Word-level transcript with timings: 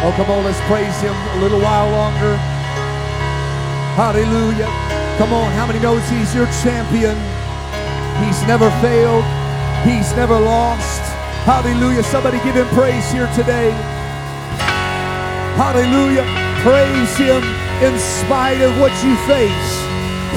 Oh, 0.00 0.12
come 0.14 0.30
on, 0.30 0.44
let's 0.44 0.60
praise 0.70 0.94
Him 1.00 1.14
a 1.14 1.38
little 1.42 1.60
while 1.60 1.90
longer. 1.90 2.36
Hallelujah. 3.98 4.70
Come 5.18 5.32
on, 5.32 5.50
how 5.58 5.66
many 5.66 5.80
knows 5.80 6.06
He's 6.08 6.32
your 6.34 6.46
champion? 6.62 7.18
He's 8.22 8.40
never 8.46 8.70
failed, 8.78 9.26
He's 9.82 10.14
never 10.14 10.38
lost. 10.38 11.02
Hallelujah. 11.42 12.02
Somebody 12.04 12.38
give 12.44 12.54
Him 12.54 12.68
praise 12.76 13.10
here 13.10 13.26
today. 13.34 13.74
Hallelujah. 15.58 16.22
Praise 16.62 17.16
Him 17.18 17.42
in 17.82 17.98
spite 17.98 18.60
of 18.62 18.78
what 18.78 18.94
you 19.02 19.18
face. 19.26 19.70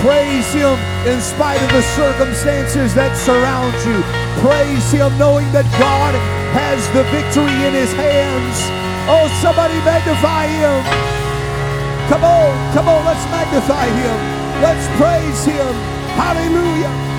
Praise 0.01 0.49
Him 0.57 0.73
in 1.05 1.21
spite 1.21 1.61
of 1.61 1.69
the 1.69 1.85
circumstances 1.93 2.95
that 2.95 3.13
surround 3.13 3.77
you. 3.85 4.01
Praise 4.41 4.89
Him 4.89 5.13
knowing 5.19 5.51
that 5.53 5.69
God 5.77 6.17
has 6.57 6.81
the 6.97 7.03
victory 7.13 7.53
in 7.67 7.73
His 7.77 7.93
hands. 7.93 8.90
Oh, 9.07 9.27
somebody 9.41 9.73
magnify 9.85 10.47
Him. 10.47 10.83
Come 12.09 12.23
on, 12.23 12.73
come 12.73 12.87
on, 12.87 13.05
let's 13.05 13.25
magnify 13.31 13.85
Him. 13.87 14.17
Let's 14.61 14.87
praise 14.99 15.45
Him. 15.45 15.73
Hallelujah. 16.15 17.11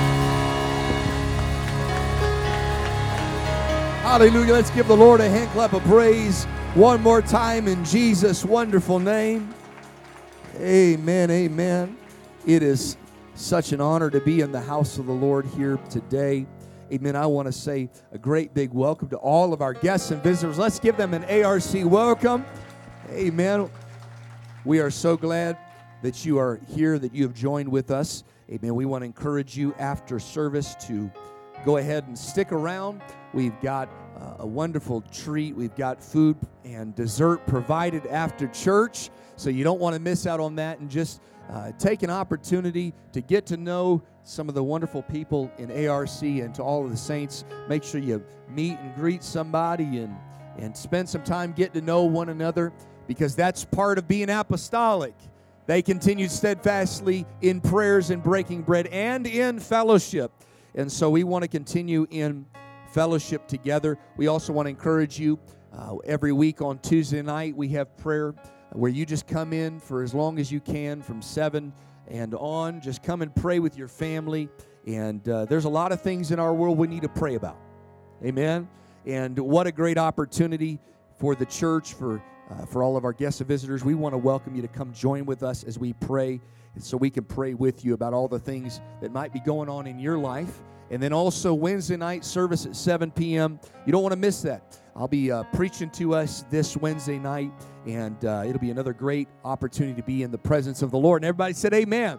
Hallelujah. 4.02 4.52
Let's 4.52 4.70
give 4.70 4.88
the 4.88 4.96
Lord 4.96 5.20
a 5.20 5.28
hand 5.28 5.50
clap 5.52 5.72
of 5.72 5.82
praise 5.84 6.44
one 6.74 7.02
more 7.02 7.22
time 7.22 7.66
in 7.66 7.84
Jesus' 7.84 8.44
wonderful 8.44 8.98
name. 8.98 9.54
Amen. 10.56 11.30
Amen. 11.30 11.96
It 12.46 12.62
is 12.62 12.96
such 13.34 13.72
an 13.72 13.80
honor 13.80 14.10
to 14.10 14.20
be 14.20 14.40
in 14.40 14.52
the 14.52 14.60
house 14.60 14.98
of 14.98 15.06
the 15.06 15.12
Lord 15.12 15.46
here 15.46 15.78
today. 15.88 16.46
Amen. 16.92 17.16
I 17.16 17.24
want 17.24 17.46
to 17.46 17.52
say 17.52 17.88
a 18.12 18.18
great 18.18 18.52
big 18.52 18.74
welcome 18.74 19.08
to 19.08 19.16
all 19.16 19.54
of 19.54 19.62
our 19.62 19.72
guests 19.72 20.10
and 20.10 20.22
visitors. 20.22 20.58
Let's 20.58 20.78
give 20.78 20.98
them 20.98 21.14
an 21.14 21.24
ARC 21.24 21.64
welcome. 21.90 22.44
Amen. 23.08 23.70
We 24.66 24.78
are 24.78 24.90
so 24.90 25.16
glad 25.16 25.56
that 26.02 26.26
you 26.26 26.38
are 26.38 26.60
here, 26.68 26.98
that 26.98 27.14
you 27.14 27.22
have 27.22 27.32
joined 27.32 27.70
with 27.70 27.90
us. 27.90 28.24
Amen. 28.50 28.74
We 28.74 28.84
want 28.84 29.00
to 29.00 29.06
encourage 29.06 29.56
you 29.56 29.72
after 29.78 30.18
service 30.18 30.74
to 30.86 31.10
go 31.64 31.78
ahead 31.78 32.06
and 32.08 32.18
stick 32.18 32.52
around. 32.52 33.00
We've 33.32 33.58
got 33.62 33.88
uh, 34.20 34.34
a 34.40 34.46
wonderful 34.46 35.00
treat. 35.10 35.56
We've 35.56 35.74
got 35.74 36.02
food 36.02 36.36
and 36.62 36.94
dessert 36.94 37.46
provided 37.46 38.06
after 38.08 38.48
church. 38.48 39.08
So 39.36 39.48
you 39.48 39.64
don't 39.64 39.80
want 39.80 39.94
to 39.94 40.00
miss 40.00 40.26
out 40.26 40.40
on 40.40 40.56
that 40.56 40.78
and 40.80 40.90
just 40.90 41.22
uh, 41.50 41.72
take 41.78 42.02
an 42.02 42.10
opportunity 42.10 42.94
to 43.12 43.20
get 43.20 43.46
to 43.46 43.56
know 43.56 44.02
some 44.24 44.48
of 44.48 44.54
the 44.54 44.62
wonderful 44.62 45.02
people 45.02 45.50
in 45.58 45.86
ARC 45.88 46.22
and 46.22 46.54
to 46.54 46.62
all 46.62 46.84
of 46.84 46.90
the 46.90 46.96
saints. 46.96 47.44
Make 47.68 47.82
sure 47.82 48.00
you 48.00 48.24
meet 48.48 48.78
and 48.78 48.94
greet 48.94 49.22
somebody 49.22 49.98
and, 49.98 50.16
and 50.58 50.76
spend 50.76 51.08
some 51.08 51.24
time 51.24 51.52
getting 51.52 51.80
to 51.80 51.86
know 51.86 52.04
one 52.04 52.28
another 52.28 52.72
because 53.06 53.34
that's 53.34 53.64
part 53.64 53.98
of 53.98 54.06
being 54.06 54.30
apostolic. 54.30 55.14
They 55.66 55.82
continued 55.82 56.30
steadfastly 56.30 57.26
in 57.40 57.60
prayers 57.60 58.10
and 58.10 58.22
breaking 58.22 58.62
bread 58.62 58.86
and 58.88 59.26
in 59.26 59.58
fellowship. 59.58 60.32
And 60.74 60.90
so 60.90 61.10
we 61.10 61.24
want 61.24 61.42
to 61.42 61.48
continue 61.48 62.06
in 62.10 62.46
fellowship 62.92 63.46
together. 63.46 63.98
We 64.16 64.26
also 64.26 64.52
want 64.52 64.66
to 64.66 64.70
encourage 64.70 65.18
you 65.18 65.38
uh, 65.72 65.96
every 66.04 66.32
week 66.32 66.60
on 66.60 66.78
Tuesday 66.80 67.22
night, 67.22 67.56
we 67.56 67.68
have 67.68 67.96
prayer 67.96 68.34
where 68.74 68.90
you 68.90 69.04
just 69.04 69.26
come 69.26 69.52
in 69.52 69.78
for 69.80 70.02
as 70.02 70.14
long 70.14 70.38
as 70.38 70.50
you 70.50 70.60
can 70.60 71.02
from 71.02 71.22
7 71.22 71.72
and 72.08 72.34
on. 72.34 72.80
Just 72.80 73.02
come 73.02 73.22
and 73.22 73.34
pray 73.34 73.58
with 73.58 73.76
your 73.76 73.88
family. 73.88 74.48
And 74.86 75.26
uh, 75.28 75.44
there's 75.44 75.64
a 75.64 75.70
lot 75.70 75.92
of 75.92 76.00
things 76.00 76.30
in 76.30 76.38
our 76.38 76.54
world 76.54 76.78
we 76.78 76.86
need 76.86 77.02
to 77.02 77.08
pray 77.08 77.34
about. 77.34 77.58
Amen. 78.24 78.68
And 79.06 79.38
what 79.38 79.66
a 79.66 79.72
great 79.72 79.98
opportunity 79.98 80.78
for 81.18 81.34
the 81.34 81.46
church, 81.46 81.94
for, 81.94 82.22
uh, 82.50 82.66
for 82.66 82.82
all 82.82 82.96
of 82.96 83.04
our 83.04 83.12
guests 83.12 83.40
and 83.40 83.48
visitors. 83.48 83.84
We 83.84 83.94
want 83.94 84.12
to 84.12 84.18
welcome 84.18 84.54
you 84.54 84.62
to 84.62 84.68
come 84.68 84.92
join 84.92 85.24
with 85.26 85.42
us 85.42 85.64
as 85.64 85.78
we 85.78 85.92
pray 85.92 86.40
so 86.78 86.96
we 86.96 87.10
can 87.10 87.24
pray 87.24 87.54
with 87.54 87.84
you 87.84 87.94
about 87.94 88.14
all 88.14 88.28
the 88.28 88.38
things 88.38 88.80
that 89.00 89.12
might 89.12 89.32
be 89.32 89.40
going 89.40 89.68
on 89.68 89.86
in 89.86 89.98
your 89.98 90.18
life. 90.18 90.62
And 90.90 91.02
then 91.02 91.12
also 91.12 91.54
Wednesday 91.54 91.96
night 91.96 92.24
service 92.24 92.66
at 92.66 92.76
7 92.76 93.10
p.m. 93.10 93.58
You 93.86 93.92
don't 93.92 94.02
want 94.02 94.12
to 94.12 94.18
miss 94.18 94.42
that. 94.42 94.78
I'll 94.94 95.08
be 95.08 95.30
uh, 95.30 95.44
preaching 95.54 95.90
to 95.92 96.14
us 96.14 96.44
this 96.50 96.76
Wednesday 96.76 97.18
night, 97.18 97.50
and 97.86 98.22
uh, 98.24 98.44
it'll 98.46 98.60
be 98.60 98.70
another 98.70 98.92
great 98.92 99.28
opportunity 99.44 99.94
to 99.94 100.02
be 100.02 100.22
in 100.22 100.30
the 100.30 100.38
presence 100.38 100.82
of 100.82 100.90
the 100.90 100.98
Lord. 100.98 101.22
And 101.22 101.28
everybody 101.28 101.54
said, 101.54 101.72
Amen. 101.72 102.18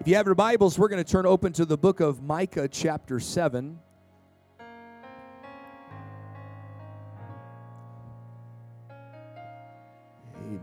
If 0.00 0.08
you 0.08 0.16
have 0.16 0.26
your 0.26 0.34
Bibles, 0.34 0.76
we're 0.76 0.88
going 0.88 1.02
to 1.02 1.10
turn 1.10 1.24
open 1.24 1.52
to 1.52 1.64
the 1.64 1.78
book 1.78 2.00
of 2.00 2.20
Micah, 2.20 2.66
chapter 2.66 3.20
7. 3.20 3.78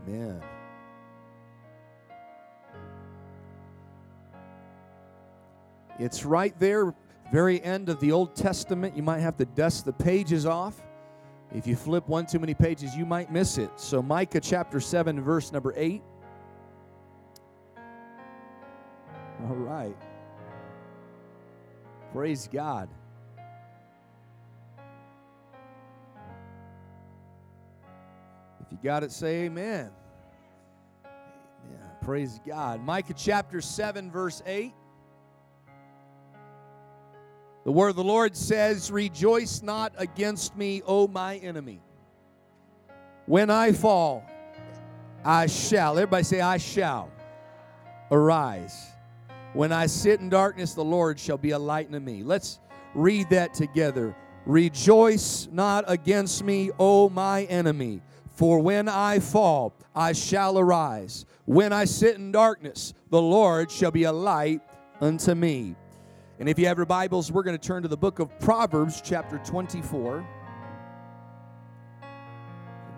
Amen. 0.06 0.42
It's 5.98 6.24
right 6.24 6.58
there, 6.58 6.94
very 7.32 7.62
end 7.62 7.88
of 7.88 8.00
the 8.00 8.12
Old 8.12 8.34
Testament. 8.34 8.96
You 8.96 9.02
might 9.02 9.20
have 9.20 9.36
to 9.36 9.44
dust 9.44 9.84
the 9.84 9.92
pages 9.92 10.46
off. 10.46 10.80
If 11.54 11.66
you 11.66 11.76
flip 11.76 12.08
one 12.08 12.26
too 12.26 12.38
many 12.38 12.54
pages, 12.54 12.96
you 12.96 13.04
might 13.04 13.30
miss 13.30 13.58
it. 13.58 13.70
So, 13.76 14.02
Micah 14.02 14.40
chapter 14.40 14.80
7, 14.80 15.20
verse 15.20 15.52
number 15.52 15.74
8. 15.76 16.02
All 19.48 19.56
right. 19.56 19.96
Praise 22.12 22.48
God. 22.50 22.88
If 28.60 28.70
you 28.70 28.78
got 28.82 29.02
it, 29.02 29.12
say 29.12 29.44
amen. 29.44 29.90
Amen. 31.04 31.80
Praise 32.00 32.40
God. 32.46 32.82
Micah 32.82 33.14
chapter 33.14 33.60
7, 33.60 34.10
verse 34.10 34.42
8. 34.46 34.72
The 37.64 37.72
word 37.72 37.90
of 37.90 37.96
the 37.96 38.04
Lord 38.04 38.36
says, 38.36 38.90
Rejoice 38.90 39.62
not 39.62 39.92
against 39.96 40.56
me, 40.56 40.82
O 40.86 41.06
my 41.06 41.36
enemy. 41.36 41.80
When 43.26 43.50
I 43.50 43.72
fall, 43.72 44.24
I 45.24 45.46
shall. 45.46 45.92
Everybody 45.92 46.24
say, 46.24 46.40
I 46.40 46.56
shall 46.56 47.08
arise. 48.10 48.88
When 49.52 49.70
I 49.70 49.86
sit 49.86 50.20
in 50.20 50.28
darkness, 50.28 50.74
the 50.74 50.84
Lord 50.84 51.20
shall 51.20 51.38
be 51.38 51.50
a 51.50 51.58
light 51.58 51.86
unto 51.86 52.00
me. 52.00 52.22
Let's 52.22 52.58
read 52.94 53.30
that 53.30 53.54
together. 53.54 54.16
Rejoice 54.44 55.48
not 55.52 55.84
against 55.86 56.42
me, 56.42 56.70
O 56.78 57.08
my 57.10 57.44
enemy. 57.44 58.02
For 58.34 58.58
when 58.58 58.88
I 58.88 59.20
fall, 59.20 59.72
I 59.94 60.12
shall 60.12 60.58
arise. 60.58 61.26
When 61.44 61.72
I 61.72 61.84
sit 61.84 62.16
in 62.16 62.32
darkness, 62.32 62.94
the 63.10 63.22
Lord 63.22 63.70
shall 63.70 63.90
be 63.90 64.04
a 64.04 64.12
light 64.12 64.62
unto 65.00 65.34
me. 65.34 65.76
And 66.42 66.48
if 66.48 66.58
you 66.58 66.66
have 66.66 66.76
your 66.76 66.86
Bibles, 66.86 67.30
we're 67.30 67.44
going 67.44 67.56
to 67.56 67.64
turn 67.64 67.82
to 67.82 67.88
the 67.88 67.96
book 67.96 68.18
of 68.18 68.36
Proverbs, 68.40 69.00
chapter 69.00 69.38
24. 69.44 70.26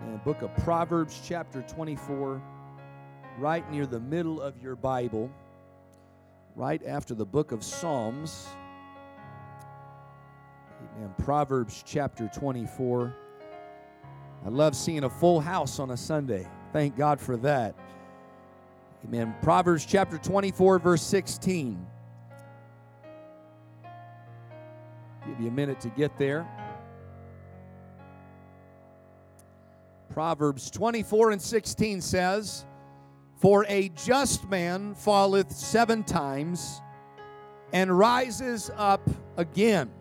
And 0.01 0.23
book 0.23 0.41
of 0.41 0.51
Proverbs, 0.63 1.21
chapter 1.23 1.61
24, 1.61 2.41
right 3.37 3.71
near 3.71 3.85
the 3.85 3.99
middle 3.99 4.41
of 4.41 4.59
your 4.63 4.75
Bible, 4.75 5.29
right 6.55 6.81
after 6.87 7.13
the 7.13 7.23
book 7.23 7.51
of 7.51 7.63
Psalms. 7.63 8.47
Amen. 10.97 11.13
Proverbs, 11.19 11.83
chapter 11.85 12.27
24. 12.33 13.15
I 14.43 14.49
love 14.49 14.75
seeing 14.75 15.03
a 15.03 15.09
full 15.11 15.39
house 15.39 15.77
on 15.77 15.91
a 15.91 15.97
Sunday. 15.97 16.47
Thank 16.73 16.97
God 16.97 17.19
for 17.19 17.37
that. 17.37 17.75
Amen. 19.07 19.35
Proverbs, 19.43 19.85
chapter 19.85 20.17
24, 20.17 20.79
verse 20.79 21.03
16. 21.03 21.85
Give 25.27 25.39
you 25.41 25.47
a 25.47 25.51
minute 25.51 25.79
to 25.81 25.89
get 25.89 26.17
there. 26.17 26.47
Proverbs 30.11 30.69
24 30.69 31.31
and 31.31 31.41
16 31.41 32.01
says, 32.01 32.65
For 33.41 33.65
a 33.67 33.89
just 33.89 34.47
man 34.49 34.95
falleth 34.95 35.51
seven 35.51 36.03
times 36.03 36.81
and 37.73 37.97
rises 37.97 38.71
up 38.77 39.01
again, 39.37 39.91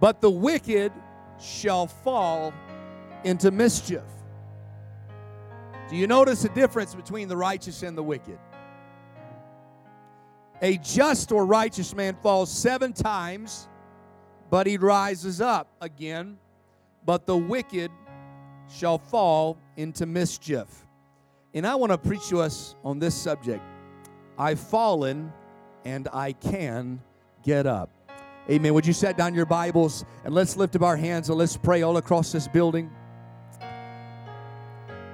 but 0.00 0.20
the 0.20 0.30
wicked 0.30 0.92
shall 1.38 1.86
fall 1.86 2.52
into 3.24 3.50
mischief. 3.50 4.02
Do 5.88 5.96
you 5.96 6.06
notice 6.06 6.42
the 6.42 6.48
difference 6.48 6.94
between 6.94 7.28
the 7.28 7.36
righteous 7.36 7.82
and 7.82 7.96
the 7.96 8.02
wicked? 8.02 8.38
A 10.60 10.76
just 10.78 11.30
or 11.30 11.46
righteous 11.46 11.94
man 11.94 12.16
falls 12.16 12.50
seven 12.50 12.92
times 12.92 13.68
but 14.50 14.66
he 14.66 14.76
rises 14.76 15.40
up 15.40 15.68
again. 15.80 16.38
But 17.04 17.26
the 17.26 17.36
wicked 17.36 17.90
shall 18.68 18.98
fall 18.98 19.58
into 19.76 20.06
mischief. 20.06 20.86
And 21.54 21.66
I 21.66 21.74
want 21.74 21.92
to 21.92 21.98
preach 21.98 22.28
to 22.28 22.40
us 22.40 22.74
on 22.84 22.98
this 22.98 23.14
subject. 23.14 23.62
I've 24.38 24.60
fallen 24.60 25.32
and 25.84 26.08
I 26.12 26.32
can 26.32 27.00
get 27.42 27.66
up. 27.66 27.90
Amen. 28.50 28.72
Would 28.74 28.86
you 28.86 28.92
set 28.92 29.16
down 29.16 29.34
your 29.34 29.46
Bibles 29.46 30.04
and 30.24 30.34
let's 30.34 30.56
lift 30.56 30.76
up 30.76 30.82
our 30.82 30.96
hands 30.96 31.28
and 31.28 31.38
let's 31.38 31.56
pray 31.56 31.82
all 31.82 31.96
across 31.96 32.32
this 32.32 32.48
building? 32.48 32.90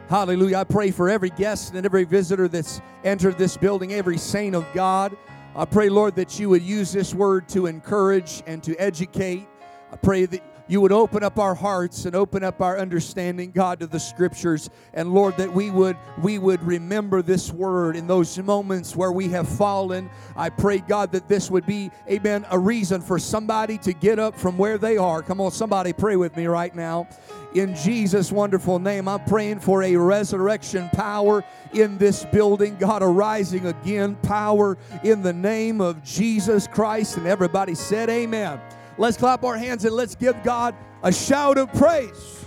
Hallelujah. 0.09 0.59
I 0.59 0.65
pray 0.65 0.91
for 0.91 1.09
every 1.09 1.31
guest 1.31 1.75
and 1.75 1.85
every 1.85 2.05
visitor 2.05 2.47
that's 2.47 2.81
entered 3.05 3.39
this 3.39 3.57
building, 3.57 3.93
every 3.93 4.19
saint 4.19 4.55
of 4.55 4.67
God. 4.75 5.17
I 5.57 5.65
pray, 5.65 5.89
Lord, 5.89 6.17
that 6.17 6.41
you 6.41 6.49
would 6.51 6.63
use 6.63 6.93
this 6.93 7.15
word 7.15 7.49
to 7.51 7.67
encourage 7.67 8.43
and 8.45 8.61
to 8.65 8.75
educate. 8.75 9.47
I 9.93 9.97
pray 9.97 10.27
that 10.27 10.43
you 10.67 10.81
would 10.81 10.93
open 10.93 11.23
up 11.23 11.39
our 11.39 11.55
hearts 11.55 12.07
and 12.07 12.17
open 12.17 12.43
up 12.43 12.63
our 12.63 12.79
understanding 12.79 13.51
god 13.51 13.81
to 13.81 13.87
the 13.87 14.01
scriptures. 14.01 14.71
And 14.95 15.13
lord 15.13 15.37
that 15.37 15.53
we 15.53 15.71
would 15.71 15.97
we 16.23 16.39
would 16.39 16.63
remember 16.63 17.23
this 17.23 17.53
word 17.53 17.97
in 17.97 18.07
those 18.07 18.39
moments 18.39 18.97
where 18.97 19.13
we 19.13 19.29
have 19.29 19.49
fallen. 19.49 20.09
I 20.37 20.49
pray 20.49 20.79
god 20.79 21.13
that 21.13 21.29
this 21.29 21.51
would 21.51 21.67
be 21.67 21.91
amen 22.11 22.47
a 22.51 22.59
reason 22.59 23.01
for 23.01 23.19
somebody 23.19 23.79
to 23.79 23.93
get 23.93 24.19
up 24.19 24.39
from 24.39 24.57
where 24.57 24.79
they 24.79 24.97
are. 24.97 25.23
Come 25.23 25.41
on 25.41 25.51
somebody 25.51 25.93
pray 25.93 26.17
with 26.17 26.37
me 26.37 26.47
right 26.47 26.75
now. 26.75 27.09
In 27.55 27.75
jesus 27.77 28.33
wonderful 28.33 28.79
name 28.79 29.07
i'm 29.07 29.23
praying 29.25 29.61
for 29.61 29.83
a 29.83 29.95
resurrection 29.97 30.89
power 30.95 31.45
in 31.73 31.99
this 31.99 32.25
building. 32.27 32.77
God 32.79 33.03
arising 33.03 33.67
again 33.67 34.17
power 34.17 34.79
in 35.03 35.23
the 35.23 35.33
name 35.33 35.81
of 35.81 36.03
jesus 36.03 36.67
christ. 36.67 37.19
And 37.19 37.27
everybody 37.27 37.75
said 37.75 38.09
amen 38.09 38.61
Let's 38.97 39.17
clap 39.17 39.43
our 39.43 39.57
hands 39.57 39.85
and 39.85 39.95
let's 39.95 40.15
give 40.15 40.41
God 40.45 40.75
a 41.03 41.13
shout 41.13 41.59
of 41.59 41.73
praise. 41.73 42.47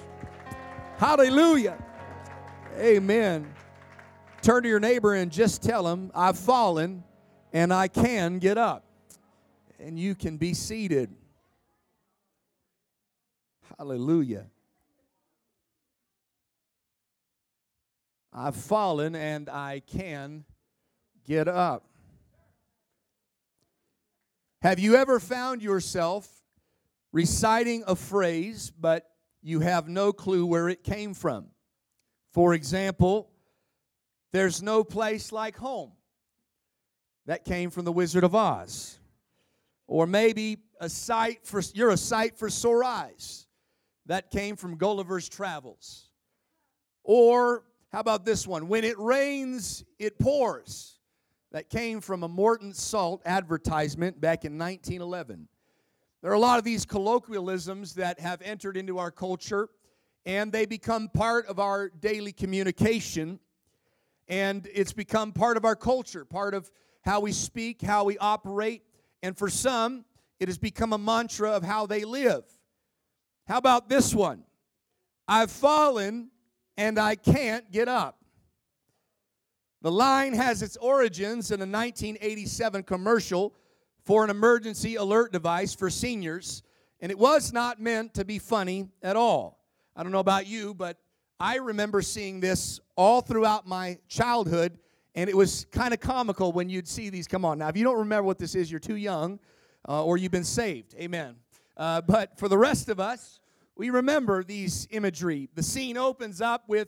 Hallelujah. 0.98 1.78
Amen. 2.78 3.54
Turn 4.42 4.64
to 4.64 4.70
your 4.70 4.80
neighbor 4.80 5.14
and 5.14 5.30
just 5.30 5.62
tell 5.62 5.86
him, 5.86 6.10
I've 6.16 6.38
fallen 6.40 7.04
and 7.52 7.74
I 7.74 7.90
can 7.90 8.40
get 8.40 8.58
up. 8.58 8.86
And 9.80 10.00
you 10.00 10.16
can 10.16 10.38
be 10.38 10.54
seated. 10.54 11.14
Hallelujah. 13.78 14.46
I've 18.32 18.56
fallen 18.56 19.16
and 19.16 19.50
I 19.50 19.82
can 19.86 20.46
get 21.26 21.48
up. 21.48 21.84
Have 24.62 24.80
you 24.80 24.96
ever 24.96 25.20
found 25.20 25.62
yourself 25.62 26.37
reciting 27.12 27.84
a 27.88 27.96
phrase, 27.96 28.72
but 28.80 29.10
you 29.42 29.60
have 29.62 29.88
no 29.88 30.12
clue 30.12 30.46
where 30.46 30.70
it 30.70 30.84
came 30.84 31.14
from. 31.14 31.48
For 32.34 32.54
example, 32.54 33.30
there's 34.32 34.62
no 34.62 34.84
place 34.84 35.32
like 35.32 35.58
home. 35.58 35.92
That 37.26 37.46
came 37.46 37.70
from 37.70 37.86
the 37.86 37.92
Wizard 37.92 38.24
of 38.24 38.36
Oz. 38.36 39.00
Or 39.88 40.06
maybe 40.06 40.58
a 40.80 40.90
sight 40.90 41.46
for 41.46 41.62
you're 41.74 41.92
a 41.92 41.98
sight 41.98 42.38
for 42.38 42.50
sore 42.50 42.84
eyes. 42.84 43.48
That 44.06 44.32
came 44.32 44.56
from 44.56 44.78
Gulliver's 44.78 45.28
Travels. 45.28 46.10
Or 47.04 47.64
how 47.92 48.00
about 48.00 48.26
this 48.26 48.46
one? 48.46 48.68
When 48.68 48.84
it 48.84 48.98
rains, 49.00 49.84
it 49.98 50.20
pours. 50.20 51.00
That 51.52 51.70
came 51.70 52.02
from 52.02 52.24
a 52.24 52.28
Morton 52.28 52.74
Salt 52.74 53.22
advertisement 53.26 54.20
back 54.20 54.44
in 54.44 54.58
1911. 54.58 55.48
There 56.22 56.32
are 56.32 56.36
a 56.36 56.40
lot 56.40 56.58
of 56.58 56.64
these 56.64 56.86
colloquialisms 56.86 57.94
that 57.96 58.20
have 58.20 58.42
entered 58.42 58.76
into 58.76 58.98
our 58.98 59.12
culture, 59.12 59.70
and 60.26 60.52
they 60.52 60.66
become 60.66 61.10
part 61.10 61.46
of 61.46 61.60
our 61.60 61.90
daily 61.90 62.32
communication, 62.32 63.40
and 64.28 64.68
it's 64.74 64.94
become 64.94 65.32
part 65.32 65.58
of 65.58 65.66
our 65.66 65.76
culture, 65.76 66.26
part 66.26 66.54
of 66.54 66.72
how 67.04 67.20
we 67.20 67.32
speak, 67.32 67.82
how 67.82 68.04
we 68.04 68.18
operate, 68.18 68.82
and 69.22 69.38
for 69.38 69.50
some, 69.50 70.06
it 70.40 70.48
has 70.48 70.58
become 70.58 70.92
a 70.92 70.98
mantra 70.98 71.52
of 71.52 71.64
how 71.64 71.86
they 71.86 72.04
live. 72.04 72.44
How 73.48 73.58
about 73.58 73.88
this 73.88 74.14
one? 74.14 74.44
I've 75.28 75.52
fallen 75.52 76.30
and 76.78 77.00
I 77.00 77.16
can't 77.16 77.72
get 77.72 77.88
up. 77.88 78.18
The 79.82 79.92
line 79.92 80.34
has 80.34 80.62
its 80.62 80.78
origins 80.78 81.52
in 81.52 81.60
a 81.60 81.66
1987 81.66 82.84
commercial 82.84 83.54
for 84.08 84.24
an 84.24 84.30
emergency 84.30 84.96
alert 84.96 85.34
device 85.34 85.76
for 85.76 85.90
seniors, 85.90 86.64
and 87.02 87.12
it 87.12 87.20
was 87.20 87.52
not 87.52 87.82
meant 87.82 88.14
to 88.14 88.24
be 88.24 88.40
funny 88.40 88.88
at 89.04 89.18
all. 89.18 89.60
I 89.98 90.02
don't 90.02 90.14
know 90.14 90.20
about 90.20 90.48
you, 90.48 90.74
but 90.74 90.98
I 91.42 91.58
remember 91.58 92.02
seeing 92.02 92.40
this 92.40 92.80
all 92.96 93.20
throughout 93.20 93.68
my 93.68 93.98
childhood, 94.08 94.80
and 95.14 95.30
it 95.30 95.36
was 95.36 95.66
kind 95.74 95.94
of 95.94 96.00
comical 96.00 96.54
when 96.54 96.70
you'd 96.70 96.88
see 96.88 97.10
these 97.10 97.28
come 97.28 97.44
on. 97.44 97.58
Now, 97.58 97.68
if 97.68 97.76
you 97.76 97.84
don't 97.84 97.98
remember 97.98 98.24
what 98.24 98.38
this 98.38 98.56
is, 98.56 98.72
you're 98.72 98.80
too 98.80 98.96
young 98.96 99.40
uh, 99.90 100.06
or 100.06 100.16
you've 100.16 100.32
been 100.32 100.46
saved. 100.46 100.96
Amen. 100.98 101.36
Uh, 101.76 102.00
but 102.00 102.40
for 102.40 102.48
the 102.48 102.58
rest 102.58 102.88
of 102.88 103.02
us, 103.02 103.42
we 103.76 103.90
remember 103.90 104.42
these 104.42 104.88
imagery. 104.92 105.50
The 105.54 105.64
scene 105.64 105.98
opens 105.98 106.40
up 106.40 106.64
with 106.70 106.88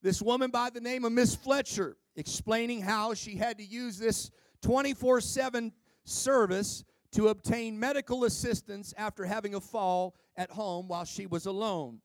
this 0.00 0.22
woman 0.22 0.50
by 0.50 0.70
the 0.70 0.80
name 0.80 1.04
of 1.04 1.12
Miss 1.12 1.34
Fletcher 1.34 1.98
explaining 2.16 2.80
how 2.80 3.12
she 3.12 3.36
had 3.36 3.58
to 3.58 3.64
use 3.64 3.98
this 3.98 4.30
24 4.62 5.20
7 5.20 5.70
service 6.04 6.84
to 7.12 7.28
obtain 7.28 7.78
medical 7.78 8.24
assistance 8.24 8.92
after 8.96 9.24
having 9.24 9.54
a 9.54 9.60
fall 9.60 10.14
at 10.36 10.50
home 10.50 10.88
while 10.88 11.04
she 11.04 11.26
was 11.26 11.46
alone. 11.46 12.00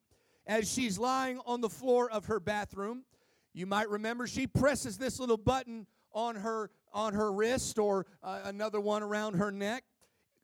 As 0.45 0.71
she's 0.71 0.97
lying 0.97 1.39
on 1.45 1.61
the 1.61 1.69
floor 1.69 2.09
of 2.09 2.25
her 2.25 2.39
bathroom, 2.39 3.03
you 3.53 3.65
might 3.65 3.89
remember 3.89 4.27
she 4.27 4.47
presses 4.47 4.97
this 4.97 5.19
little 5.19 5.37
button 5.37 5.87
on 6.13 6.35
her 6.35 6.71
on 6.91 7.13
her 7.13 7.31
wrist 7.31 7.77
or 7.77 8.07
uh, 8.23 8.41
another 8.45 8.79
one 8.79 9.03
around 9.03 9.35
her 9.35 9.51
neck, 9.51 9.83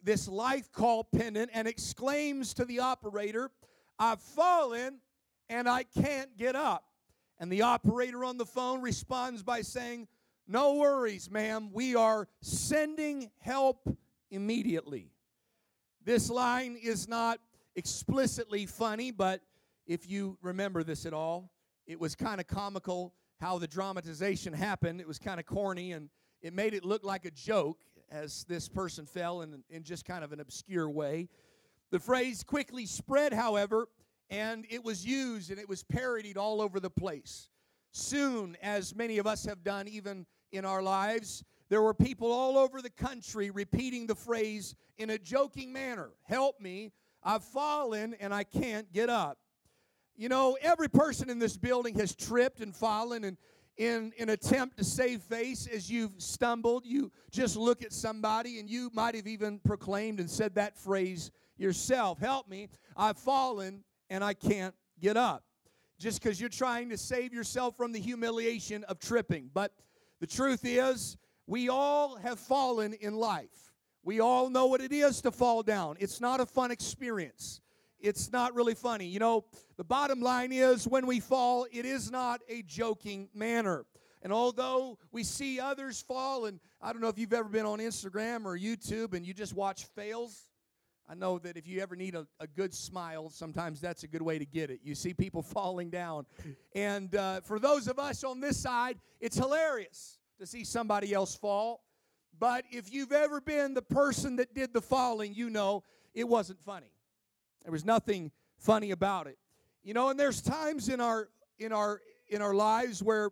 this 0.03 0.27
life 0.27 0.71
call 0.71 1.03
pendant 1.03 1.49
and 1.53 1.67
exclaims 1.67 2.53
to 2.53 2.65
the 2.65 2.79
operator, 2.79 3.49
"I've 3.97 4.21
fallen 4.21 4.99
and 5.49 5.67
I 5.67 5.83
can't 5.83 6.37
get 6.37 6.55
up." 6.55 6.85
And 7.39 7.51
the 7.51 7.63
operator 7.63 8.23
on 8.23 8.37
the 8.37 8.45
phone 8.45 8.81
responds 8.81 9.43
by 9.43 9.61
saying, 9.61 10.07
no 10.47 10.75
worries, 10.75 11.29
ma'am. 11.29 11.69
We 11.73 11.95
are 11.95 12.27
sending 12.41 13.31
help 13.39 13.87
immediately. 14.29 15.11
This 16.03 16.29
line 16.29 16.77
is 16.81 17.07
not 17.07 17.39
explicitly 17.75 18.65
funny, 18.65 19.11
but 19.11 19.41
if 19.87 20.09
you 20.09 20.37
remember 20.41 20.83
this 20.83 21.05
at 21.05 21.13
all, 21.13 21.51
it 21.87 21.99
was 21.99 22.15
kind 22.15 22.39
of 22.39 22.47
comical 22.47 23.13
how 23.39 23.57
the 23.57 23.67
dramatization 23.67 24.53
happened. 24.53 25.01
It 25.01 25.07
was 25.07 25.19
kind 25.19 25.39
of 25.39 25.45
corny 25.45 25.91
and 25.91 26.09
it 26.41 26.53
made 26.53 26.73
it 26.73 26.85
look 26.85 27.03
like 27.03 27.25
a 27.25 27.31
joke 27.31 27.79
as 28.11 28.45
this 28.47 28.69
person 28.69 29.05
fell 29.05 29.41
in, 29.41 29.63
in 29.69 29.83
just 29.83 30.05
kind 30.05 30.23
of 30.23 30.31
an 30.31 30.39
obscure 30.39 30.89
way. 30.89 31.27
The 31.91 31.99
phrase 31.99 32.43
quickly 32.43 32.85
spread, 32.85 33.33
however, 33.33 33.87
and 34.29 34.65
it 34.69 34.83
was 34.83 35.05
used 35.05 35.51
and 35.51 35.59
it 35.59 35.67
was 35.67 35.83
parodied 35.83 36.37
all 36.37 36.61
over 36.61 36.79
the 36.79 36.89
place. 36.89 37.49
Soon, 37.91 38.57
as 38.61 38.95
many 38.95 39.17
of 39.17 39.27
us 39.27 39.45
have 39.45 39.63
done 39.63 39.87
even 39.87 40.25
in 40.55 40.65
our 40.65 40.81
lives, 40.81 41.43
there 41.69 41.81
were 41.81 41.93
people 41.93 42.31
all 42.31 42.57
over 42.57 42.81
the 42.81 42.89
country 42.89 43.49
repeating 43.49 44.07
the 44.07 44.15
phrase 44.15 44.75
in 44.97 45.09
a 45.09 45.17
joking 45.17 45.73
manner 45.73 46.11
Help 46.23 46.59
me, 46.59 46.91
I've 47.23 47.43
fallen 47.43 48.15
and 48.19 48.33
I 48.33 48.43
can't 48.43 48.91
get 48.93 49.09
up. 49.09 49.37
You 50.15 50.29
know, 50.29 50.57
every 50.61 50.87
person 50.87 51.29
in 51.29 51.39
this 51.39 51.57
building 51.57 51.95
has 51.99 52.15
tripped 52.15 52.61
and 52.61 52.75
fallen 52.75 53.23
and 53.23 53.37
in 53.77 54.13
an 54.17 54.29
attempt 54.29 54.77
to 54.77 54.85
save 54.85 55.21
face 55.21 55.67
as 55.67 55.89
you've 55.89 56.13
stumbled. 56.17 56.85
You 56.85 57.11
just 57.31 57.57
look 57.57 57.83
at 57.83 57.91
somebody 57.91 58.59
and 58.59 58.69
you 58.69 58.89
might 58.93 59.15
have 59.15 59.27
even 59.27 59.59
proclaimed 59.59 60.21
and 60.21 60.29
said 60.29 60.55
that 60.55 60.77
phrase 60.77 61.31
yourself 61.57 62.19
help 62.19 62.49
me 62.49 62.67
i've 62.97 63.17
fallen 63.17 63.81
and 64.09 64.25
i 64.25 64.33
can't 64.33 64.75
get 64.99 65.17
up. 65.17 65.43
Just 65.97 66.21
because 66.21 66.39
you're 66.39 66.49
trying 66.49 66.89
to 66.89 66.97
save 66.97 67.33
yourself 67.33 67.77
from 67.77 67.91
the 67.93 67.99
humiliation 67.99 68.83
of 68.85 68.99
tripping. 68.99 69.49
But 69.53 69.71
the 70.19 70.27
truth 70.27 70.61
is, 70.63 71.17
we 71.47 71.69
all 71.69 72.15
have 72.15 72.39
fallen 72.39 72.93
in 72.93 73.15
life. 73.15 73.73
We 74.03 74.19
all 74.19 74.49
know 74.49 74.67
what 74.67 74.81
it 74.81 74.91
is 74.91 75.21
to 75.21 75.31
fall 75.31 75.63
down. 75.63 75.97
It's 75.99 76.21
not 76.21 76.39
a 76.39 76.45
fun 76.45 76.71
experience. 76.71 77.61
It's 77.99 78.31
not 78.31 78.53
really 78.53 78.75
funny. 78.75 79.07
You 79.07 79.19
know, 79.19 79.45
the 79.77 79.83
bottom 79.83 80.21
line 80.21 80.51
is 80.51 80.87
when 80.87 81.07
we 81.07 81.19
fall, 81.19 81.65
it 81.71 81.85
is 81.85 82.11
not 82.11 82.41
a 82.47 82.61
joking 82.63 83.29
manner. 83.33 83.85
And 84.21 84.31
although 84.33 84.97
we 85.11 85.23
see 85.23 85.59
others 85.59 86.01
fall, 86.01 86.45
and 86.45 86.59
I 86.81 86.91
don't 86.91 87.01
know 87.01 87.09
if 87.09 87.17
you've 87.17 87.33
ever 87.33 87.49
been 87.49 87.65
on 87.65 87.79
Instagram 87.79 88.45
or 88.45 88.57
YouTube 88.57 89.13
and 89.13 89.25
you 89.25 89.33
just 89.33 89.55
watch 89.55 89.85
fails, 89.95 90.47
I 91.07 91.13
know 91.13 91.37
that 91.39 91.55
if 91.55 91.67
you 91.67 91.81
ever 91.81 91.95
need 91.95 92.15
a, 92.15 92.25
a 92.39 92.47
good 92.47 92.73
smile, 92.73 93.29
sometimes 93.29 93.79
that's 93.79 94.03
a 94.03 94.07
good 94.07 94.23
way 94.23 94.39
to 94.39 94.45
get 94.45 94.71
it. 94.71 94.79
You 94.83 94.95
see 94.95 95.13
people 95.13 95.41
falling 95.43 95.89
down. 95.89 96.25
And 96.73 97.15
uh, 97.15 97.41
for 97.41 97.59
those 97.59 97.87
of 97.87 97.99
us 97.99 98.23
on 98.23 98.39
this 98.39 98.57
side, 98.57 98.97
it's 99.19 99.37
hilarious 99.37 100.17
to 100.39 100.47
see 100.47 100.63
somebody 100.63 101.13
else 101.13 101.35
fall. 101.35 101.83
But 102.39 102.65
if 102.71 102.91
you've 102.91 103.11
ever 103.11 103.39
been 103.39 103.73
the 103.73 103.81
person 103.81 104.35
that 104.37 104.53
did 104.53 104.73
the 104.73 104.81
falling, 104.81 105.33
you 105.33 105.49
know 105.49 105.83
it 106.13 106.27
wasn't 106.27 106.59
funny. 106.61 106.91
There 107.63 107.71
was 107.71 107.85
nothing 107.85 108.31
funny 108.57 108.91
about 108.91 109.27
it. 109.27 109.37
You 109.83 109.93
know, 109.93 110.09
and 110.09 110.19
there's 110.19 110.41
times 110.41 110.89
in 110.89 110.99
our 110.99 111.29
in 111.59 111.71
our 111.71 112.01
in 112.29 112.41
our 112.41 112.53
lives 112.53 113.03
where 113.03 113.29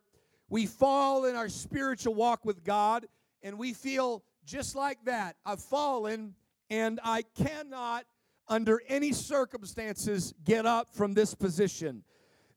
we 0.49 0.67
fall 0.67 1.25
in 1.25 1.35
our 1.35 1.49
spiritual 1.49 2.13
walk 2.13 2.45
with 2.45 2.63
God 2.63 3.07
and 3.41 3.57
we 3.57 3.73
feel 3.73 4.23
just 4.45 4.75
like 4.75 5.03
that. 5.05 5.35
I've 5.45 5.61
fallen 5.61 6.35
and 6.73 6.99
I 7.03 7.21
cannot, 7.21 8.05
under 8.47 8.81
any 8.87 9.13
circumstances, 9.13 10.33
get 10.43 10.65
up 10.65 10.91
from 10.91 11.13
this 11.13 11.35
position. 11.35 12.03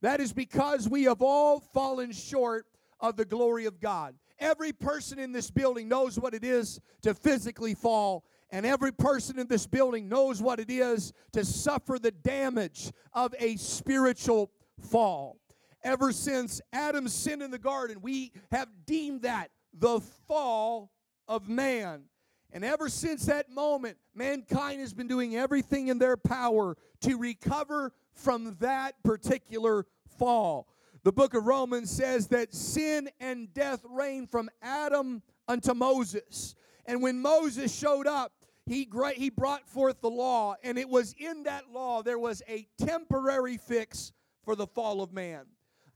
That 0.01 0.19
is 0.19 0.33
because 0.33 0.89
we 0.89 1.03
have 1.03 1.21
all 1.21 1.59
fallen 1.59 2.11
short 2.11 2.65
of 2.99 3.15
the 3.15 3.25
glory 3.25 3.65
of 3.65 3.79
God. 3.79 4.15
Every 4.39 4.73
person 4.73 5.19
in 5.19 5.33
this 5.33 5.51
building 5.51 5.87
knows 5.87 6.19
what 6.19 6.33
it 6.33 6.43
is 6.43 6.79
to 7.03 7.13
physically 7.13 7.75
fall, 7.75 8.25
and 8.49 8.65
every 8.65 8.91
person 8.91 9.37
in 9.37 9.45
this 9.47 9.67
building 9.67 10.09
knows 10.09 10.41
what 10.41 10.59
it 10.59 10.71
is 10.71 11.13
to 11.33 11.45
suffer 11.45 11.99
the 11.99 12.09
damage 12.09 12.91
of 13.13 13.35
a 13.37 13.55
spiritual 13.57 14.49
fall. 14.89 15.37
Ever 15.83 16.11
since 16.11 16.59
Adam's 16.73 17.13
sin 17.13 17.43
in 17.43 17.51
the 17.51 17.59
garden, 17.59 18.01
we 18.01 18.31
have 18.51 18.67
deemed 18.87 19.21
that 19.21 19.51
the 19.73 19.99
fall 20.27 20.91
of 21.27 21.47
man. 21.47 22.05
And 22.53 22.63
ever 22.63 22.89
since 22.89 23.25
that 23.25 23.51
moment, 23.51 23.97
mankind 24.15 24.79
has 24.81 24.93
been 24.93 25.07
doing 25.07 25.35
everything 25.35 25.89
in 25.89 25.99
their 25.99 26.17
power 26.17 26.77
to 27.01 27.17
recover 27.17 27.91
from 28.13 28.55
that 28.59 29.01
particular 29.03 29.85
fall. 30.17 30.67
The 31.03 31.11
book 31.11 31.33
of 31.33 31.45
Romans 31.45 31.89
says 31.89 32.27
that 32.27 32.53
sin 32.53 33.09
and 33.19 33.53
death 33.53 33.85
reigned 33.89 34.29
from 34.29 34.49
Adam 34.61 35.21
unto 35.47 35.73
Moses. 35.73 36.55
And 36.85 37.01
when 37.01 37.21
Moses 37.21 37.73
showed 37.73 38.07
up, 38.07 38.31
he, 38.65 38.89
he 39.15 39.29
brought 39.29 39.67
forth 39.67 40.01
the 40.01 40.09
law, 40.09 40.55
and 40.61 40.77
it 40.77 40.89
was 40.89 41.15
in 41.17 41.43
that 41.43 41.71
law 41.71 42.03
there 42.03 42.19
was 42.19 42.41
a 42.49 42.67
temporary 42.77 43.57
fix 43.57 44.11
for 44.43 44.55
the 44.55 44.67
fall 44.67 45.01
of 45.01 45.13
man. 45.13 45.45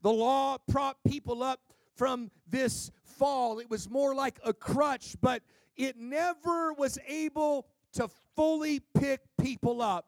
The 0.01 0.11
law 0.11 0.57
propped 0.69 1.03
people 1.03 1.43
up 1.43 1.59
from 1.95 2.31
this 2.47 2.91
fall. 3.03 3.59
It 3.59 3.69
was 3.69 3.89
more 3.89 4.15
like 4.15 4.39
a 4.45 4.53
crutch, 4.53 5.15
but 5.21 5.43
it 5.83 5.97
never 5.97 6.73
was 6.73 6.99
able 7.07 7.67
to 7.93 8.09
fully 8.35 8.79
pick 8.79 9.21
people 9.39 9.81
up. 9.81 10.07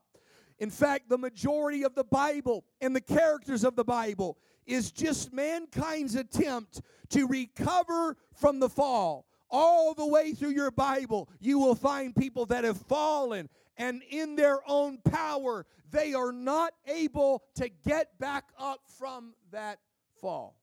In 0.60 0.70
fact, 0.70 1.10
the 1.10 1.18
majority 1.18 1.84
of 1.84 1.96
the 1.96 2.04
Bible 2.04 2.64
and 2.80 2.96
the 2.96 3.02
characters 3.02 3.64
of 3.64 3.76
the 3.76 3.84
Bible 3.84 4.38
is 4.66 4.92
just 4.92 5.34
mankind's 5.34 6.16
attempt 6.16 6.82
to 7.10 7.28
recover 7.28 8.16
from 8.34 8.60
the 8.60 8.70
fall. 8.70 9.26
All 9.50 9.94
the 9.94 10.08
way 10.08 10.34
through 10.34 10.52
your 10.52 10.72
Bible, 10.72 11.30
you 11.40 11.60
will 11.60 11.76
find 11.76 12.16
people 12.16 12.46
that 12.48 12.64
have 12.64 12.78
fallen, 12.78 13.50
and 13.78 14.02
in 14.10 14.36
their 14.36 14.60
own 14.68 15.00
power, 15.00 15.66
they 15.92 16.14
are 16.14 16.32
not 16.32 16.74
able 16.88 17.44
to 17.56 17.70
get 17.86 18.18
back 18.20 18.46
up 18.58 18.80
from 18.98 19.34
that 19.52 19.80
fall. 20.20 20.56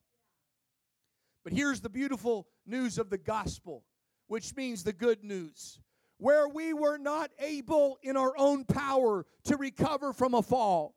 But 1.45 1.53
here's 1.53 1.81
the 1.81 1.89
beautiful 1.89 2.49
news 2.67 2.99
of 2.99 3.11
the 3.11 3.19
gospel, 3.19 3.85
which 4.31 4.55
means 4.55 4.85
the 4.85 4.93
good 4.93 5.25
news. 5.25 5.81
Where 6.19 6.49
we 6.49 6.73
were 6.73 6.99
not 6.99 7.33
able 7.41 7.99
in 8.01 8.17
our 8.17 8.33
own 8.39 8.65
power 8.65 9.27
to 9.43 9.57
recover 9.57 10.13
from 10.13 10.35
a 10.35 10.43
fall, 10.43 10.95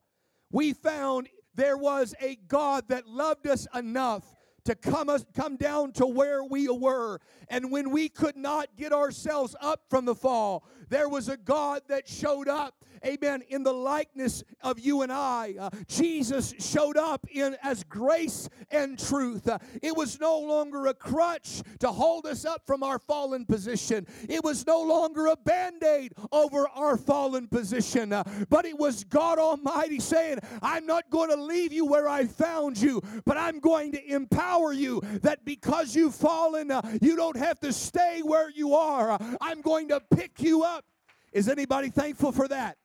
we 0.52 0.74
found 0.74 1.30
there 1.56 1.76
was 1.76 2.14
a 2.22 2.36
God 2.48 2.90
that 2.90 3.08
loved 3.08 3.48
us 3.48 3.66
enough 3.74 4.33
to 4.66 4.76
come 4.76 5.10
us 5.10 5.26
come 5.34 5.58
down 5.58 5.92
to 5.94 6.06
where 6.06 6.44
we 6.44 6.70
were. 6.70 7.20
And 7.50 7.72
when 7.72 7.92
we 7.92 8.10
could 8.10 8.38
not 8.38 8.68
get 8.78 8.94
ourselves 8.94 9.56
up 9.62 9.82
from 9.90 10.06
the 10.06 10.16
fall 10.16 10.66
there 10.94 11.10
was 11.10 11.28
a 11.28 11.38
god 11.38 11.82
that 11.88 12.08
showed 12.08 12.48
up 12.48 12.76
amen 13.04 13.42
in 13.50 13.64
the 13.64 13.74
likeness 13.74 14.44
of 14.62 14.80
you 14.80 15.02
and 15.02 15.12
i. 15.12 15.56
Uh, 15.60 15.70
jesus 15.88 16.54
showed 16.60 16.98
up 16.98 17.26
in 17.32 17.58
as 17.64 17.84
grace 17.84 18.48
and 18.70 19.00
truth. 19.00 19.48
Uh, 19.48 19.58
it 19.82 19.96
was 19.96 20.20
no 20.20 20.38
longer 20.40 20.86
a 20.86 20.94
crutch 20.94 21.64
to 21.80 21.88
hold 21.88 22.28
us 22.28 22.46
up 22.46 22.62
from 22.68 22.84
our 22.84 23.00
fallen 23.00 23.44
position. 23.46 24.06
It 24.30 24.44
was 24.44 24.68
no 24.68 24.82
longer 24.82 25.28
a 25.28 25.36
band-aid 25.36 26.14
over 26.32 26.68
our 26.70 26.96
fallen 26.96 27.48
position. 27.48 28.14
Uh, 28.14 28.24
but 28.50 28.66
it 28.66 28.78
was 28.78 29.04
god 29.04 29.40
almighty 29.40 30.00
saying 30.00 30.38
i'm 30.62 30.86
not 30.86 31.10
going 31.10 31.30
to 31.30 31.42
leave 31.42 31.74
you 31.74 31.86
where 31.86 32.08
i 32.08 32.26
found 32.26 32.80
you 32.80 33.02
but 33.26 33.36
i'm 33.36 33.60
going 33.60 33.92
to 33.92 34.12
empower 34.12 34.53
empower 34.54 34.74
you 34.74 35.02
that 35.22 35.44
because 35.46 35.96
you've 35.96 36.16
fallen, 36.16 36.72
uh, 36.72 36.82
you 37.02 37.16
don't 37.16 37.38
have 37.38 37.60
to 37.62 37.74
stay 37.74 38.22
where 38.24 38.50
you 38.50 38.76
are. 38.76 39.18
I'm 39.42 39.62
going 39.62 39.88
to 39.90 40.02
pick 40.16 40.42
you 40.42 40.64
up. 40.64 40.86
Is 41.32 41.50
anybody 41.50 41.90
thankful 41.90 42.32
for 42.32 42.48
that? 42.48 42.78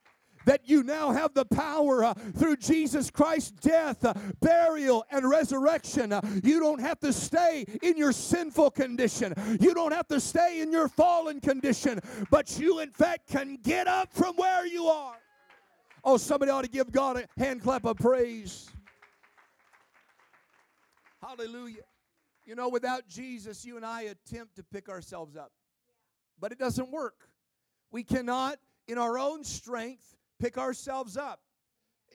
that 0.44 0.66
you 0.66 0.82
now 0.82 1.10
have 1.10 1.34
the 1.34 1.44
power 1.44 2.04
uh, 2.04 2.14
through 2.14 2.56
Jesus 2.56 3.10
Christ's 3.10 3.50
death, 3.50 4.02
uh, 4.02 4.14
burial, 4.40 5.04
and 5.10 5.28
resurrection. 5.28 6.10
Uh, 6.10 6.22
you 6.42 6.58
don't 6.58 6.80
have 6.80 6.98
to 7.00 7.12
stay 7.12 7.66
in 7.82 7.98
your 7.98 8.12
sinful 8.12 8.70
condition. 8.70 9.34
You 9.60 9.74
don't 9.74 9.92
have 9.92 10.08
to 10.08 10.18
stay 10.20 10.62
in 10.62 10.72
your 10.72 10.88
fallen 10.88 11.40
condition, 11.40 12.00
but 12.30 12.58
you, 12.58 12.78
in 12.78 12.92
fact, 12.92 13.28
can 13.28 13.58
get 13.62 13.88
up 13.88 14.10
from 14.14 14.36
where 14.36 14.66
you 14.66 14.86
are. 14.86 15.16
Oh, 16.02 16.16
somebody 16.16 16.50
ought 16.50 16.64
to 16.64 16.70
give 16.70 16.92
God 16.92 17.18
a 17.18 17.26
hand 17.38 17.62
clap 17.62 17.84
of 17.84 17.98
praise. 17.98 18.70
Hallelujah. 21.22 21.82
You 22.44 22.54
know, 22.54 22.68
without 22.68 23.08
Jesus, 23.08 23.64
you 23.64 23.76
and 23.76 23.84
I 23.84 24.02
attempt 24.02 24.56
to 24.56 24.62
pick 24.62 24.88
ourselves 24.88 25.36
up, 25.36 25.52
but 26.40 26.52
it 26.52 26.58
doesn't 26.58 26.90
work. 26.90 27.28
We 27.90 28.04
cannot, 28.04 28.58
in 28.86 28.98
our 28.98 29.18
own 29.18 29.44
strength, 29.44 30.16
pick 30.38 30.56
ourselves 30.56 31.16
up. 31.16 31.40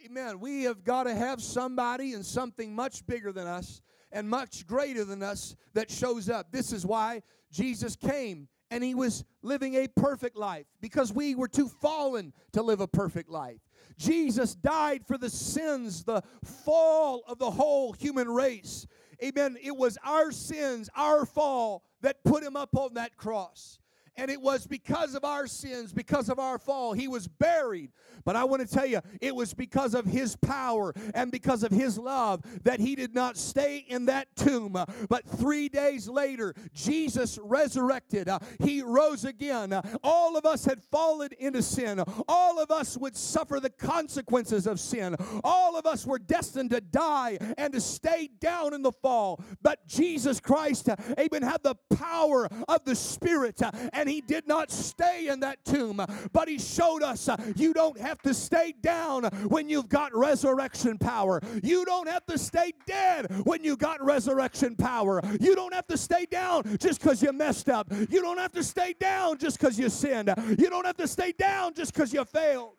Amen. 0.05 0.39
We 0.39 0.63
have 0.63 0.83
got 0.83 1.03
to 1.03 1.13
have 1.13 1.41
somebody 1.41 2.13
and 2.13 2.25
something 2.25 2.73
much 2.73 3.05
bigger 3.05 3.31
than 3.31 3.47
us 3.47 3.81
and 4.11 4.29
much 4.29 4.65
greater 4.65 5.05
than 5.05 5.21
us 5.23 5.55
that 5.73 5.89
shows 5.89 6.29
up. 6.29 6.51
This 6.51 6.71
is 6.71 6.85
why 6.85 7.21
Jesus 7.51 7.95
came 7.95 8.47
and 8.73 8.83
he 8.83 8.95
was 8.95 9.23
living 9.43 9.75
a 9.75 9.87
perfect 9.87 10.35
life 10.35 10.65
because 10.81 11.13
we 11.13 11.35
were 11.35 11.47
too 11.47 11.67
fallen 11.67 12.33
to 12.53 12.63
live 12.63 12.81
a 12.81 12.87
perfect 12.87 13.29
life. 13.29 13.59
Jesus 13.99 14.55
died 14.55 15.05
for 15.05 15.15
the 15.15 15.29
sins, 15.29 16.03
the 16.03 16.23
fall 16.65 17.21
of 17.27 17.37
the 17.37 17.51
whole 17.51 17.93
human 17.93 18.27
race. 18.27 18.87
Amen. 19.23 19.57
It 19.61 19.77
was 19.77 19.99
our 20.03 20.31
sins, 20.31 20.89
our 20.95 21.23
fall, 21.23 21.83
that 22.01 22.23
put 22.23 22.43
him 22.43 22.55
up 22.55 22.75
on 22.75 22.95
that 22.95 23.15
cross. 23.15 23.77
And 24.15 24.29
it 24.29 24.41
was 24.41 24.67
because 24.67 25.15
of 25.15 25.25
our 25.25 25.47
sins, 25.47 25.91
because 25.91 26.29
of 26.29 26.37
our 26.37 26.59
fall, 26.59 26.93
he 26.93 27.07
was 27.07 27.27
buried. 27.27 27.91
But 28.25 28.35
I 28.35 28.43
want 28.43 28.67
to 28.67 28.73
tell 28.73 28.85
you, 28.85 29.01
it 29.21 29.35
was 29.35 29.53
because 29.53 29.93
of 29.93 30.05
his 30.05 30.35
power 30.35 30.93
and 31.13 31.31
because 31.31 31.63
of 31.63 31.71
his 31.71 31.97
love 31.97 32.43
that 32.63 32.79
he 32.79 32.95
did 32.95 33.15
not 33.15 33.37
stay 33.37 33.77
in 33.77 34.05
that 34.05 34.27
tomb. 34.35 34.77
But 35.09 35.25
three 35.25 35.67
days 35.67 36.07
later, 36.07 36.53
Jesus 36.73 37.39
resurrected. 37.41 38.29
Uh, 38.29 38.39
he 38.59 38.81
rose 38.81 39.25
again. 39.25 39.73
All 40.03 40.37
of 40.37 40.45
us 40.45 40.63
had 40.63 40.81
fallen 40.83 41.29
into 41.39 41.61
sin. 41.61 42.03
All 42.27 42.59
of 42.59 42.71
us 42.71 42.97
would 42.97 43.17
suffer 43.17 43.59
the 43.59 43.69
consequences 43.69 44.67
of 44.67 44.79
sin. 44.79 45.15
All 45.43 45.75
of 45.75 45.85
us 45.85 46.05
were 46.05 46.19
destined 46.19 46.69
to 46.69 46.81
die 46.81 47.37
and 47.57 47.73
to 47.73 47.81
stay 47.81 48.29
down 48.39 48.73
in 48.73 48.83
the 48.83 48.91
fall. 48.91 49.43
But 49.61 49.85
Jesus 49.87 50.39
Christ, 50.39 50.89
uh, 50.89 50.95
amen, 51.19 51.41
had 51.41 51.63
the 51.63 51.75
power 51.95 52.47
of 52.67 52.85
the 52.85 52.95
Spirit 52.95 53.61
and 53.91 54.02
and 54.03 54.11
he 54.11 54.19
did 54.19 54.45
not 54.49 54.69
stay 54.69 55.29
in 55.29 55.39
that 55.39 55.63
tomb, 55.63 56.05
but 56.33 56.49
he 56.49 56.59
showed 56.59 57.01
us 57.03 57.29
uh, 57.29 57.37
you 57.55 57.73
don't 57.73 57.97
have 57.97 58.21
to 58.23 58.33
stay 58.33 58.73
down 58.81 59.23
when 59.47 59.69
you've 59.69 59.87
got 59.87 60.13
resurrection 60.13 60.97
power. 60.97 61.39
You 61.63 61.85
don't 61.85 62.09
have 62.09 62.25
to 62.25 62.37
stay 62.37 62.73
dead 62.85 63.31
when 63.45 63.63
you 63.63 63.77
got 63.77 64.03
resurrection 64.03 64.75
power. 64.75 65.21
You 65.39 65.55
don't 65.55 65.73
have 65.73 65.87
to 65.87 65.97
stay 65.97 66.25
down 66.25 66.77
just 66.79 66.99
because 66.99 67.23
you 67.23 67.31
messed 67.31 67.69
up. 67.69 67.87
You 68.09 68.21
don't 68.21 68.39
have 68.39 68.51
to 68.51 68.63
stay 68.65 68.93
down 68.99 69.37
just 69.37 69.57
because 69.57 69.79
you 69.79 69.87
sinned. 69.87 70.33
You 70.59 70.69
don't 70.69 70.85
have 70.85 70.97
to 70.97 71.07
stay 71.07 71.31
down 71.31 71.73
just 71.73 71.93
because 71.93 72.11
you 72.11 72.25
failed. 72.25 72.73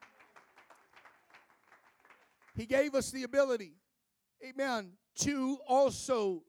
He 2.54 2.66
gave 2.66 2.95
us 2.95 3.11
the 3.11 3.23
ability, 3.23 3.76
amen, 4.47 4.93
to 5.21 5.57
also 5.66 6.43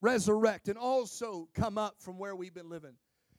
resurrect 0.00 0.66
and 0.66 0.76
also 0.76 1.48
come 1.54 1.78
up 1.78 1.94
from 2.00 2.18
where 2.18 2.34
we've 2.34 2.52
been 2.52 2.68
living. 2.68 2.96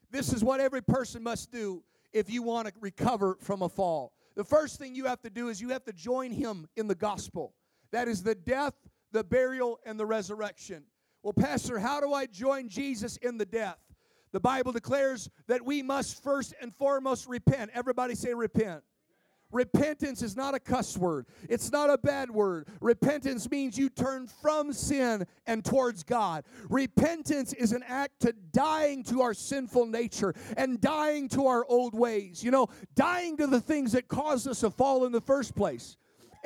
This 0.10 0.34
is 0.34 0.44
what 0.44 0.60
every 0.60 0.82
person 0.82 1.24
must 1.24 1.52
do 1.52 1.84
if 2.14 2.30
you 2.30 2.42
want 2.42 2.68
to 2.68 2.74
recover 2.80 3.38
from 3.42 3.62
a 3.62 3.70
fall. 3.70 4.14
The 4.36 4.44
first 4.44 4.80
thing 4.80 4.96
you 4.96 5.06
have 5.06 5.22
to 5.22 5.30
do 5.30 5.50
is 5.50 5.60
you 5.60 5.70
have 5.70 5.84
to 5.86 5.94
join 5.94 6.32
him 6.32 6.68
in 6.76 6.88
the 6.88 6.96
gospel. 6.96 7.54
That 7.92 8.08
is 8.08 8.24
the 8.24 8.36
death, 8.36 8.74
the 9.12 9.24
burial, 9.24 9.80
and 9.86 10.00
the 10.00 10.06
resurrection. 10.06 10.84
Well, 11.24 11.34
Pastor, 11.34 11.80
how 11.80 12.00
do 12.00 12.14
I 12.14 12.26
join 12.26 12.70
Jesus 12.70 13.18
in 13.18 13.38
the 13.38 13.46
death? 13.46 13.80
The 14.32 14.40
Bible 14.40 14.72
declares 14.72 15.30
that 15.48 15.66
we 15.66 15.82
must 15.82 16.22
first 16.22 16.54
and 16.62 16.74
foremost 16.74 17.28
repent. 17.28 17.72
Everybody 17.74 18.16
say 18.16 18.34
repent. 18.34 18.84
Repentance 19.52 20.22
is 20.22 20.36
not 20.36 20.56
a 20.56 20.60
cuss 20.60 20.98
word. 20.98 21.26
It's 21.50 21.72
not 21.72 21.90
a 21.90 21.98
bad 21.98 22.30
word. 22.30 22.68
Repentance 22.82 23.50
means 23.50 23.78
you 23.78 23.90
turn 23.90 24.28
from 24.28 24.74
sin 24.74 25.26
and 25.46 25.64
towards 25.64 26.04
God. 26.04 26.44
Repentance 26.70 27.54
is 27.54 27.72
an 27.72 27.84
act 27.88 28.20
to 28.22 28.34
dying 28.52 29.04
to 29.06 29.22
our 29.22 29.34
sinful 29.34 29.86
nature 29.86 30.34
and 30.58 30.82
dying 30.82 31.30
to 31.30 31.48
our 31.48 31.66
old 31.70 31.94
ways. 31.94 32.44
You 32.44 32.52
know, 32.52 32.68
dying 32.96 33.38
to 33.38 33.48
the 33.48 33.62
things 33.62 33.94
that 33.94 34.08
caused 34.08 34.48
us 34.48 34.60
to 34.62 34.70
fall 34.70 35.06
in 35.06 35.12
the 35.12 35.22
first 35.22 35.56
place. 35.56 35.98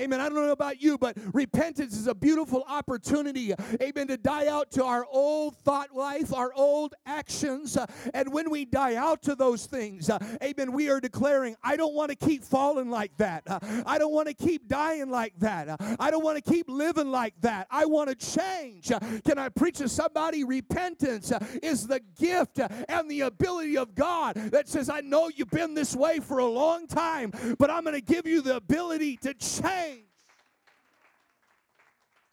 Amen. 0.02 0.20
I 0.20 0.30
don't 0.30 0.34
know 0.34 0.52
about 0.52 0.82
you, 0.82 0.98
but 0.98 1.16
repentance 1.32 1.96
is 1.96 2.08
a 2.08 2.16
beautiful 2.16 2.64
opportunity, 2.68 3.54
amen, 3.80 4.08
to 4.08 4.18
die 4.18 4.48
out 4.48 4.72
to 4.72 4.84
our 4.84 5.06
old 5.12 5.56
thought 5.58 5.94
life, 5.94 6.34
our 6.34 6.52
old 6.56 6.96
actions. 7.06 7.78
Uh, 7.78 7.86
and 8.16 8.34
when 8.34 8.50
we 8.50 8.66
die 8.66 8.96
out 8.96 9.22
to 9.22 9.36
those 9.36 9.68
things, 9.68 10.10
uh, 10.10 10.18
amen, 10.42 10.72
we 10.72 10.90
are 10.90 11.00
declaring, 11.00 11.56
I 11.64 11.78
don't 11.78 11.94
want 11.94 12.10
to 12.10 12.16
keep 12.16 12.44
falling 12.44 12.90
like 12.90 13.16
that. 13.18 13.44
Uh, 13.46 13.60
I 13.86 14.00
don't 14.00 14.12
want 14.12 14.28
to 14.28 14.34
keep 14.34 14.68
dying 14.68 15.12
like 15.12 15.34
that. 15.38 15.80
I 16.00 16.10
don't 16.10 16.24
want 16.24 16.44
to 16.44 16.52
keep 16.52 16.68
living 16.68 17.12
like 17.12 17.36
that. 17.42 17.68
I 17.70 17.86
want 17.86 18.10
to 18.10 18.16
change. 18.16 18.92
Can 19.24 19.38
I 19.38 19.50
preach 19.50 19.78
to 19.78 19.88
somebody? 19.88 20.44
Repentance 20.44 21.32
is 21.62 21.86
the 21.86 22.02
gift 22.20 22.60
and 22.60 23.12
the 23.12 23.22
ability 23.22 23.78
of 23.78 23.94
God 23.94 24.34
that 24.36 24.68
says, 24.68 24.90
I 24.90 25.02
know 25.02 25.30
you've 25.36 25.52
been 25.52 25.76
this 25.76 25.96
way 25.96 26.20
for 26.20 26.40
a 26.40 26.46
long 26.46 26.88
time, 26.88 27.32
but 27.60 27.70
I'm 27.70 27.84
going 27.84 27.94
to 27.94 28.02
give 28.02 28.26
you 28.26 28.42
the 28.42 28.56
ability 28.56 29.18
to 29.18 29.36
change. 29.36 29.91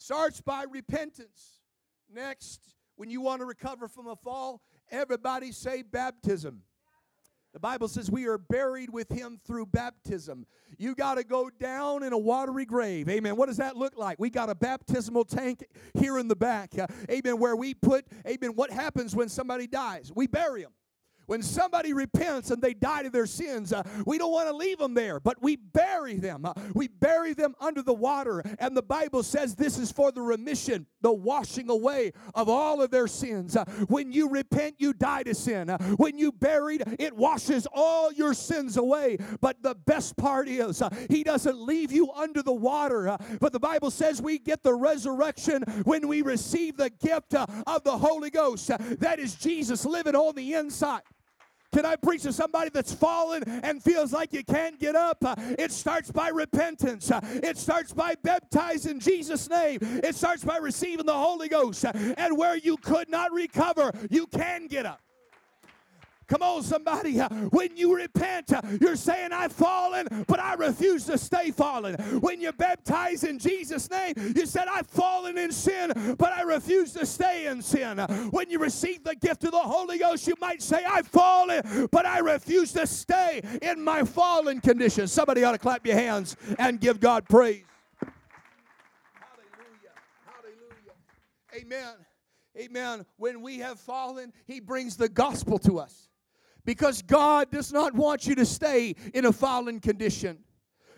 Starts 0.08 0.40
by 0.40 0.64
repentance. 0.70 1.60
Next, 2.10 2.62
when 2.96 3.10
you 3.10 3.20
want 3.20 3.42
to 3.42 3.44
recover 3.44 3.88
from 3.88 4.06
a 4.06 4.16
fall, 4.16 4.62
everybody 4.90 5.52
say 5.52 5.82
baptism. 5.82 6.62
The 7.52 7.60
Bible 7.60 7.88
says 7.88 8.10
we 8.10 8.26
are 8.26 8.38
buried 8.38 8.88
with 8.88 9.10
him 9.10 9.38
through 9.46 9.66
baptism. 9.66 10.46
You 10.78 10.94
got 10.94 11.16
to 11.16 11.24
go 11.24 11.50
down 11.50 12.04
in 12.04 12.14
a 12.14 12.18
watery 12.18 12.64
grave. 12.64 13.06
Amen. 13.10 13.36
What 13.36 13.48
does 13.48 13.58
that 13.58 13.76
look 13.76 13.98
like? 13.98 14.18
We 14.18 14.30
got 14.30 14.48
a 14.48 14.54
baptismal 14.54 15.26
tank 15.26 15.62
here 15.92 16.18
in 16.18 16.26
the 16.26 16.36
back. 16.36 16.78
Uh, 16.78 16.86
amen. 17.10 17.38
Where 17.38 17.54
we 17.54 17.74
put, 17.74 18.06
amen, 18.26 18.52
what 18.54 18.70
happens 18.70 19.14
when 19.14 19.28
somebody 19.28 19.66
dies? 19.66 20.10
We 20.14 20.26
bury 20.26 20.62
them. 20.62 20.72
When 21.28 21.42
somebody 21.42 21.92
repents 21.92 22.50
and 22.50 22.62
they 22.62 22.72
die 22.72 23.02
to 23.02 23.10
their 23.10 23.26
sins, 23.26 23.74
uh, 23.74 23.82
we 24.06 24.16
don't 24.16 24.32
want 24.32 24.48
to 24.48 24.56
leave 24.56 24.78
them 24.78 24.94
there, 24.94 25.20
but 25.20 25.42
we 25.42 25.56
bury 25.56 26.16
them. 26.16 26.46
Uh, 26.46 26.54
we 26.72 26.88
bury 26.88 27.34
them 27.34 27.54
under 27.60 27.82
the 27.82 27.92
water. 27.92 28.42
And 28.58 28.74
the 28.74 28.82
Bible 28.82 29.22
says 29.22 29.54
this 29.54 29.76
is 29.76 29.92
for 29.92 30.10
the 30.10 30.22
remission, 30.22 30.86
the 31.02 31.12
washing 31.12 31.68
away 31.68 32.12
of 32.34 32.48
all 32.48 32.80
of 32.80 32.90
their 32.90 33.06
sins. 33.06 33.56
Uh, 33.56 33.66
when 33.88 34.10
you 34.10 34.30
repent, 34.30 34.76
you 34.78 34.94
die 34.94 35.22
to 35.24 35.34
sin. 35.34 35.68
Uh, 35.68 35.76
when 35.96 36.16
you 36.16 36.32
buried, 36.32 36.82
it 36.98 37.14
washes 37.14 37.66
all 37.74 38.10
your 38.10 38.32
sins 38.32 38.78
away. 38.78 39.18
But 39.42 39.62
the 39.62 39.74
best 39.74 40.16
part 40.16 40.48
is, 40.48 40.80
uh, 40.80 40.88
He 41.10 41.24
doesn't 41.24 41.60
leave 41.60 41.92
you 41.92 42.10
under 42.12 42.42
the 42.42 42.54
water. 42.54 43.06
Uh, 43.06 43.18
but 43.38 43.52
the 43.52 43.60
Bible 43.60 43.90
says 43.90 44.22
we 44.22 44.38
get 44.38 44.62
the 44.62 44.74
resurrection 44.74 45.62
when 45.84 46.08
we 46.08 46.22
receive 46.22 46.78
the 46.78 46.88
gift 46.88 47.34
of 47.34 47.84
the 47.84 47.98
Holy 47.98 48.30
Ghost. 48.30 48.68
that 49.00 49.18
is 49.18 49.34
Jesus 49.34 49.84
living 49.84 50.14
on 50.14 50.34
the 50.34 50.54
inside. 50.54 51.02
Can 51.72 51.84
I 51.84 51.96
preach 51.96 52.22
to 52.22 52.32
somebody 52.32 52.70
that's 52.70 52.92
fallen 52.92 53.42
and 53.62 53.82
feels 53.82 54.12
like 54.12 54.32
you 54.32 54.42
can't 54.44 54.78
get 54.78 54.96
up? 54.96 55.18
Uh, 55.22 55.34
it 55.58 55.70
starts 55.70 56.10
by 56.10 56.28
repentance. 56.28 57.10
Uh, 57.10 57.20
it 57.22 57.58
starts 57.58 57.92
by 57.92 58.14
baptizing 58.22 59.00
Jesus' 59.00 59.48
name. 59.50 59.78
It 59.82 60.14
starts 60.14 60.44
by 60.44 60.56
receiving 60.56 61.06
the 61.06 61.14
Holy 61.14 61.48
Ghost. 61.48 61.84
Uh, 61.84 61.92
and 62.16 62.38
where 62.38 62.56
you 62.56 62.76
could 62.78 63.10
not 63.10 63.32
recover, 63.32 63.92
you 64.10 64.26
can 64.26 64.66
get 64.66 64.86
up. 64.86 65.00
Come 66.28 66.42
on, 66.42 66.62
somebody. 66.62 67.18
Uh, 67.18 67.28
when 67.50 67.74
you 67.74 67.96
repent, 67.96 68.52
uh, 68.52 68.60
you're 68.82 68.96
saying, 68.96 69.32
I've 69.32 69.52
fallen, 69.52 70.06
but 70.26 70.38
I 70.38 70.54
refuse 70.54 71.06
to 71.06 71.16
stay 71.16 71.50
fallen. 71.50 71.94
When 72.20 72.38
you 72.40 72.52
baptize 72.52 73.24
in 73.24 73.38
Jesus' 73.38 73.90
name, 73.90 74.12
you 74.36 74.44
said, 74.44 74.68
I've 74.68 74.86
fallen 74.86 75.38
in 75.38 75.50
sin, 75.50 76.16
but 76.18 76.32
I 76.32 76.42
refuse 76.42 76.92
to 76.92 77.06
stay 77.06 77.46
in 77.46 77.62
sin. 77.62 77.98
When 78.30 78.50
you 78.50 78.58
receive 78.58 79.04
the 79.04 79.16
gift 79.16 79.44
of 79.44 79.52
the 79.52 79.58
Holy 79.58 79.98
Ghost, 79.98 80.26
you 80.26 80.34
might 80.38 80.60
say, 80.60 80.84
I've 80.84 81.08
fallen, 81.08 81.88
but 81.90 82.04
I 82.04 82.18
refuse 82.18 82.72
to 82.72 82.86
stay 82.86 83.40
in 83.62 83.82
my 83.82 84.04
fallen 84.04 84.60
condition. 84.60 85.08
Somebody 85.08 85.44
ought 85.44 85.52
to 85.52 85.58
clap 85.58 85.86
your 85.86 85.96
hands 85.96 86.36
and 86.58 86.78
give 86.78 87.00
God 87.00 87.26
praise. 87.26 87.64
Hallelujah. 89.14 89.94
Hallelujah. 90.26 90.92
Amen. 91.54 91.94
Amen. 92.58 93.06
When 93.16 93.40
we 93.40 93.60
have 93.60 93.80
fallen, 93.80 94.34
He 94.46 94.60
brings 94.60 94.96
the 94.96 95.08
gospel 95.08 95.58
to 95.60 95.78
us 95.78 96.07
because 96.64 97.02
God 97.02 97.50
does 97.50 97.72
not 97.72 97.94
want 97.94 98.26
you 98.26 98.34
to 98.36 98.46
stay 98.46 98.94
in 99.14 99.24
a 99.24 99.32
fallen 99.32 99.80
condition. 99.80 100.38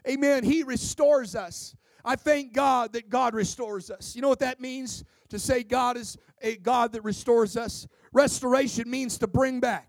Amen. 0.08 0.44
He 0.44 0.62
restores 0.62 1.34
us. 1.34 1.76
I 2.04 2.16
thank 2.16 2.52
God 2.52 2.94
that 2.94 3.08
God 3.08 3.34
restores 3.34 3.90
us. 3.90 4.16
You 4.16 4.22
know 4.22 4.28
what 4.28 4.38
that 4.40 4.60
means? 4.60 5.04
To 5.28 5.38
say 5.38 5.62
God 5.62 5.96
is 5.96 6.16
a 6.42 6.56
God 6.56 6.92
that 6.92 7.04
restores 7.04 7.56
us. 7.56 7.86
Restoration 8.12 8.90
means 8.90 9.18
to 9.18 9.26
bring 9.26 9.60
back. 9.60 9.88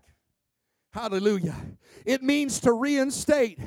Hallelujah. 0.92 1.56
It 2.04 2.22
means 2.22 2.60
to 2.60 2.72
reinstate. 2.72 3.58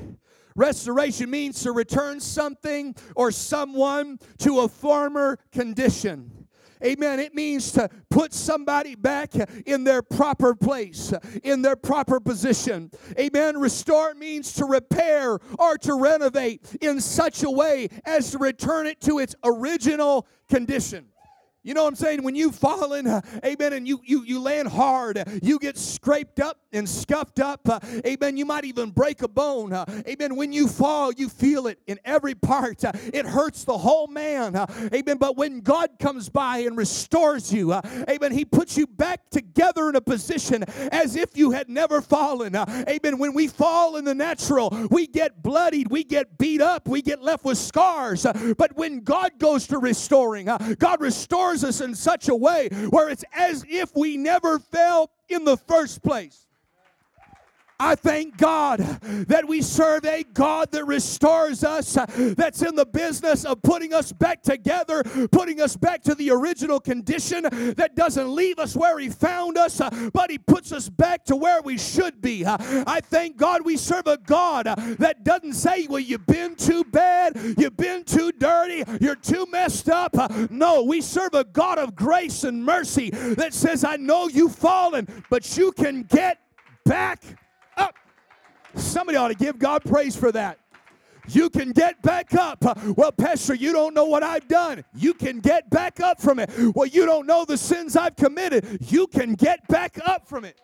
Restoration 0.56 1.30
means 1.30 1.64
to 1.64 1.72
return 1.72 2.20
something 2.20 2.96
or 3.16 3.32
someone 3.32 4.20
to 4.40 4.60
a 4.62 4.68
former 4.68 5.38
condition. 5.52 6.45
Amen. 6.84 7.20
It 7.20 7.34
means 7.34 7.72
to 7.74 7.90
put 8.10 8.34
somebody 8.34 8.96
back 8.96 9.34
in 9.66 9.84
their 9.84 10.02
proper 10.02 10.56
place, 10.56 11.14
in 11.44 11.62
their 11.62 11.76
proper 11.76 12.20
position. 12.20 12.92
Amen. 13.20 13.58
Restore 13.58 14.14
means 14.14 14.54
to 14.54 14.66
repair 14.66 15.40
or 15.60 15.78
to 15.80 15.94
renovate 15.96 16.76
in 16.82 17.00
such 17.00 17.44
a 17.44 17.50
way 17.50 17.88
as 18.06 18.32
to 18.32 18.38
return 18.38 18.88
it 18.88 19.02
to 19.02 19.20
its 19.20 19.36
original 19.44 20.28
condition. 20.50 21.08
You 21.66 21.74
know 21.74 21.84
what 21.84 21.90
I'm 21.90 21.96
saying? 21.96 22.22
When 22.22 22.36
you've 22.36 22.54
fallen, 22.54 23.08
uh, 23.08 23.22
amen, 23.44 23.74
and 23.74 23.88
you, 23.88 24.00
you, 24.04 24.24
you 24.24 24.40
land 24.40 24.68
hard, 24.68 25.24
you 25.42 25.58
get 25.58 25.80
scraped 25.80 26.40
up 26.40 26.60
and 26.72 26.88
scuffed 26.88 27.40
up, 27.40 27.68
uh, 27.68 27.80
amen. 28.06 28.38
You 28.38 28.46
might 28.46 28.66
even 28.66 28.92
break 28.92 29.24
a 29.24 29.28
bone, 29.28 29.74
uh, 29.74 29.84
amen. 30.08 30.36
When 30.36 30.54
you 30.54 30.68
fall, 30.68 31.12
you 31.12 31.28
feel 31.28 31.66
it 31.66 31.80
in 31.88 31.98
every 32.06 32.36
part. 32.36 32.84
It 32.84 33.26
hurts 33.26 33.64
the 33.64 33.80
whole 33.80 34.06
man, 34.06 34.56
amen. 34.94 35.18
But 35.18 35.38
when 35.38 35.62
God 35.62 35.98
comes 35.98 36.30
by 36.30 36.60
and 36.60 36.78
restores 36.78 37.52
you, 37.52 37.74
amen, 37.74 38.32
He 38.32 38.46
puts 38.46 38.78
you 38.78 38.86
back 38.86 39.32
together 39.32 39.90
in 39.90 39.96
a 39.96 40.02
position 40.02 40.64
as 40.92 41.16
if 41.16 41.36
you 41.36 41.50
had 41.50 41.68
never 41.68 42.00
fallen, 42.00 42.56
amen. 42.56 43.18
When 43.18 43.34
we 43.34 43.48
fall 43.48 43.96
in 43.96 44.06
the 44.06 44.14
natural, 44.14 44.70
we 44.92 45.08
get 45.08 45.42
bloodied, 45.42 45.90
we 45.90 46.04
get 46.04 46.38
beat 46.38 46.62
up, 46.62 46.88
we 46.88 47.02
get 47.02 47.24
left 47.24 47.44
with 47.44 47.58
scars. 47.58 48.24
but 48.56 48.76
when 48.76 49.00
God 49.00 49.40
goes 49.40 49.66
to 49.68 49.80
restoring, 49.80 50.46
God 50.46 51.02
restores 51.02 51.55
us 51.64 51.82
in 51.82 51.96
such 51.96 52.28
a 52.30 52.36
way 52.36 52.70
where 52.90 53.10
it's 53.10 53.24
as 53.34 53.66
if 53.68 53.96
we 53.96 54.18
never 54.18 54.60
fell 54.60 55.10
in 55.30 55.46
the 55.46 55.58
first 55.58 56.04
place. 56.04 56.45
I 57.80 57.96
thank 57.96 58.38
God 58.38 58.80
that 59.28 59.48
we 59.48 59.62
serve 59.62 60.06
a 60.06 60.24
God 60.24 60.72
that 60.72 60.86
restores 60.86 61.64
us, 61.64 61.98
that's 62.16 62.62
in 62.62 62.76
the 62.76 62.86
business 62.86 63.44
of 63.44 63.62
putting 63.62 63.94
us 63.94 64.12
back 64.12 64.42
together, 64.42 65.04
putting 65.32 65.60
us 65.60 65.76
back 65.76 66.02
to 66.04 66.16
the 66.16 66.32
original 66.32 66.80
condition, 66.80 67.44
that 67.76 67.96
doesn't 67.96 68.34
leave 68.34 68.60
us 68.60 68.76
where 68.76 68.98
He 69.00 69.10
found 69.10 69.58
us, 69.58 69.82
but 70.14 70.32
He 70.32 70.38
puts 70.38 70.72
us 70.72 70.88
back 70.90 71.26
to 71.26 71.36
where 71.36 71.62
we 71.62 71.78
should 71.78 72.22
be. 72.22 72.46
I 72.46 73.02
thank 73.02 73.38
God 73.38 73.66
we 73.66 73.78
serve 73.78 74.08
a 74.08 74.18
God 74.18 74.66
that 74.66 75.24
doesn't 75.24 75.54
say, 75.54 75.88
Well, 75.88 76.00
you've 76.00 76.26
been 76.26 76.56
too 76.56 76.84
bad, 76.86 77.36
you've 77.58 77.78
been 77.78 78.04
too 78.04 78.32
dirty, 78.32 78.84
you're 79.02 79.16
too 79.16 79.46
messed 79.52 79.90
up. 79.90 80.16
No, 80.50 80.84
we 80.84 81.02
serve 81.02 81.34
a 81.34 81.44
God 81.44 81.78
of 81.78 81.96
grace 81.96 82.44
and 82.44 82.64
mercy 82.64 83.10
that 83.10 83.54
says, 83.54 83.84
I 83.84 83.98
know 83.98 84.28
you've 84.28 84.56
fallen, 84.56 85.08
but 85.30 85.58
you 85.58 85.72
can 85.72 86.04
get 86.04 86.40
back. 86.86 87.22
Somebody 88.76 89.18
ought 89.18 89.30
to 89.30 89.36
give 89.36 89.58
God 89.58 89.84
praise 89.84 90.16
for 90.16 90.32
that. 90.32 90.60
You 91.28 91.50
can 91.50 91.72
get 91.72 92.02
back 92.02 92.36
up. 92.36 92.64
Well, 92.96 93.12
Pastor, 93.12 93.56
you 93.56 93.72
don't 93.72 93.94
know 93.94 94.06
what 94.06 94.22
I've 94.22 94.48
done. 94.48 94.84
You 94.94 95.14
can 95.14 95.40
get 95.40 95.70
back 95.70 96.00
up 96.00 96.22
from 96.22 96.40
it. 96.40 96.52
Well, 96.76 96.86
you 96.86 97.06
don't 97.06 97.26
know 97.26 97.46
the 97.46 97.58
sins 97.58 97.96
I've 97.96 98.16
committed. 98.16 98.78
You 98.92 99.08
can 99.08 99.34
get 99.34 99.68
back 99.68 99.98
up 100.06 100.28
from 100.28 100.46
it. 100.46 100.60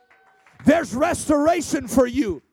There's 0.66 0.94
restoration 0.94 1.88
for 1.88 2.06
you. 2.06 2.44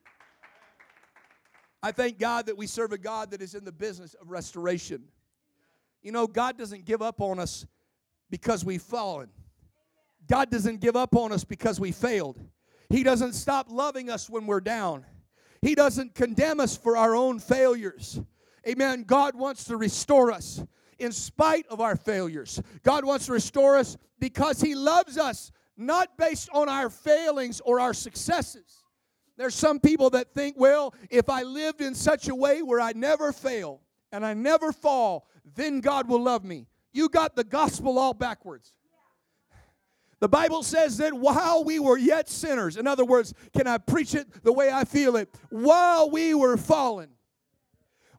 I 1.82 1.92
thank 1.92 2.18
God 2.18 2.46
that 2.46 2.56
we 2.56 2.66
serve 2.66 2.92
a 2.92 2.98
God 2.98 3.30
that 3.32 3.42
is 3.42 3.54
in 3.54 3.64
the 3.64 3.72
business 3.72 4.14
of 4.14 4.30
restoration. 4.30 5.04
You 6.02 6.12
know, 6.12 6.26
God 6.26 6.56
doesn't 6.56 6.86
give 6.86 7.02
up 7.02 7.20
on 7.20 7.38
us 7.38 7.66
because 8.30 8.64
we've 8.64 8.82
fallen. 8.82 9.28
God 10.26 10.50
doesn't 10.50 10.80
give 10.80 10.96
up 10.96 11.14
on 11.14 11.32
us 11.32 11.44
because 11.44 11.78
we 11.78 11.92
failed. 11.92 12.40
He 12.88 13.02
doesn't 13.02 13.34
stop 13.34 13.66
loving 13.70 14.08
us 14.08 14.30
when 14.30 14.46
we're 14.46 14.60
down. 14.60 15.04
He 15.62 15.74
doesn't 15.74 16.14
condemn 16.14 16.60
us 16.60 16.76
for 16.76 16.96
our 16.96 17.14
own 17.14 17.38
failures. 17.38 18.20
Amen. 18.66 19.04
God 19.04 19.34
wants 19.34 19.64
to 19.64 19.76
restore 19.76 20.30
us 20.30 20.62
in 20.98 21.12
spite 21.12 21.66
of 21.68 21.80
our 21.80 21.96
failures. 21.96 22.60
God 22.82 23.04
wants 23.04 23.26
to 23.26 23.32
restore 23.32 23.76
us 23.76 23.96
because 24.18 24.60
He 24.60 24.74
loves 24.74 25.16
us, 25.16 25.52
not 25.76 26.16
based 26.16 26.48
on 26.52 26.68
our 26.68 26.90
failings 26.90 27.60
or 27.60 27.80
our 27.80 27.94
successes. 27.94 28.84
There's 29.36 29.54
some 29.54 29.78
people 29.78 30.10
that 30.10 30.34
think, 30.34 30.56
well, 30.58 30.94
if 31.10 31.28
I 31.28 31.42
lived 31.42 31.80
in 31.80 31.94
such 31.94 32.28
a 32.28 32.34
way 32.34 32.62
where 32.62 32.80
I 32.80 32.92
never 32.92 33.32
fail 33.32 33.80
and 34.10 34.26
I 34.26 34.34
never 34.34 34.72
fall, 34.72 35.28
then 35.54 35.80
God 35.80 36.08
will 36.08 36.22
love 36.22 36.44
me. 36.44 36.66
You 36.92 37.08
got 37.08 37.36
the 37.36 37.44
gospel 37.44 37.98
all 37.98 38.14
backwards. 38.14 38.74
The 40.20 40.28
Bible 40.28 40.62
says 40.62 40.96
that 40.98 41.14
while 41.14 41.62
we 41.64 41.78
were 41.78 41.96
yet 41.96 42.28
sinners, 42.28 42.76
in 42.76 42.86
other 42.86 43.04
words, 43.04 43.34
can 43.56 43.66
I 43.66 43.78
preach 43.78 44.14
it 44.14 44.42
the 44.42 44.52
way 44.52 44.70
I 44.70 44.84
feel 44.84 45.16
it? 45.16 45.28
While 45.50 46.10
we 46.10 46.34
were 46.34 46.56
fallen, 46.56 47.10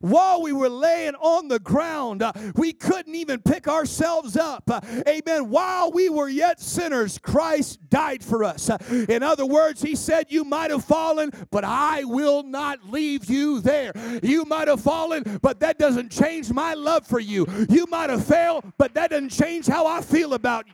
while 0.01 0.41
we 0.41 0.53
were 0.53 0.69
laying 0.69 1.15
on 1.15 1.49
the 1.49 1.59
ground, 1.59 2.21
uh, 2.21 2.31
we 2.55 2.71
couldn't 2.71 3.15
even 3.15 3.41
pick 3.41 3.67
ourselves 3.67 4.37
up. 4.37 4.63
Uh, 4.71 4.79
amen. 5.05 5.49
While 5.49 5.91
we 5.91 6.07
were 6.07 6.29
yet 6.29 6.61
sinners, 6.61 7.17
Christ 7.17 7.79
died 7.89 8.23
for 8.23 8.45
us. 8.45 8.69
Uh, 8.69 8.77
in 9.09 9.23
other 9.23 9.45
words, 9.45 9.81
He 9.81 9.97
said, 9.97 10.27
You 10.29 10.45
might 10.45 10.71
have 10.71 10.85
fallen, 10.85 11.31
but 11.51 11.65
I 11.65 12.05
will 12.05 12.43
not 12.43 12.89
leave 12.89 13.29
you 13.29 13.59
there. 13.59 13.91
You 14.23 14.45
might 14.45 14.69
have 14.69 14.79
fallen, 14.79 15.39
but 15.41 15.59
that 15.59 15.77
doesn't 15.77 16.11
change 16.11 16.49
my 16.49 16.75
love 16.75 17.05
for 17.05 17.19
you. 17.19 17.45
You 17.69 17.85
might 17.87 18.09
have 18.09 18.25
failed, 18.25 18.63
but 18.77 18.93
that 18.93 19.09
doesn't 19.09 19.29
change 19.31 19.67
how 19.67 19.85
I 19.85 19.99
feel 19.99 20.33
about 20.33 20.65
you. 20.67 20.73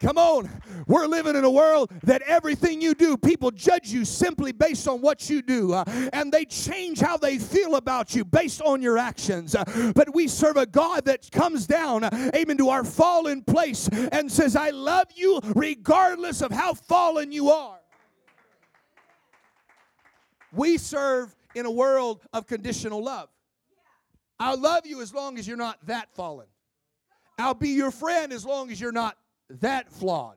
Come 0.00 0.16
on. 0.16 0.48
We're 0.86 1.06
living 1.06 1.36
in 1.36 1.44
a 1.44 1.50
world 1.50 1.92
that 2.04 2.22
everything 2.22 2.80
you 2.80 2.94
do, 2.94 3.18
people 3.18 3.50
judge 3.50 3.90
you 3.90 4.06
simply 4.06 4.50
based 4.50 4.88
on 4.88 5.02
what 5.02 5.28
you 5.28 5.42
do. 5.42 5.74
Uh, 5.74 5.84
and 6.14 6.32
they 6.32 6.46
change 6.46 7.00
how 7.00 7.18
they 7.18 7.38
feel 7.38 7.76
about 7.76 8.14
you 8.14 8.24
based 8.24 8.62
on 8.62 8.80
your 8.80 8.96
actions. 8.96 9.54
Uh, 9.54 9.92
but 9.94 10.14
we 10.14 10.26
serve 10.26 10.56
a 10.56 10.64
God 10.64 11.04
that 11.04 11.30
comes 11.30 11.66
down, 11.66 12.04
uh, 12.04 12.30
amen, 12.34 12.56
to 12.56 12.70
our 12.70 12.82
fallen 12.82 13.42
place 13.42 13.88
and 13.88 14.32
says, 14.32 14.56
I 14.56 14.70
love 14.70 15.08
you 15.14 15.38
regardless 15.54 16.40
of 16.40 16.50
how 16.50 16.72
fallen 16.72 17.30
you 17.30 17.50
are. 17.50 17.78
We 20.52 20.78
serve 20.78 21.36
in 21.54 21.66
a 21.66 21.70
world 21.70 22.22
of 22.32 22.46
conditional 22.46 23.04
love. 23.04 23.28
I'll 24.38 24.58
love 24.58 24.86
you 24.86 25.02
as 25.02 25.12
long 25.12 25.38
as 25.38 25.46
you're 25.46 25.58
not 25.58 25.78
that 25.86 26.08
fallen. 26.14 26.46
I'll 27.38 27.54
be 27.54 27.70
your 27.70 27.90
friend 27.90 28.32
as 28.32 28.46
long 28.46 28.70
as 28.70 28.80
you're 28.80 28.92
not 28.92 29.16
that 29.60 29.90
flawed. 29.90 30.36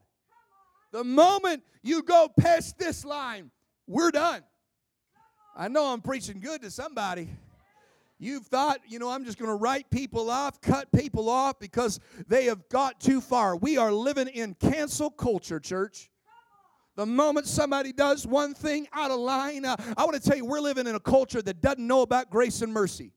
The 0.92 1.04
moment 1.04 1.64
you 1.82 2.04
go 2.04 2.30
past 2.40 2.78
this 2.78 3.04
line, 3.04 3.52
we're 3.88 4.12
done. 4.12 4.44
I 5.56 5.68
know 5.68 5.86
I'm 5.86 6.02
preaching 6.02 6.40
good 6.40 6.62
to 6.62 6.72
somebody. 6.72 7.30
You've 8.20 8.46
thought, 8.46 8.80
you 8.88 9.00
know, 9.00 9.10
I'm 9.10 9.26
just 9.26 9.38
going 9.38 9.50
to 9.50 9.56
write 9.56 9.90
people 9.90 10.30
off, 10.30 10.62
cut 10.62 10.92
people 10.92 11.30
off 11.30 11.60
because 11.60 12.00
they 12.28 12.46
have 12.46 12.70
got 12.70 13.02
too 13.02 13.20
far. 13.20 13.56
We 13.56 13.78
are 13.78 13.92
living 13.92 14.28
in 14.30 14.56
cancel 14.56 15.10
culture, 15.10 15.60
church. 15.60 16.10
The 16.96 17.06
moment 17.06 17.48
somebody 17.48 17.92
does 17.92 18.26
one 18.26 18.54
thing 18.54 18.88
out 18.94 19.12
of 19.12 19.20
line, 19.20 19.66
uh, 19.66 19.76
I 19.98 20.06
want 20.06 20.22
to 20.22 20.22
tell 20.22 20.38
you, 20.38 20.46
we're 20.46 20.60
living 20.60 20.86
in 20.86 20.96
a 20.96 21.00
culture 21.00 21.42
that 21.42 21.60
doesn't 21.60 21.86
know 21.86 22.02
about 22.02 22.30
grace 22.30 22.62
and 22.62 22.72
mercy. 22.72 23.12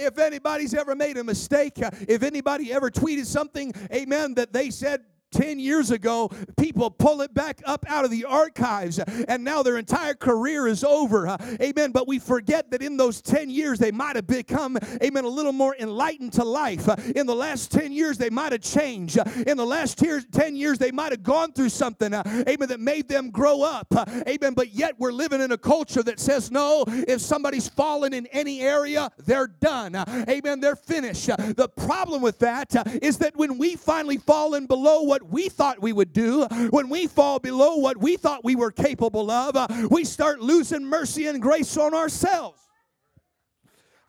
If 0.00 0.18
anybody's 0.18 0.74
ever 0.74 0.94
made 0.94 1.18
a 1.18 1.24
mistake, 1.24 1.82
uh, 1.82 1.90
if 2.08 2.22
anybody 2.22 2.72
ever 2.72 2.90
tweeted 2.90 3.26
something, 3.26 3.72
amen, 3.92 4.34
that 4.34 4.52
they 4.52 4.70
said 4.70 5.02
10 5.30 5.58
years 5.58 5.90
ago, 5.90 6.30
people 6.56 6.90
pull 6.90 7.20
it 7.20 7.32
back 7.34 7.62
up 7.64 7.84
out 7.88 8.04
of 8.04 8.10
the 8.10 8.24
archives, 8.24 8.98
and 8.98 9.44
now 9.44 9.62
their 9.62 9.78
entire 9.78 10.14
career 10.14 10.66
is 10.66 10.84
over. 10.84 11.36
Amen. 11.60 11.92
But 11.92 12.08
we 12.08 12.18
forget 12.18 12.70
that 12.70 12.82
in 12.82 12.96
those 12.96 13.20
10 13.20 13.50
years, 13.50 13.78
they 13.78 13.92
might 13.92 14.16
have 14.16 14.26
become, 14.26 14.78
amen, 15.02 15.24
a 15.24 15.28
little 15.28 15.52
more 15.52 15.76
enlightened 15.78 16.32
to 16.34 16.44
life. 16.44 16.88
In 17.16 17.26
the 17.26 17.34
last 17.34 17.70
10 17.70 17.92
years, 17.92 18.18
they 18.18 18.30
might 18.30 18.52
have 18.52 18.60
changed. 18.60 19.18
In 19.46 19.56
the 19.56 19.66
last 19.66 19.98
10 19.98 20.56
years, 20.56 20.78
they 20.78 20.90
might 20.90 21.12
have 21.12 21.22
gone 21.22 21.52
through 21.52 21.70
something, 21.70 22.12
amen, 22.12 22.68
that 22.68 22.80
made 22.80 23.08
them 23.08 23.30
grow 23.30 23.62
up. 23.62 23.86
Amen. 24.28 24.54
But 24.54 24.72
yet, 24.72 24.94
we're 24.98 25.12
living 25.12 25.40
in 25.40 25.52
a 25.52 25.58
culture 25.58 26.02
that 26.02 26.20
says, 26.20 26.50
no, 26.50 26.84
if 26.86 27.20
somebody's 27.20 27.68
fallen 27.68 28.12
in 28.12 28.26
any 28.28 28.60
area, 28.60 29.10
they're 29.18 29.46
done. 29.46 29.94
Amen. 30.28 30.60
They're 30.60 30.76
finished. 30.76 31.26
The 31.26 31.68
problem 31.68 32.22
with 32.22 32.38
that 32.40 32.74
is 33.02 33.18
that 33.18 33.36
when 33.36 33.58
we 33.58 33.76
finally 33.76 34.18
fall 34.18 34.54
in 34.54 34.66
below 34.66 35.02
what 35.02 35.19
what 35.20 35.32
we 35.32 35.48
thought 35.48 35.82
we 35.82 35.92
would 35.92 36.12
do, 36.12 36.46
when 36.70 36.88
we 36.88 37.06
fall 37.06 37.38
below 37.38 37.76
what 37.76 37.96
we 37.96 38.16
thought 38.16 38.44
we 38.44 38.56
were 38.56 38.70
capable 38.70 39.30
of, 39.30 39.56
uh, 39.56 39.66
we 39.90 40.04
start 40.04 40.40
losing 40.40 40.84
mercy 40.84 41.26
and 41.26 41.40
grace 41.42 41.76
on 41.76 41.94
ourselves. 41.94 42.58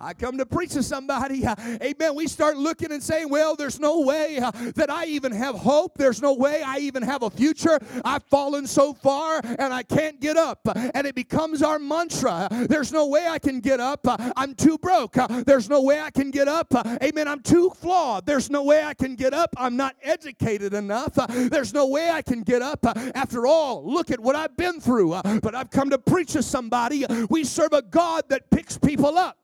I 0.02 0.14
come 0.14 0.38
to 0.40 0.46
preach 0.46 0.72
to 0.72 0.84
somebody, 0.84 1.46
uh, 1.46 1.56
amen. 1.82 2.16
We 2.16 2.28
start 2.28 2.58
looking 2.58 2.92
and 2.92 3.02
saying, 3.02 3.30
well, 3.30 3.56
there's 3.56 3.80
no 3.80 4.02
way 4.02 4.40
uh, 4.40 4.52
that 4.76 4.90
I 4.90 5.06
even 5.06 5.32
have 5.32 5.56
hope. 5.56 5.98
There's 5.98 6.22
no 6.22 6.34
way 6.34 6.64
I 6.66 6.80
even 6.80 7.04
have 7.04 7.24
a 7.24 7.30
future. 7.30 7.80
I've 8.04 8.24
fallen 8.24 8.66
so 8.66 8.94
far 8.94 9.42
and 9.44 9.74
I 9.74 9.84
can't 9.84 10.20
get 10.20 10.38
up. 10.38 10.60
And 10.76 11.06
it 11.06 11.16
becomes 11.16 11.62
our 11.62 11.78
mantra. 11.80 12.48
There's 12.52 12.92
no 12.92 13.08
way 13.08 13.28
I 13.28 13.40
can 13.40 13.60
get 13.60 13.80
up. 13.80 14.02
I'm 14.36 14.56
too 14.56 14.78
broke. 14.78 15.14
There's 15.46 15.70
no 15.70 15.82
way 15.82 16.00
I 16.00 16.10
can 16.10 16.32
get 16.32 16.48
up. 16.48 16.74
Amen. 17.04 17.28
I'm 17.28 17.42
too 17.42 17.70
flawed. 17.70 18.26
There's 18.26 18.50
no 18.50 18.64
way 18.64 18.84
I 18.84 18.94
can 18.94 19.16
get 19.16 19.34
up. 19.34 19.54
I'm 19.58 19.78
not 19.78 19.96
educated 20.02 20.74
enough. 20.74 21.14
There's 21.30 21.74
no 21.74 21.88
way 21.88 22.10
I 22.10 22.22
can 22.22 22.42
get 22.42 22.62
up. 22.62 22.86
After 23.16 23.46
all, 23.46 23.84
look 23.86 24.12
at 24.12 24.20
what 24.20 24.36
I've 24.36 24.58
been 24.58 24.80
through. 24.80 25.20
But 25.42 25.56
I've 25.56 25.70
come 25.70 25.90
to 25.92 25.98
preach 25.98 26.34
to 26.34 26.44
somebody. 26.44 27.06
We 27.30 27.44
serve 27.44 27.74
a 27.74 27.82
God 27.82 28.24
that 28.30 28.50
picks 28.50 28.78
people 28.78 29.18
up. 29.18 29.38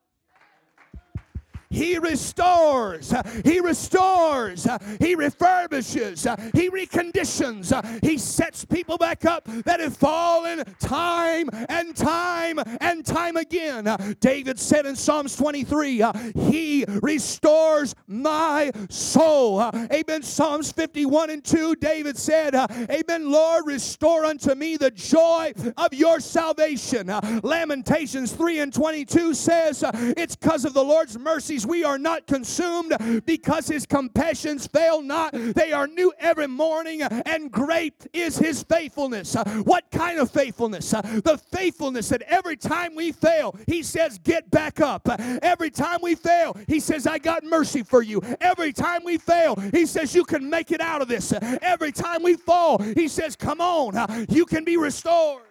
He 1.70 1.98
restores, 1.98 3.14
He 3.44 3.60
restores, 3.60 4.64
He 5.00 5.16
refurbishes, 5.16 6.26
He 6.56 6.70
reconditions, 6.70 8.04
He 8.04 8.18
sets 8.18 8.64
people 8.66 8.98
back 8.98 9.26
up 9.26 9.44
that 9.66 9.80
have 9.80 9.98
fallen 9.98 10.64
time 10.80 11.50
and 11.68 11.96
time 11.96 12.60
and 12.80 13.06
time 13.06 13.36
again. 13.36 14.18
David 14.20 14.60
said 14.60 14.86
in 14.86 14.96
Psalms 14.96 15.36
23, 15.36 16.04
He 16.50 16.86
restores 17.02 17.96
my 18.08 18.72
soul. 18.90 19.62
Amen. 19.62 20.24
Psalms 20.24 20.72
51 20.72 21.30
and 21.30 21.44
2, 21.44 21.76
David 21.76 22.18
said, 22.18 22.56
Amen. 22.56 23.30
Lord, 23.30 23.66
restore 23.66 24.26
unto 24.26 24.56
me 24.56 24.78
the 24.78 24.92
joy 24.92 25.54
of 25.76 25.94
your 25.94 26.20
salvation. 26.20 27.08
Lamentations 27.44 28.32
3 28.32 28.60
and 28.60 28.74
22 28.74 29.34
says, 29.34 29.84
It's 29.94 30.36
because 30.36 30.64
of 30.64 30.74
the 30.74 30.84
Lord's 30.84 31.18
mercy 31.18 31.57
mercies 31.58 31.68
we 31.68 31.84
are 31.84 31.98
not 31.98 32.28
consumed 32.28 32.96
because 33.26 33.68
his 33.68 33.86
compassions 33.86 34.68
fail 34.68 35.02
not. 35.02 35.34
They 35.34 35.72
are 35.72 35.88
new 35.88 36.14
every 36.20 36.48
morning, 36.48 37.02
and 37.02 37.52
great 37.52 38.08
is 38.14 38.38
his 38.38 38.64
faithfulness. 38.64 39.36
What 39.64 39.90
kind 39.92 40.20
of 40.20 40.32
faithfulness? 40.32 40.92
The 40.92 41.40
faithfulness 41.52 42.10
that 42.10 42.22
every 42.24 42.58
time 42.58 42.96
we 42.96 43.12
fail, 43.12 43.56
he 43.68 43.84
says, 43.84 44.20
Get 44.20 44.50
back 44.52 44.80
up. 44.82 45.08
Every 45.42 45.70
time 45.70 46.00
we 46.02 46.16
fail, 46.16 46.56
he 46.68 46.80
says, 46.80 47.08
I 47.08 47.18
got 47.18 47.44
mercy 47.44 47.84
for 47.84 48.02
you. 48.02 48.22
Every 48.42 48.74
time 48.74 49.04
we 49.04 49.18
fail, 49.18 49.56
he 49.72 49.86
says, 49.86 50.14
You 50.14 50.24
can 50.24 50.50
make 50.50 50.72
it 50.72 50.82
out 50.82 51.02
of 51.02 51.08
this. 51.08 51.34
Every 51.62 51.92
time 51.92 52.24
we 52.24 52.36
fall, 52.36 52.80
he 52.80 53.08
says, 53.08 53.36
Come 53.36 53.62
on, 53.62 54.28
you 54.30 54.46
can 54.46 54.64
be 54.64 54.78
restored. 54.78 55.44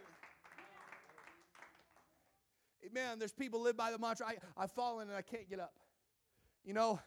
Amen. 2.97 3.19
There's 3.19 3.33
people 3.33 3.61
live 3.61 3.77
by 3.77 3.91
the 3.91 3.99
mantra, 3.99 4.27
I, 4.27 4.37
I've 4.57 4.73
fallen 4.73 5.09
and 5.09 5.17
I 5.17 5.23
can't 5.23 5.49
get 5.51 5.61
up. 5.61 5.73
You 6.67 6.75
know, 6.75 7.01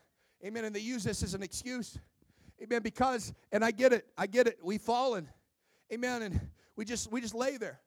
amen. 0.44 0.66
And 0.66 0.74
they 0.74 0.80
use 0.80 1.04
this 1.04 1.22
as 1.22 1.34
an 1.34 1.44
excuse. 1.44 2.00
Amen. 2.64 2.82
Because, 2.82 3.34
and 3.52 3.64
I 3.64 3.72
get 3.72 3.92
it, 3.92 4.08
I 4.18 4.26
get 4.26 4.48
it. 4.48 4.58
We've 4.64 4.82
fallen. 4.82 5.28
Amen. 5.94 6.22
And 6.22 6.40
we 6.78 6.86
just 6.86 7.12
we 7.12 7.20
just 7.20 7.36
lay 7.36 7.58
there. 7.58 7.80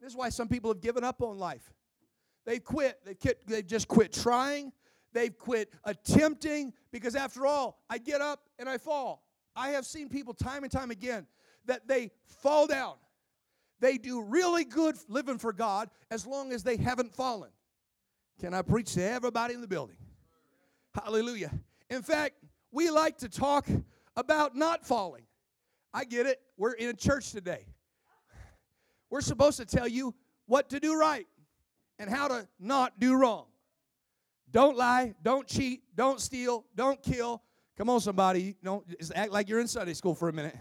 This 0.00 0.10
is 0.10 0.16
why 0.16 0.28
some 0.28 0.48
people 0.48 0.70
have 0.70 0.82
given 0.82 1.02
up 1.02 1.22
on 1.22 1.38
life. 1.38 1.72
They've 2.44 2.62
quit. 2.62 3.00
They've, 3.06 3.18
quit, 3.18 3.46
they've 3.46 3.66
just 3.66 3.88
quit 3.88 4.12
trying. 4.12 4.70
They've 5.14 5.36
quit 5.36 5.72
attempting 5.84 6.74
because 6.92 7.16
after 7.16 7.46
all, 7.46 7.80
I 7.88 7.98
get 7.98 8.20
up 8.20 8.40
and 8.58 8.68
I 8.68 8.76
fall. 8.76 9.24
I 9.56 9.70
have 9.70 9.86
seen 9.86 10.10
people 10.10 10.34
time 10.34 10.62
and 10.62 10.70
time 10.70 10.90
again 10.90 11.26
that 11.64 11.88
they 11.88 12.10
fall 12.26 12.66
down. 12.66 12.96
They 13.80 13.96
do 13.96 14.22
really 14.22 14.64
good 14.64 14.96
living 15.08 15.38
for 15.38 15.52
God 15.52 15.88
as 16.10 16.26
long 16.26 16.52
as 16.52 16.62
they 16.62 16.76
haven't 16.76 17.14
fallen. 17.14 17.50
Can 18.40 18.52
I 18.52 18.62
preach 18.62 18.92
to 18.94 19.02
everybody 19.02 19.54
in 19.54 19.60
the 19.60 19.68
building? 19.68 19.96
Hallelujah. 20.94 21.50
In 21.90 22.02
fact, 22.02 22.34
we 22.70 22.90
like 22.90 23.18
to 23.18 23.28
talk 23.28 23.66
about 24.16 24.54
not 24.54 24.86
falling. 24.86 25.24
I 25.92 26.04
get 26.04 26.26
it. 26.26 26.40
We're 26.56 26.72
in 26.72 26.88
a 26.88 26.94
church 26.94 27.32
today. 27.32 27.66
We're 29.10 29.20
supposed 29.20 29.58
to 29.58 29.66
tell 29.66 29.86
you 29.86 30.14
what 30.46 30.70
to 30.70 30.80
do 30.80 30.98
right 30.98 31.26
and 31.98 32.10
how 32.10 32.28
to 32.28 32.48
not 32.58 32.98
do 32.98 33.16
wrong. 33.16 33.46
Don't 34.50 34.76
lie, 34.76 35.14
don't 35.22 35.46
cheat, 35.46 35.82
don't 35.96 36.20
steal, 36.20 36.64
don't 36.74 37.02
kill. 37.02 37.42
Come 37.76 37.90
on, 37.90 38.00
somebody. 38.00 38.56
Don't 38.62 38.84
act 39.14 39.32
like 39.32 39.48
you're 39.48 39.60
in 39.60 39.66
Sunday 39.66 39.94
school 39.94 40.14
for 40.14 40.28
a 40.28 40.32
minute. 40.32 40.56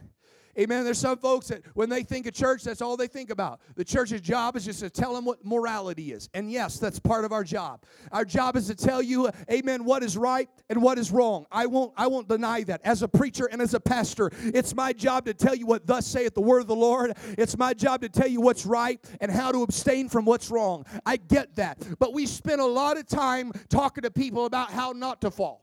Amen. 0.59 0.83
There's 0.83 0.99
some 0.99 1.17
folks 1.17 1.47
that 1.47 1.63
when 1.73 1.89
they 1.89 2.03
think 2.03 2.27
of 2.27 2.33
church, 2.33 2.63
that's 2.63 2.81
all 2.81 2.95
they 2.95 3.07
think 3.07 3.31
about. 3.31 3.59
The 3.75 3.83
church's 3.83 4.21
job 4.21 4.55
is 4.55 4.65
just 4.65 4.81
to 4.81 4.89
tell 4.89 5.15
them 5.15 5.25
what 5.25 5.43
morality 5.43 6.11
is. 6.11 6.29
And 6.35 6.51
yes, 6.51 6.77
that's 6.77 6.99
part 6.99 7.25
of 7.25 7.31
our 7.31 7.43
job. 7.43 7.83
Our 8.11 8.23
job 8.23 8.55
is 8.55 8.67
to 8.67 8.75
tell 8.75 9.01
you, 9.01 9.31
amen, 9.51 9.83
what 9.83 10.03
is 10.03 10.15
right 10.15 10.47
and 10.69 10.81
what 10.81 10.99
is 10.99 11.11
wrong. 11.11 11.47
I 11.51 11.65
won't 11.65 11.93
I 11.97 12.05
won't 12.05 12.27
deny 12.27 12.63
that. 12.65 12.81
As 12.83 13.01
a 13.01 13.07
preacher 13.07 13.47
and 13.51 13.61
as 13.61 13.73
a 13.73 13.79
pastor, 13.79 14.29
it's 14.43 14.75
my 14.75 14.93
job 14.93 15.25
to 15.25 15.33
tell 15.33 15.55
you 15.55 15.65
what 15.65 15.87
thus 15.87 16.05
saith 16.05 16.35
the 16.35 16.41
word 16.41 16.59
of 16.59 16.67
the 16.67 16.75
Lord. 16.75 17.17
It's 17.37 17.57
my 17.57 17.73
job 17.73 18.01
to 18.01 18.09
tell 18.09 18.27
you 18.27 18.39
what's 18.39 18.65
right 18.65 19.03
and 19.21 19.31
how 19.31 19.51
to 19.51 19.63
abstain 19.63 20.07
from 20.07 20.23
what's 20.25 20.51
wrong. 20.51 20.85
I 21.03 21.17
get 21.17 21.55
that. 21.55 21.79
But 21.97 22.13
we 22.13 22.27
spend 22.27 22.61
a 22.61 22.65
lot 22.65 22.97
of 22.97 23.07
time 23.07 23.51
talking 23.69 24.03
to 24.03 24.11
people 24.11 24.45
about 24.45 24.71
how 24.71 24.91
not 24.91 25.19
to 25.21 25.31
fall. 25.31 25.62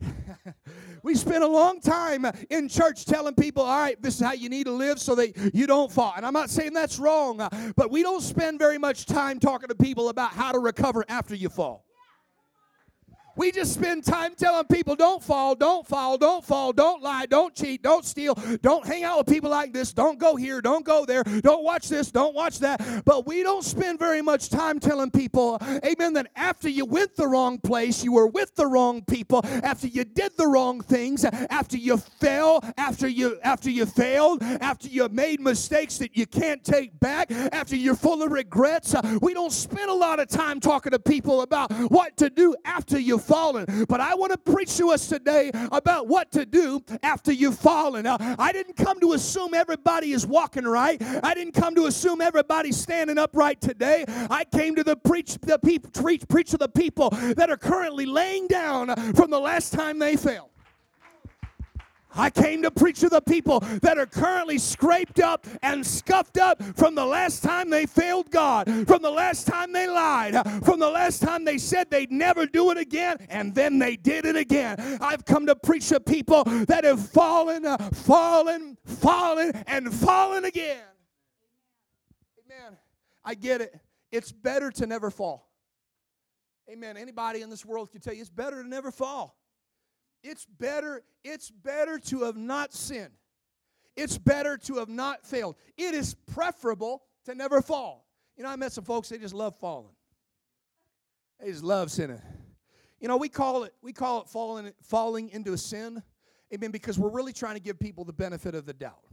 we 1.02 1.14
spend 1.14 1.42
a 1.42 1.48
long 1.48 1.80
time 1.80 2.26
in 2.50 2.68
church 2.68 3.04
telling 3.04 3.34
people, 3.34 3.62
all 3.62 3.78
right, 3.78 4.00
this 4.00 4.16
is 4.16 4.20
how 4.20 4.32
you 4.32 4.48
need 4.48 4.64
to 4.64 4.72
live 4.72 4.98
so 4.98 5.14
that 5.14 5.54
you 5.54 5.66
don't 5.66 5.90
fall. 5.90 6.12
And 6.16 6.24
I'm 6.24 6.32
not 6.32 6.50
saying 6.50 6.72
that's 6.72 6.98
wrong, 6.98 7.46
but 7.76 7.90
we 7.90 8.02
don't 8.02 8.22
spend 8.22 8.58
very 8.58 8.78
much 8.78 9.06
time 9.06 9.40
talking 9.40 9.68
to 9.68 9.74
people 9.74 10.08
about 10.08 10.30
how 10.32 10.52
to 10.52 10.58
recover 10.58 11.04
after 11.08 11.34
you 11.34 11.48
fall. 11.48 11.87
We 13.38 13.52
just 13.52 13.72
spend 13.72 14.02
time 14.02 14.34
telling 14.34 14.66
people 14.66 14.96
don't 14.96 15.22
fall, 15.22 15.54
don't 15.54 15.86
fall, 15.86 16.18
don't 16.18 16.44
fall, 16.44 16.72
don't 16.72 17.04
lie, 17.04 17.24
don't 17.26 17.54
cheat, 17.54 17.84
don't 17.84 18.04
steal, 18.04 18.34
don't 18.62 18.84
hang 18.84 19.04
out 19.04 19.18
with 19.18 19.28
people 19.28 19.48
like 19.48 19.72
this, 19.72 19.92
don't 19.92 20.18
go 20.18 20.34
here, 20.34 20.60
don't 20.60 20.84
go 20.84 21.04
there, 21.04 21.22
don't 21.22 21.62
watch 21.62 21.88
this, 21.88 22.10
don't 22.10 22.34
watch 22.34 22.58
that. 22.58 23.04
But 23.04 23.28
we 23.28 23.44
don't 23.44 23.62
spend 23.62 24.00
very 24.00 24.22
much 24.22 24.50
time 24.50 24.80
telling 24.80 25.12
people, 25.12 25.56
amen, 25.84 26.14
that 26.14 26.32
after 26.34 26.68
you 26.68 26.84
went 26.84 27.14
the 27.14 27.28
wrong 27.28 27.58
place, 27.58 28.02
you 28.02 28.12
were 28.12 28.26
with 28.26 28.56
the 28.56 28.66
wrong 28.66 29.02
people, 29.02 29.42
after 29.62 29.86
you 29.86 30.02
did 30.02 30.36
the 30.36 30.48
wrong 30.48 30.80
things, 30.80 31.24
after 31.24 31.76
you 31.76 31.96
fell, 31.96 32.64
after 32.76 33.06
you 33.06 33.38
after 33.44 33.70
you 33.70 33.86
failed, 33.86 34.42
after 34.42 34.88
you 34.88 35.08
made 35.10 35.38
mistakes 35.38 35.96
that 35.98 36.16
you 36.16 36.26
can't 36.26 36.64
take 36.64 36.98
back, 36.98 37.30
after 37.30 37.76
you're 37.76 37.94
full 37.94 38.20
of 38.20 38.32
regrets, 38.32 38.96
we 39.22 39.32
don't 39.32 39.52
spend 39.52 39.90
a 39.90 39.94
lot 39.94 40.18
of 40.18 40.28
time 40.28 40.58
talking 40.58 40.90
to 40.90 40.98
people 40.98 41.42
about 41.42 41.72
what 41.88 42.16
to 42.16 42.28
do 42.30 42.56
after 42.64 42.98
you 42.98 43.16
fallen. 43.28 43.84
But 43.88 44.00
I 44.00 44.14
want 44.14 44.32
to 44.32 44.38
preach 44.38 44.76
to 44.78 44.90
us 44.90 45.06
today 45.06 45.50
about 45.70 46.08
what 46.08 46.32
to 46.32 46.46
do 46.46 46.82
after 47.02 47.32
you've 47.32 47.58
fallen. 47.58 48.04
Now, 48.04 48.16
I 48.38 48.52
didn't 48.52 48.76
come 48.76 48.98
to 49.00 49.12
assume 49.12 49.54
everybody 49.54 50.12
is 50.12 50.26
walking 50.26 50.64
right. 50.64 51.00
I 51.22 51.34
didn't 51.34 51.52
come 51.52 51.74
to 51.74 51.86
assume 51.86 52.20
everybody's 52.20 52.76
standing 52.76 53.18
upright 53.18 53.60
today. 53.60 54.04
I 54.30 54.44
came 54.44 54.74
to 54.76 54.82
the 54.82 54.96
preach 54.96 55.38
the 55.42 55.58
people 55.58 55.90
preach 55.90 56.26
preach 56.28 56.50
to 56.50 56.56
the 56.56 56.68
people 56.68 57.10
that 57.10 57.50
are 57.50 57.56
currently 57.56 58.06
laying 58.06 58.46
down 58.48 58.94
from 59.14 59.30
the 59.30 59.40
last 59.40 59.72
time 59.72 59.98
they 59.98 60.16
fell. 60.16 60.47
I 62.18 62.30
came 62.30 62.62
to 62.62 62.70
preach 62.70 63.00
to 63.00 63.08
the 63.08 63.20
people 63.20 63.60
that 63.60 63.96
are 63.96 64.06
currently 64.06 64.58
scraped 64.58 65.20
up 65.20 65.46
and 65.62 65.86
scuffed 65.86 66.36
up 66.36 66.62
from 66.76 66.94
the 66.94 67.06
last 67.06 67.42
time 67.42 67.70
they 67.70 67.86
failed 67.86 68.30
God, 68.30 68.66
from 68.86 69.02
the 69.02 69.10
last 69.10 69.46
time 69.46 69.72
they 69.72 69.86
lied, 69.86 70.34
from 70.64 70.80
the 70.80 70.90
last 70.90 71.22
time 71.22 71.44
they 71.44 71.58
said 71.58 71.90
they'd 71.90 72.10
never 72.10 72.44
do 72.44 72.70
it 72.70 72.78
again, 72.78 73.18
and 73.30 73.54
then 73.54 73.78
they 73.78 73.96
did 73.96 74.24
it 74.24 74.36
again. 74.36 74.98
I've 75.00 75.24
come 75.24 75.46
to 75.46 75.54
preach 75.54 75.88
to 75.88 76.00
people 76.00 76.44
that 76.44 76.84
have 76.84 77.08
fallen, 77.10 77.64
fallen, 77.92 78.76
fallen, 78.84 79.52
and 79.66 79.94
fallen 79.94 80.44
again. 80.44 80.82
Amen. 82.44 82.76
I 83.24 83.34
get 83.34 83.60
it. 83.60 83.78
It's 84.10 84.32
better 84.32 84.70
to 84.72 84.86
never 84.86 85.10
fall. 85.10 85.48
Amen. 86.70 86.96
Anybody 86.96 87.42
in 87.42 87.50
this 87.50 87.64
world 87.64 87.92
can 87.92 88.00
tell 88.00 88.12
you 88.12 88.20
it's 88.20 88.30
better 88.30 88.62
to 88.62 88.68
never 88.68 88.90
fall. 88.90 89.37
It's 90.22 90.44
better, 90.44 91.02
it's 91.24 91.50
better 91.50 91.98
to 91.98 92.24
have 92.24 92.36
not 92.36 92.72
sinned. 92.72 93.12
It's 93.96 94.18
better 94.18 94.56
to 94.58 94.76
have 94.76 94.88
not 94.88 95.24
failed. 95.24 95.56
It 95.76 95.94
is 95.94 96.14
preferable 96.32 97.02
to 97.24 97.34
never 97.34 97.60
fall. 97.60 98.06
You 98.36 98.44
know, 98.44 98.50
I 98.50 98.56
met 98.56 98.72
some 98.72 98.84
folks, 98.84 99.08
they 99.08 99.18
just 99.18 99.34
love 99.34 99.56
falling. 99.56 99.94
They 101.40 101.50
just 101.50 101.64
love 101.64 101.90
sinning. 101.90 102.22
You 103.00 103.08
know, 103.08 103.16
we 103.16 103.28
call 103.28 103.64
it 103.64 103.74
we 103.82 103.92
call 103.92 104.22
it 104.22 104.28
falling 104.28 104.72
falling 104.82 105.30
into 105.30 105.52
a 105.52 105.58
sin. 105.58 106.02
Amen. 106.52 106.70
Because 106.70 106.98
we're 106.98 107.10
really 107.10 107.32
trying 107.32 107.54
to 107.54 107.60
give 107.60 107.78
people 107.78 108.04
the 108.04 108.12
benefit 108.12 108.54
of 108.54 108.66
the 108.66 108.72
doubt. 108.72 109.04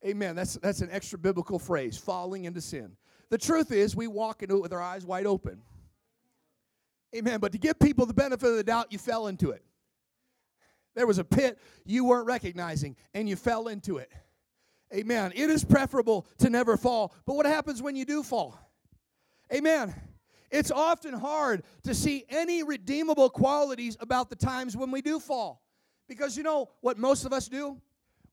Amen. 0.06 0.36
That's 0.36 0.54
that's 0.54 0.80
an 0.80 0.90
extra 0.90 1.18
biblical 1.18 1.58
phrase, 1.58 1.96
falling 1.96 2.44
into 2.44 2.60
sin. 2.60 2.96
The 3.30 3.38
truth 3.38 3.72
is 3.72 3.96
we 3.96 4.08
walk 4.08 4.42
into 4.42 4.56
it 4.56 4.62
with 4.62 4.72
our 4.72 4.82
eyes 4.82 5.06
wide 5.06 5.26
open. 5.26 5.62
Amen. 7.14 7.40
But 7.40 7.52
to 7.52 7.58
give 7.58 7.78
people 7.78 8.06
the 8.06 8.14
benefit 8.14 8.48
of 8.48 8.56
the 8.56 8.64
doubt, 8.64 8.92
you 8.92 8.98
fell 8.98 9.26
into 9.26 9.50
it. 9.50 9.62
There 10.94 11.06
was 11.06 11.18
a 11.18 11.24
pit 11.24 11.58
you 11.84 12.04
weren't 12.04 12.26
recognizing, 12.26 12.96
and 13.14 13.28
you 13.28 13.36
fell 13.36 13.68
into 13.68 13.98
it. 13.98 14.10
Amen. 14.94 15.32
It 15.34 15.48
is 15.48 15.64
preferable 15.64 16.26
to 16.38 16.50
never 16.50 16.76
fall. 16.76 17.14
But 17.26 17.34
what 17.34 17.46
happens 17.46 17.80
when 17.80 17.96
you 17.96 18.04
do 18.04 18.22
fall? 18.22 18.58
Amen. 19.52 19.94
It's 20.50 20.70
often 20.70 21.14
hard 21.14 21.64
to 21.84 21.94
see 21.94 22.24
any 22.28 22.62
redeemable 22.62 23.30
qualities 23.30 23.96
about 24.00 24.28
the 24.28 24.36
times 24.36 24.76
when 24.76 24.90
we 24.90 25.00
do 25.00 25.18
fall. 25.18 25.62
Because 26.08 26.36
you 26.36 26.42
know 26.42 26.68
what 26.82 26.98
most 26.98 27.24
of 27.24 27.32
us 27.32 27.48
do? 27.48 27.80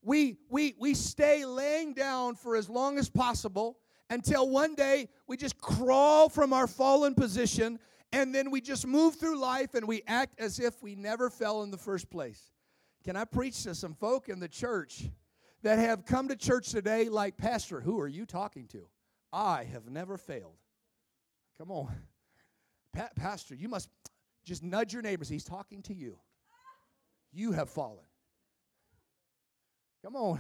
We 0.02 0.38
we 0.50 0.76
we 0.78 0.94
stay 0.94 1.46
laying 1.46 1.94
down 1.94 2.36
for 2.36 2.58
as 2.58 2.70
long 2.70 2.98
as 2.98 3.10
possible 3.10 3.78
until 4.10 4.50
one 4.50 4.76
day 4.76 5.08
we 5.28 5.38
just 5.38 5.58
crawl 5.60 6.28
from 6.28 6.52
our 6.52 6.68
fallen 6.68 7.16
position 7.16 7.80
and 8.12 8.34
then 8.34 8.52
we 8.52 8.62
just 8.62 8.88
move 8.88 9.16
through 9.16 9.40
life 9.40 9.74
and 9.76 9.88
we 9.88 10.02
act 10.08 10.40
as 10.40 10.60
if 10.60 10.82
we 10.82 10.96
never 10.96 11.30
fell 11.30 11.64
in 11.64 11.72
the 11.72 11.78
first 11.78 12.10
place. 12.10 12.52
Can 13.04 13.16
I 13.16 13.26
preach 13.26 13.64
to 13.64 13.76
some 13.76 13.94
folk 13.94 14.30
in 14.30 14.40
the 14.40 14.48
church 14.48 15.10
that 15.64 15.80
have 15.80 16.06
come 16.06 16.28
to 16.30 16.36
church 16.36 16.70
today 16.70 17.10
like, 17.10 17.38
Pastor, 17.38 17.82
who 17.82 18.00
are 18.00 18.08
you 18.08 18.26
talking 18.26 18.68
to? 18.68 18.88
I 19.32 19.66
have 19.66 19.90
never 19.90 20.18
failed. 20.18 20.58
Come 21.58 21.72
on. 21.72 21.94
Pa- 22.94 23.10
Pastor, 23.16 23.56
you 23.56 23.70
must 23.70 23.90
just 24.44 24.64
nudge 24.64 24.94
your 24.94 25.02
neighbors. 25.02 25.30
He's 25.30 25.44
talking 25.44 25.82
to 25.84 25.94
you. 25.94 26.18
You 27.32 27.52
have 27.52 27.70
fallen. 27.70 28.06
Come 30.04 30.16
on. 30.16 30.40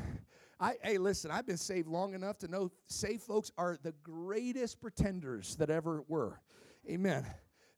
I, 0.59 0.75
hey, 0.83 0.97
listen, 0.97 1.31
I've 1.31 1.45
been 1.45 1.57
saved 1.57 1.87
long 1.87 2.13
enough 2.13 2.39
to 2.39 2.47
know 2.47 2.71
saved 2.87 3.21
folks 3.21 3.51
are 3.57 3.77
the 3.81 3.93
greatest 4.03 4.81
pretenders 4.81 5.55
that 5.57 5.69
ever 5.69 6.03
were. 6.07 6.41
Amen. 6.89 7.25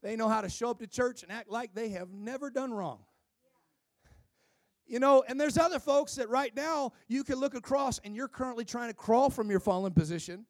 They 0.02 0.16
know 0.16 0.28
how 0.28 0.42
to 0.42 0.50
show 0.50 0.72
up 0.72 0.80
to 0.80 0.88
church 0.88 1.24
and 1.24 1.32
act 1.32 1.50
like 1.50 1.74
they 1.74 1.90
have 1.90 2.12
never 2.12 2.50
done 2.50 2.74
wrong. 2.74 3.00
You 4.88 5.00
know, 5.00 5.24
and 5.28 5.40
there's 5.40 5.58
other 5.58 5.80
folks 5.80 6.16
that 6.16 6.30
right 6.30 6.54
now 6.56 6.92
you 7.08 7.24
can 7.24 7.36
look 7.36 7.54
across 7.56 8.00
and 8.00 8.16
you're 8.16 8.28
currently 8.28 8.66
trying 8.66 8.90
to 8.90 8.94
crawl 8.94 9.30
from 9.30 9.50
your 9.50 9.60
fallen 9.60 9.94
position. 9.94 10.46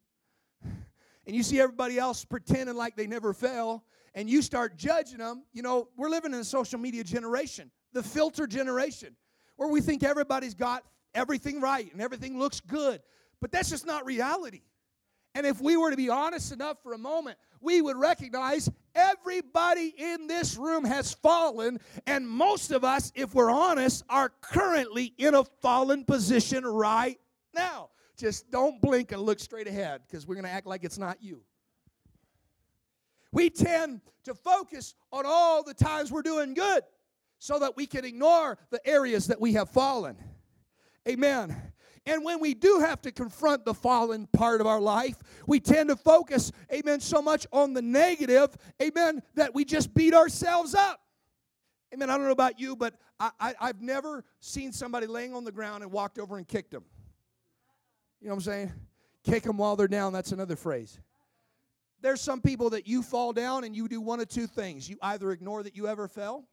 And 1.27 1.35
you 1.35 1.43
see 1.43 1.59
everybody 1.59 1.99
else 1.99 2.25
pretending 2.25 2.75
like 2.75 2.95
they 2.95 3.05
never 3.05 3.31
fell, 3.31 3.85
and 4.15 4.27
you 4.27 4.41
start 4.41 4.75
judging 4.75 5.19
them. 5.19 5.43
You 5.53 5.61
know, 5.61 5.87
we're 5.95 6.09
living 6.09 6.33
in 6.33 6.39
a 6.39 6.43
social 6.43 6.79
media 6.79 7.03
generation, 7.03 7.69
the 7.93 8.01
filter 8.01 8.47
generation, 8.47 9.15
where 9.55 9.69
we 9.69 9.81
think 9.81 10.03
everybody's 10.03 10.55
got 10.55 10.83
everything 11.13 11.61
right 11.61 11.91
and 11.93 12.01
everything 12.01 12.39
looks 12.39 12.59
good. 12.59 13.01
But 13.39 13.51
that's 13.51 13.69
just 13.69 13.85
not 13.85 14.03
reality. 14.03 14.63
And 15.33 15.45
if 15.45 15.61
we 15.61 15.77
were 15.77 15.91
to 15.91 15.97
be 15.97 16.09
honest 16.09 16.51
enough 16.51 16.77
for 16.83 16.93
a 16.93 16.97
moment, 16.97 17.37
we 17.61 17.81
would 17.81 17.95
recognize 17.95 18.69
everybody 18.95 19.93
in 19.97 20.27
this 20.27 20.57
room 20.57 20.83
has 20.83 21.13
fallen, 21.13 21.79
and 22.05 22.27
most 22.27 22.71
of 22.71 22.83
us, 22.83 23.11
if 23.15 23.33
we're 23.33 23.49
honest, 23.51 24.03
are 24.09 24.31
currently 24.41 25.13
in 25.17 25.35
a 25.35 25.43
fallen 25.61 26.03
position 26.03 26.65
right 26.65 27.19
now. 27.53 27.89
Just 28.17 28.51
don't 28.51 28.81
blink 28.81 29.11
and 29.13 29.21
look 29.21 29.39
straight 29.39 29.67
ahead 29.67 30.01
because 30.05 30.27
we're 30.27 30.35
going 30.35 30.45
to 30.45 30.51
act 30.51 30.67
like 30.67 30.83
it's 30.83 30.97
not 30.97 31.17
you. 31.21 31.41
We 33.31 33.49
tend 33.49 34.01
to 34.25 34.33
focus 34.35 34.95
on 35.11 35.23
all 35.25 35.63
the 35.63 35.73
times 35.73 36.11
we're 36.11 36.21
doing 36.21 36.53
good 36.53 36.83
so 37.39 37.57
that 37.59 37.77
we 37.77 37.87
can 37.87 38.03
ignore 38.05 38.57
the 38.69 38.85
areas 38.85 39.27
that 39.27 39.39
we 39.39 39.53
have 39.53 39.69
fallen. 39.69 40.17
Amen. 41.07 41.70
And 42.05 42.23
when 42.25 42.39
we 42.39 42.53
do 42.53 42.79
have 42.79 43.01
to 43.03 43.11
confront 43.11 43.63
the 43.63 43.75
fallen 43.75 44.27
part 44.27 44.59
of 44.59 44.67
our 44.67 44.81
life, 44.81 45.17
we 45.45 45.59
tend 45.59 45.89
to 45.89 45.95
focus, 45.95 46.51
amen, 46.73 46.99
so 46.99 47.21
much 47.21 47.45
on 47.51 47.73
the 47.73 47.81
negative, 47.81 48.49
amen, 48.81 49.21
that 49.35 49.53
we 49.53 49.65
just 49.65 49.93
beat 49.93 50.13
ourselves 50.13 50.73
up. 50.73 50.99
Amen. 51.93 52.09
I 52.09 52.17
don't 52.17 52.25
know 52.25 52.31
about 52.31 52.59
you, 52.59 52.75
but 52.75 52.95
I, 53.19 53.53
I, 53.59 53.67
have 53.67 53.81
never 53.81 54.23
seen 54.39 54.71
somebody 54.71 55.07
laying 55.07 55.35
on 55.35 55.43
the 55.43 55.51
ground 55.51 55.83
and 55.83 55.91
walked 55.91 56.19
over 56.19 56.37
and 56.37 56.47
kicked 56.47 56.71
them. 56.71 56.85
You 58.21 58.27
know 58.27 58.35
what 58.35 58.37
I'm 58.37 58.41
saying? 58.43 58.73
Kick 59.23 59.43
them 59.43 59.57
while 59.57 59.75
they're 59.75 59.89
down. 59.89 60.13
That's 60.13 60.31
another 60.31 60.55
phrase. 60.55 60.99
There's 62.01 62.21
some 62.21 62.41
people 62.41 62.71
that 62.71 62.87
you 62.87 63.03
fall 63.03 63.33
down 63.33 63.63
and 63.63 63.75
you 63.75 63.87
do 63.87 63.99
one 63.99 64.19
of 64.21 64.29
two 64.29 64.47
things. 64.47 64.89
You 64.89 64.97
either 65.01 65.31
ignore 65.31 65.63
that 65.63 65.75
you 65.75 65.87
ever 65.87 66.07
fell, 66.07 66.45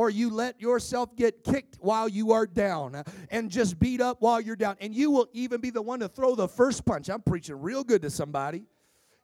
or 0.00 0.08
you 0.08 0.30
let 0.30 0.58
yourself 0.58 1.14
get 1.14 1.44
kicked 1.44 1.76
while 1.78 2.08
you 2.08 2.32
are 2.32 2.46
down 2.46 3.04
and 3.30 3.50
just 3.50 3.78
beat 3.78 4.00
up 4.00 4.22
while 4.22 4.40
you're 4.40 4.56
down. 4.56 4.74
And 4.80 4.94
you 4.94 5.10
will 5.10 5.28
even 5.34 5.60
be 5.60 5.68
the 5.68 5.82
one 5.82 6.00
to 6.00 6.08
throw 6.08 6.34
the 6.34 6.48
first 6.48 6.86
punch. 6.86 7.10
I'm 7.10 7.20
preaching 7.20 7.60
real 7.60 7.84
good 7.84 8.00
to 8.00 8.08
somebody. 8.08 8.64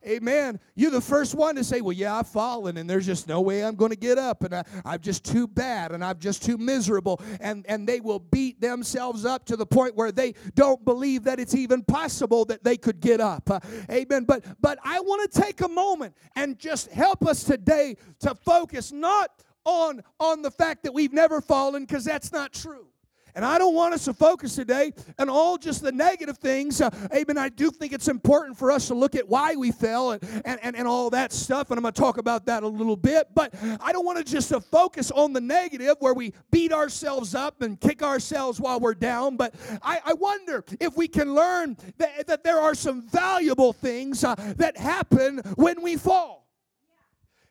Amen. 0.06 0.60
You're 0.74 0.90
the 0.90 1.00
first 1.00 1.34
one 1.34 1.54
to 1.56 1.64
say, 1.64 1.80
Well, 1.80 1.94
yeah, 1.94 2.14
I've 2.14 2.28
fallen, 2.28 2.76
and 2.76 2.88
there's 2.88 3.06
just 3.06 3.26
no 3.26 3.40
way 3.40 3.64
I'm 3.64 3.74
going 3.74 3.90
to 3.90 3.96
get 3.96 4.18
up, 4.18 4.44
and 4.44 4.54
I, 4.54 4.64
am 4.84 5.00
just 5.00 5.24
too 5.24 5.48
bad, 5.48 5.92
and 5.92 6.04
I'm 6.04 6.18
just 6.18 6.44
too 6.44 6.58
miserable. 6.58 7.22
And, 7.40 7.64
and 7.66 7.88
they 7.88 8.00
will 8.00 8.18
beat 8.18 8.60
themselves 8.60 9.24
up 9.24 9.46
to 9.46 9.56
the 9.56 9.64
point 9.64 9.96
where 9.96 10.12
they 10.12 10.34
don't 10.54 10.84
believe 10.84 11.24
that 11.24 11.40
it's 11.40 11.54
even 11.54 11.82
possible 11.82 12.44
that 12.44 12.62
they 12.62 12.76
could 12.76 13.00
get 13.00 13.22
up. 13.22 13.50
Uh, 13.50 13.60
amen. 13.90 14.24
But, 14.24 14.44
but 14.60 14.78
I 14.84 15.00
want 15.00 15.32
to 15.32 15.40
take 15.40 15.62
a 15.62 15.68
moment 15.68 16.14
and 16.36 16.58
just 16.58 16.90
help 16.92 17.26
us 17.26 17.44
today 17.44 17.96
to 18.20 18.34
focus 18.34 18.92
not 18.92 19.30
on, 19.66 20.02
on 20.18 20.40
the 20.40 20.50
fact 20.50 20.85
that 20.85 20.94
we've 20.94 21.12
never 21.12 21.42
fallen 21.42 21.85
because 21.85 22.05
that's 22.05 22.33
not 22.33 22.52
true. 22.52 22.87
And 23.37 23.44
I 23.44 23.59
don't 23.59 23.74
want 23.74 23.92
us 23.92 24.07
to 24.07 24.14
focus 24.14 24.55
today 24.55 24.94
on 25.18 25.29
all 25.29 25.59
just 25.59 25.83
the 25.83 25.92
negative 25.92 26.38
things. 26.38 26.81
Uh, 26.81 26.88
amen. 27.14 27.37
I 27.37 27.50
do 27.50 27.70
think 27.70 27.92
it's 27.92 28.09
important 28.09 28.57
for 28.59 28.72
us 28.72 28.88
to 28.88 28.94
look 28.94 29.14
at 29.14 29.29
why 29.29 29.57
we 29.57 29.72
fell 29.72 30.12
and, 30.12 30.24
and, 30.46 30.59
and, 30.62 30.74
and 30.74 30.88
all 30.88 31.11
that 31.11 31.35
stuff. 31.35 31.70
And 31.70 31.76
I'm 31.76 31.83
going 31.83 31.92
to 31.92 32.00
talk 32.00 32.16
about 32.16 32.46
that 32.46 32.62
a 32.62 32.66
little 32.66 32.96
bit. 32.96 33.26
But 33.35 33.55
I 33.79 33.92
don't 33.92 34.07
want 34.07 34.16
to 34.16 34.24
just 34.24 34.48
to 34.48 34.61
focus 34.61 35.11
on 35.11 35.35
the 35.35 35.40
negative 35.42 35.96
where 36.00 36.14
we 36.14 36.33
beat 36.50 36.72
ourselves 36.72 37.35
up 37.35 37.61
and 37.61 37.79
kick 37.79 38.02
ourselves 38.02 38.59
while 38.59 38.81
we're 38.81 38.94
down. 38.94 39.37
But 39.37 39.55
I, 39.83 40.00
I 40.02 40.14
wonder 40.14 40.64
if 40.81 40.96
we 40.96 41.07
can 41.07 41.35
learn 41.35 41.76
that, 41.98 42.26
that 42.29 42.42
there 42.42 42.59
are 42.59 42.74
some 42.74 43.02
valuable 43.02 43.74
things 43.74 44.24
uh, 44.24 44.35
that 44.57 44.79
happen 44.79 45.42
when 45.57 45.83
we 45.83 45.96
fall. 45.96 46.45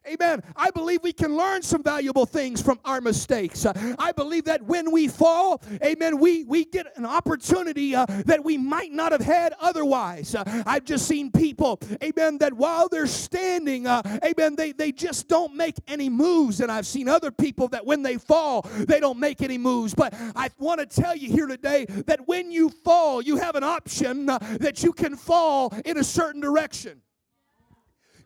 Amen. 0.08 0.44
I 0.56 0.70
believe 0.70 1.02
we 1.02 1.14
can 1.14 1.36
learn 1.36 1.64
some 1.64 1.82
valuable 1.82 2.26
things 2.28 2.62
from 2.62 2.80
our 2.86 3.02
mistakes. 3.02 3.66
Uh, 3.66 3.96
I 3.98 4.12
believe 4.12 4.46
that 4.46 4.62
when 4.62 4.92
we 4.92 5.08
fall, 5.08 5.62
amen, 5.84 6.20
we, 6.20 6.44
we 6.44 6.66
get 6.66 6.96
an 6.96 7.06
opportunity 7.06 7.96
uh, 7.96 8.06
that 8.26 8.44
we 8.44 8.58
might 8.58 8.92
not 8.92 9.12
have 9.12 9.22
had 9.22 9.54
otherwise. 9.60 10.36
Uh, 10.36 10.64
I've 10.66 10.86
just 10.86 11.08
seen 11.08 11.32
people, 11.32 11.80
amen, 12.04 12.38
that 12.38 12.54
while 12.54 12.88
they're 12.88 13.08
standing, 13.08 13.88
uh, 13.88 14.02
amen, 14.24 14.56
they, 14.56 14.74
they 14.74 14.92
just 14.92 15.28
don't 15.28 15.56
make 15.56 15.76
any 15.88 16.10
moves. 16.10 16.62
And 16.62 16.72
I've 16.72 16.88
seen 16.88 17.08
other 17.10 17.32
people 17.32 17.68
that 17.70 17.86
when 17.86 18.04
they 18.04 18.18
fall, 18.18 18.62
they 18.62 19.00
don't 19.00 19.20
make 19.20 19.42
any 19.42 19.58
moves. 19.58 19.96
But 19.96 20.14
I 20.36 20.50
want 20.60 20.82
to 20.82 20.86
tell 20.86 21.16
you 21.16 21.32
here 21.32 21.48
today 21.48 21.86
that 22.06 22.28
when 22.28 22.52
you 22.52 22.70
fall, 22.70 23.22
you 23.22 23.38
have 23.38 23.56
an 23.56 23.64
option 23.64 24.30
uh, 24.30 24.38
that 24.60 24.84
you 24.84 24.94
can 24.94 25.16
fall 25.16 25.74
in 25.84 25.98
a 25.98 26.04
certain 26.04 26.42
direction. 26.42 27.02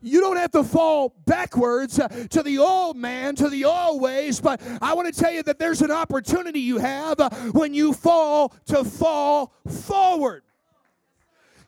You 0.01 0.21
don't 0.21 0.37
have 0.37 0.51
to 0.51 0.63
fall 0.63 1.13
backwards 1.25 1.99
to 2.29 2.43
the 2.43 2.57
old 2.57 2.95
man, 2.95 3.35
to 3.35 3.49
the 3.49 3.65
old 3.65 4.01
ways, 4.01 4.39
but 4.39 4.61
I 4.81 4.93
want 4.93 5.13
to 5.13 5.19
tell 5.19 5.31
you 5.31 5.43
that 5.43 5.59
there's 5.59 5.81
an 5.81 5.91
opportunity 5.91 6.61
you 6.61 6.77
have 6.77 7.19
when 7.53 7.73
you 7.73 7.93
fall 7.93 8.53
to 8.67 8.83
fall 8.83 9.53
forward. 9.67 10.43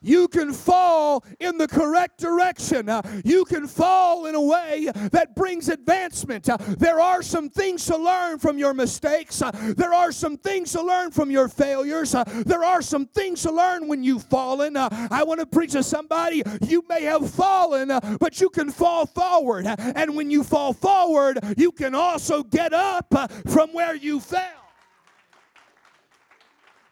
You 0.01 0.27
can 0.27 0.51
fall 0.51 1.23
in 1.39 1.57
the 1.57 1.67
correct 1.67 2.19
direction. 2.19 2.89
Uh, 2.89 3.01
you 3.23 3.45
can 3.45 3.67
fall 3.67 4.25
in 4.25 4.33
a 4.33 4.41
way 4.41 4.89
that 5.11 5.35
brings 5.35 5.69
advancement. 5.69 6.49
Uh, 6.49 6.57
there 6.77 6.99
are 6.99 7.21
some 7.21 7.49
things 7.49 7.85
to 7.85 7.97
learn 7.97 8.39
from 8.39 8.57
your 8.57 8.73
mistakes. 8.73 9.41
Uh, 9.41 9.51
there 9.77 9.93
are 9.93 10.11
some 10.11 10.37
things 10.37 10.71
to 10.71 10.81
learn 10.81 11.11
from 11.11 11.29
your 11.29 11.47
failures. 11.47 12.15
There 12.45 12.63
are 12.63 12.81
some 12.81 13.05
things 13.05 13.43
to 13.43 13.51
learn 13.51 13.87
when 13.87 14.03
you've 14.03 14.23
fallen. 14.23 14.75
I 14.75 15.23
want 15.23 15.39
to 15.39 15.45
preach 15.45 15.73
to 15.73 15.83
somebody. 15.83 16.41
You 16.67 16.83
may 16.89 17.03
have 17.03 17.29
fallen, 17.29 17.89
but 18.19 18.41
you 18.41 18.49
can 18.49 18.71
fall 18.71 19.05
forward. 19.05 19.67
And 19.67 20.15
when 20.15 20.31
you 20.31 20.43
fall 20.43 20.73
forward, 20.73 21.39
you 21.57 21.71
can 21.71 21.93
also 21.93 22.43
get 22.43 22.73
up 22.73 23.13
from 23.47 23.71
where 23.73 23.95
you 23.95 24.19
fell. 24.19 24.47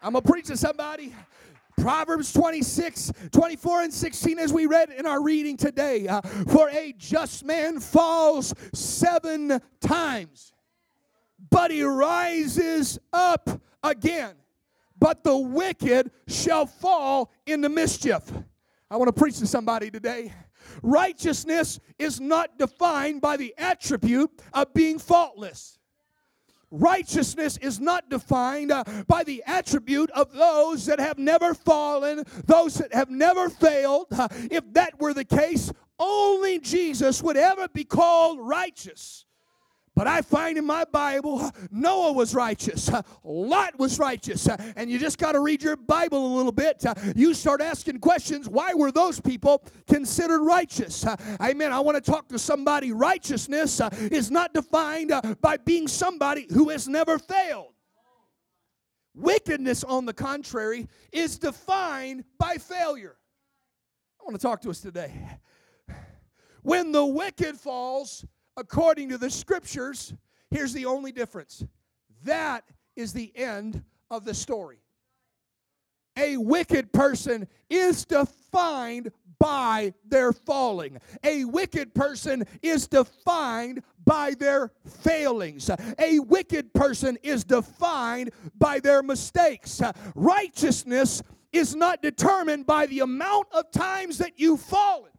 I'm 0.02 0.13
going 0.13 0.24
to 0.24 0.32
preach 0.32 0.45
to 0.45 0.58
somebody. 0.58 1.13
Proverbs 1.80 2.34
26, 2.34 3.12
24, 3.32 3.82
and 3.84 3.94
16, 3.94 4.39
as 4.39 4.52
we 4.52 4.65
read 4.65 4.89
in 4.89 5.06
our 5.06 5.22
reading 5.24 5.56
today. 5.58 6.08
Uh, 6.08 6.22
For 6.22 6.70
a 6.70 6.94
just 6.98 7.46
man 7.46 7.80
falls 7.80 8.54
seven 8.74 9.62
times, 9.80 10.54
but 11.50 11.72
he 11.72 11.84
rises 11.84 13.00
up 13.13 13.50
again. 13.84 14.34
But 15.00 15.24
the 15.24 15.38
wicked 15.38 16.12
shall 16.28 16.65
fall 16.65 17.32
into 17.46 17.70
mischief. 17.70 18.30
I 18.92 18.98
want 18.98 19.08
to 19.08 19.18
preach 19.18 19.39
to 19.39 19.48
somebody 19.48 19.89
today. 19.89 20.34
Righteousness 20.84 21.80
is 21.98 22.20
not 22.20 22.58
defined 22.60 23.22
by 23.22 23.38
the 23.38 23.54
attribute 23.58 24.30
of 24.54 24.74
being 24.74 25.00
faultless. 25.00 25.79
Righteousness 26.71 27.58
is 27.58 27.79
not 27.79 28.10
defined 28.10 28.71
uh, 28.71 28.84
by 29.08 29.23
the 29.23 29.43
attribute 29.47 30.12
of 30.12 30.32
those 30.34 30.86
that 30.86 30.99
have 30.99 31.17
never 31.17 31.53
fallen, 31.53 32.23
those 32.45 32.75
that 32.75 32.93
have 32.93 33.10
never 33.10 33.49
failed. 33.49 34.08
Uh, 34.12 34.27
if 34.51 34.71
that 34.73 34.99
were 34.99 35.13
the 35.13 35.25
case, 35.25 35.71
only 35.97 36.60
Jesus 36.60 37.23
would 37.23 37.38
ever 37.38 37.67
be 37.67 37.84
called 37.84 38.39
righteous. 38.39 39.25
But 40.00 40.08
I 40.08 40.22
find 40.22 40.58
in 40.58 40.66
my 40.66 40.86
Bible, 40.86 41.52
Noah 41.72 42.14
was 42.14 42.34
righteous, 42.34 42.90
Lot 43.22 43.78
was 43.78 44.00
righteous, 44.00 44.48
and 44.78 44.90
you 44.90 44.98
just 44.98 45.18
got 45.18 45.34
to 45.34 45.42
read 45.42 45.62
your 45.62 45.76
Bible 45.76 46.26
a 46.26 46.34
little 46.38 46.54
bit. 46.54 46.86
You 47.18 47.34
start 47.34 47.60
asking 47.60 48.00
questions 48.00 48.48
why 48.48 48.74
were 48.74 48.94
those 48.94 49.20
people 49.20 49.62
considered 49.90 50.42
righteous? 50.42 51.06
Amen. 51.42 51.74
I 51.74 51.82
want 51.82 52.02
to 52.02 52.12
talk 52.12 52.30
to 52.30 52.40
somebody. 52.40 52.94
Righteousness 52.94 53.82
uh, 53.82 53.90
is 53.94 54.32
not 54.32 54.54
defined 54.54 55.12
uh, 55.12 55.22
by 55.42 55.58
being 55.58 55.86
somebody 55.86 56.48
who 56.50 56.70
has 56.70 56.88
never 56.88 57.20
failed. 57.20 57.74
Wickedness, 59.14 59.84
on 59.84 60.06
the 60.06 60.14
contrary, 60.14 60.88
is 61.12 61.38
defined 61.38 62.24
by 62.38 62.56
failure. 62.56 63.18
I 64.22 64.24
want 64.24 64.40
to 64.40 64.42
talk 64.42 64.62
to 64.62 64.70
us 64.70 64.80
today. 64.80 65.12
When 66.62 66.94
the 66.94 67.06
wicked 67.06 67.58
falls, 67.58 68.24
according 68.58 69.10
to 69.10 69.18
the 69.18 69.30
scriptures, 69.30 70.14
here's 70.52 70.74
the 70.74 70.86
only 70.86 71.12
difference 71.12 71.64
that 72.24 72.64
is 72.96 73.14
the 73.14 73.32
end 73.36 73.84
of 74.12 74.26
the 74.26 74.34
story. 74.34 74.80
A 76.18 76.36
wicked 76.38 76.92
person 76.92 77.48
is 77.70 78.04
defined 78.04 79.12
by 79.40 79.94
their 80.06 80.34
falling. 80.34 81.00
A 81.24 81.46
wicked 81.46 81.94
person 81.94 82.46
is 82.62 82.88
defined 82.88 83.84
by 84.06 84.34
their 84.38 84.72
failings. 84.86 85.70
A 85.98 86.20
wicked 86.20 86.74
person 86.74 87.18
is 87.24 87.46
defined 87.46 88.32
by 88.58 88.80
their 88.80 89.02
mistakes. 89.02 89.82
Righteousness 90.14 91.24
is 91.54 91.74
not 91.74 92.02
determined 92.02 92.66
by 92.66 92.86
the 92.88 93.00
amount 93.00 93.48
of 93.54 93.72
times 93.72 94.18
that 94.18 94.34
you've 94.36 94.62
fallen. 94.62 95.12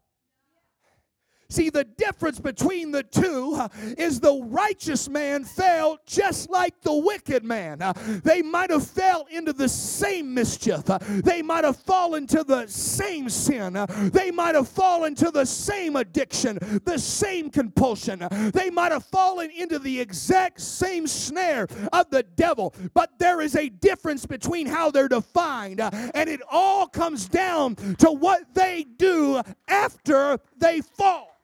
See, 1.50 1.68
the 1.68 1.84
difference 1.84 2.38
between 2.38 2.92
the 2.92 3.02
two 3.02 3.54
uh, 3.56 3.68
is 3.98 4.20
the 4.20 4.40
righteous 4.44 5.08
man 5.08 5.44
fell 5.44 5.98
just 6.06 6.48
like 6.48 6.80
the 6.82 6.94
wicked 6.94 7.44
man. 7.44 7.82
Uh, 7.82 7.92
they 8.24 8.40
might 8.40 8.70
have 8.70 8.86
fell 8.86 9.26
into 9.30 9.52
the 9.52 9.68
same 9.68 10.32
mischief. 10.32 10.88
Uh, 10.88 10.98
they 11.00 11.42
might 11.42 11.64
have 11.64 11.76
fallen 11.76 12.26
to 12.28 12.44
the 12.44 12.66
same 12.68 13.28
sin. 13.28 13.76
They 14.12 14.30
might 14.30 14.54
have 14.54 14.68
fallen 14.68 15.16
to 15.16 15.32
the 15.32 15.44
same 15.44 15.96
addiction, 15.96 16.58
the 16.84 16.98
same 16.98 17.50
compulsion. 17.50 18.26
They 18.54 18.70
might 18.70 18.92
have 18.92 19.04
fallen 19.06 19.50
into 19.50 19.80
the 19.80 20.00
exact 20.00 20.60
same 20.60 21.08
snare 21.08 21.66
of 21.92 22.10
the 22.10 22.22
devil. 22.22 22.74
But 22.94 23.18
there 23.18 23.40
is 23.40 23.56
a 23.56 23.68
difference 23.68 24.24
between 24.24 24.66
how 24.66 24.92
they're 24.92 25.08
defined, 25.08 25.80
and 25.80 26.30
it 26.30 26.40
all 26.50 26.86
comes 26.86 27.28
down 27.28 27.74
to 27.96 28.10
what 28.12 28.54
they 28.54 28.86
do 28.96 29.42
after 29.66 30.38
they 30.56 30.80
fall. 30.80 31.39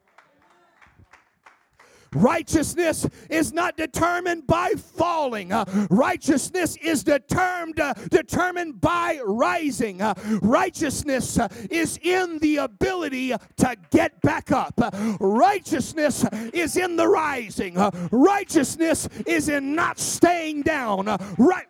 Righteousness 2.13 3.07
is 3.29 3.53
not 3.53 3.77
determined 3.77 4.47
by 4.47 4.73
falling. 4.73 5.51
Uh, 5.51 5.65
righteousness 5.89 6.77
is 6.77 7.03
determined 7.03 7.79
uh, 7.79 7.93
determined 8.09 8.79
by 8.81 9.19
rising. 9.25 10.01
Uh, 10.01 10.13
righteousness 10.41 11.39
uh, 11.39 11.47
is 11.69 11.99
in 12.01 12.39
the 12.39 12.57
ability 12.57 13.33
to 13.57 13.75
get 13.91 14.19
back 14.21 14.51
up. 14.51 14.73
Uh, 14.77 15.17
righteousness 15.19 16.25
is 16.53 16.77
in 16.77 16.95
the 16.95 17.07
rising. 17.07 17.77
Uh, 17.77 17.91
righteousness 18.11 19.07
is 19.25 19.49
in 19.49 19.75
not 19.75 19.99
staying 19.99 20.61
down. 20.63 21.05
right 21.37 21.67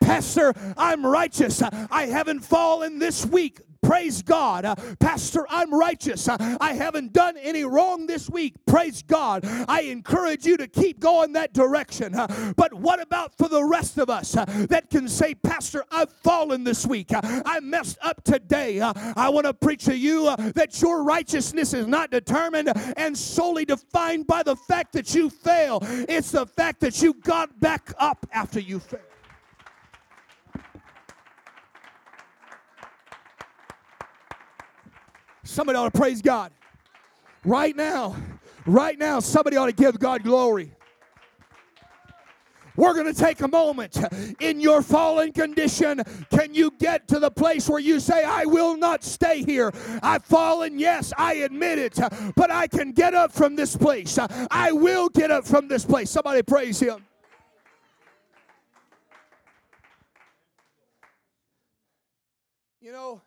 Pastor, 0.00 0.52
I'm 0.76 1.06
righteous. 1.06 1.62
I 1.62 2.06
haven't 2.06 2.40
fallen 2.40 2.98
this 2.98 3.24
week. 3.24 3.60
Praise 3.82 4.22
God. 4.22 4.64
Uh, 4.64 4.74
Pastor, 5.00 5.46
I'm 5.50 5.74
righteous. 5.74 6.28
Uh, 6.28 6.36
I 6.60 6.74
haven't 6.74 7.12
done 7.12 7.36
any 7.36 7.64
wrong 7.64 8.06
this 8.06 8.30
week. 8.30 8.54
Praise 8.66 9.02
God. 9.02 9.44
I 9.68 9.82
encourage 9.82 10.46
you 10.46 10.56
to 10.56 10.68
keep 10.68 11.00
going 11.00 11.32
that 11.32 11.52
direction. 11.52 12.14
Uh, 12.14 12.54
but 12.56 12.72
what 12.72 13.02
about 13.02 13.36
for 13.36 13.48
the 13.48 13.64
rest 13.64 13.98
of 13.98 14.08
us 14.08 14.32
that 14.32 14.86
can 14.90 15.08
say, 15.08 15.34
Pastor, 15.34 15.84
I've 15.90 16.12
fallen 16.12 16.64
this 16.64 16.86
week. 16.86 17.10
I 17.12 17.60
messed 17.60 17.98
up 18.02 18.22
today. 18.24 18.80
I 18.80 19.28
want 19.28 19.46
to 19.46 19.54
preach 19.54 19.84
to 19.86 19.96
you 19.96 20.34
that 20.36 20.80
your 20.80 21.02
righteousness 21.02 21.74
is 21.74 21.86
not 21.86 22.10
determined 22.10 22.72
and 22.96 23.16
solely 23.16 23.64
defined 23.64 24.26
by 24.26 24.42
the 24.42 24.56
fact 24.56 24.92
that 24.92 25.14
you 25.14 25.28
fail. 25.28 25.80
It's 25.82 26.30
the 26.30 26.46
fact 26.46 26.80
that 26.80 27.02
you 27.02 27.14
got 27.14 27.58
back 27.60 27.92
up 27.98 28.26
after 28.32 28.60
you 28.60 28.78
failed. 28.78 29.11
Somebody 35.52 35.76
ought 35.76 35.92
to 35.92 35.98
praise 35.98 36.22
God. 36.22 36.50
Right 37.44 37.76
now, 37.76 38.16
right 38.64 38.98
now, 38.98 39.20
somebody 39.20 39.58
ought 39.58 39.66
to 39.66 39.72
give 39.72 39.98
God 39.98 40.22
glory. 40.22 40.72
We're 42.74 42.94
going 42.94 43.12
to 43.12 43.20
take 43.20 43.42
a 43.42 43.48
moment. 43.48 43.98
In 44.40 44.62
your 44.62 44.80
fallen 44.80 45.30
condition, 45.30 46.02
can 46.30 46.54
you 46.54 46.72
get 46.78 47.06
to 47.08 47.18
the 47.18 47.30
place 47.30 47.68
where 47.68 47.80
you 47.80 48.00
say, 48.00 48.24
I 48.24 48.46
will 48.46 48.78
not 48.78 49.04
stay 49.04 49.44
here? 49.44 49.70
I've 50.02 50.24
fallen, 50.24 50.78
yes, 50.78 51.12
I 51.18 51.34
admit 51.34 51.78
it, 51.78 51.98
but 52.34 52.50
I 52.50 52.66
can 52.66 52.92
get 52.92 53.12
up 53.12 53.30
from 53.30 53.54
this 53.54 53.76
place. 53.76 54.18
I 54.50 54.72
will 54.72 55.10
get 55.10 55.30
up 55.30 55.44
from 55.44 55.68
this 55.68 55.84
place. 55.84 56.10
Somebody 56.10 56.42
praise 56.42 56.80
Him. 56.80 57.04
You 62.80 62.92
know, 62.92 63.20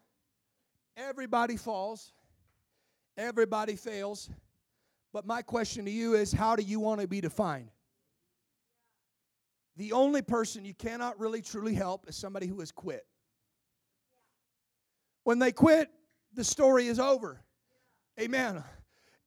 everybody 0.98 1.56
falls 1.56 2.15
everybody 3.18 3.76
fails. 3.76 4.30
But 5.14 5.26
my 5.26 5.42
question 5.42 5.86
to 5.86 5.92
you 5.92 6.16
is 6.16 6.32
how 6.32 6.56
do 6.56 6.64
you 6.64 6.80
want 6.80 7.02
to 7.02 7.08
be 7.08 7.22
defined? 7.22 7.70
The 9.78 9.92
only 9.92 10.22
person 10.22 10.66
you 10.66 10.74
cannot 10.74 11.20
really 11.20 11.42
truly 11.42 11.74
help 11.74 12.08
is 12.08 12.16
somebody 12.16 12.48
who 12.48 12.60
has 12.60 12.72
quit. 12.72 13.06
When 15.24 15.40
they 15.40 15.52
quit, 15.52 15.90
the 16.34 16.44
story 16.44 16.88
is 16.88 17.00
over. 17.00 17.42
Amen. 18.20 18.64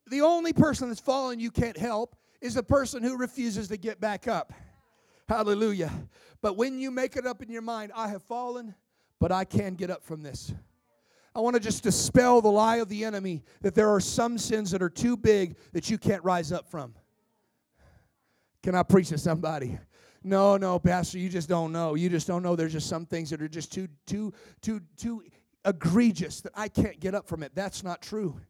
The 0.06 0.22
only 0.22 0.52
person 0.52 0.88
that's 0.88 1.00
fallen 1.00 1.40
you 1.40 1.50
can't 1.50 1.76
help 1.76 2.16
is 2.40 2.54
the 2.54 2.62
person 2.62 3.02
who 3.02 3.16
refuses 3.16 3.68
to 3.68 3.76
get 3.76 4.00
back 4.00 4.28
up. 4.28 4.52
Hallelujah. 5.28 5.92
But 6.40 6.56
when 6.56 6.78
you 6.78 6.90
make 6.90 7.16
it 7.16 7.26
up 7.26 7.42
in 7.42 7.50
your 7.50 7.62
mind, 7.62 7.92
I 7.94 8.08
have 8.08 8.22
fallen, 8.22 8.74
but 9.18 9.32
I 9.32 9.44
can 9.44 9.74
get 9.74 9.90
up 9.90 10.04
from 10.04 10.22
this. 10.22 10.54
I 11.38 11.40
want 11.40 11.54
to 11.54 11.60
just 11.60 11.84
dispel 11.84 12.40
the 12.40 12.50
lie 12.50 12.78
of 12.78 12.88
the 12.88 13.04
enemy 13.04 13.44
that 13.60 13.76
there 13.76 13.88
are 13.90 14.00
some 14.00 14.38
sins 14.38 14.72
that 14.72 14.82
are 14.82 14.90
too 14.90 15.16
big 15.16 15.56
that 15.70 15.88
you 15.88 15.96
can't 15.96 16.24
rise 16.24 16.50
up 16.50 16.68
from. 16.68 16.96
Can 18.64 18.74
I 18.74 18.82
preach 18.82 19.10
to 19.10 19.18
somebody? 19.18 19.78
No, 20.24 20.56
no, 20.56 20.80
Pastor, 20.80 21.16
you 21.16 21.28
just 21.28 21.48
don't 21.48 21.70
know. 21.70 21.94
You 21.94 22.08
just 22.08 22.26
don't 22.26 22.42
know. 22.42 22.56
There's 22.56 22.72
just 22.72 22.88
some 22.88 23.06
things 23.06 23.30
that 23.30 23.40
are 23.40 23.46
just 23.46 23.72
too, 23.72 23.86
too, 24.04 24.34
too, 24.62 24.80
too 24.96 25.22
egregious 25.64 26.40
that 26.40 26.54
I 26.56 26.66
can't 26.66 26.98
get 26.98 27.14
up 27.14 27.28
from 27.28 27.44
it. 27.44 27.52
That's 27.54 27.84
not 27.84 28.02
true. 28.02 28.40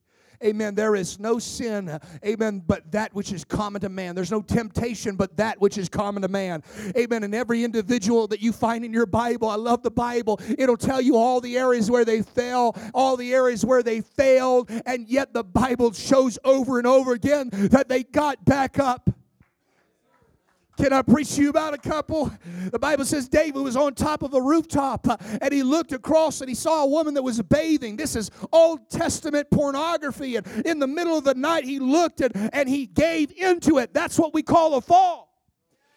Amen. 0.44 0.74
There 0.74 0.94
is 0.94 1.18
no 1.18 1.38
sin, 1.40 1.98
amen, 2.24 2.62
but 2.66 2.92
that 2.92 3.12
which 3.12 3.32
is 3.32 3.44
common 3.44 3.80
to 3.80 3.88
man. 3.88 4.14
There's 4.14 4.30
no 4.30 4.40
temptation, 4.40 5.16
but 5.16 5.36
that 5.36 5.60
which 5.60 5.76
is 5.78 5.88
common 5.88 6.22
to 6.22 6.28
man. 6.28 6.62
Amen. 6.96 7.24
And 7.24 7.34
every 7.34 7.64
individual 7.64 8.28
that 8.28 8.40
you 8.40 8.52
find 8.52 8.84
in 8.84 8.92
your 8.92 9.06
Bible, 9.06 9.48
I 9.48 9.56
love 9.56 9.82
the 9.82 9.90
Bible, 9.90 10.40
it'll 10.56 10.76
tell 10.76 11.00
you 11.00 11.16
all 11.16 11.40
the 11.40 11.58
areas 11.58 11.90
where 11.90 12.04
they 12.04 12.22
fell, 12.22 12.76
all 12.94 13.16
the 13.16 13.34
areas 13.34 13.64
where 13.64 13.82
they 13.82 14.00
failed, 14.00 14.70
and 14.86 15.08
yet 15.08 15.32
the 15.32 15.44
Bible 15.44 15.92
shows 15.92 16.38
over 16.44 16.78
and 16.78 16.86
over 16.86 17.14
again 17.14 17.50
that 17.52 17.88
they 17.88 18.04
got 18.04 18.44
back 18.44 18.78
up. 18.78 19.10
Can 20.78 20.92
I 20.92 21.02
preach 21.02 21.34
to 21.34 21.42
you 21.42 21.50
about 21.50 21.74
a 21.74 21.78
couple? 21.78 22.30
The 22.70 22.78
Bible 22.78 23.04
says 23.04 23.28
David 23.28 23.60
was 23.62 23.76
on 23.76 23.94
top 23.94 24.22
of 24.22 24.32
a 24.32 24.40
rooftop 24.40 25.08
uh, 25.08 25.16
and 25.42 25.52
he 25.52 25.64
looked 25.64 25.92
across 25.92 26.40
and 26.40 26.48
he 26.48 26.54
saw 26.54 26.84
a 26.84 26.86
woman 26.86 27.14
that 27.14 27.22
was 27.22 27.42
bathing. 27.42 27.96
This 27.96 28.14
is 28.14 28.30
Old 28.52 28.88
Testament 28.88 29.50
pornography. 29.50 30.36
And 30.36 30.46
in 30.64 30.78
the 30.78 30.86
middle 30.86 31.18
of 31.18 31.24
the 31.24 31.34
night, 31.34 31.64
he 31.64 31.80
looked 31.80 32.20
and, 32.20 32.50
and 32.52 32.68
he 32.68 32.86
gave 32.86 33.32
into 33.32 33.78
it. 33.78 33.92
That's 33.92 34.20
what 34.20 34.32
we 34.32 34.44
call 34.44 34.76
a 34.76 34.80
fall. 34.80 35.28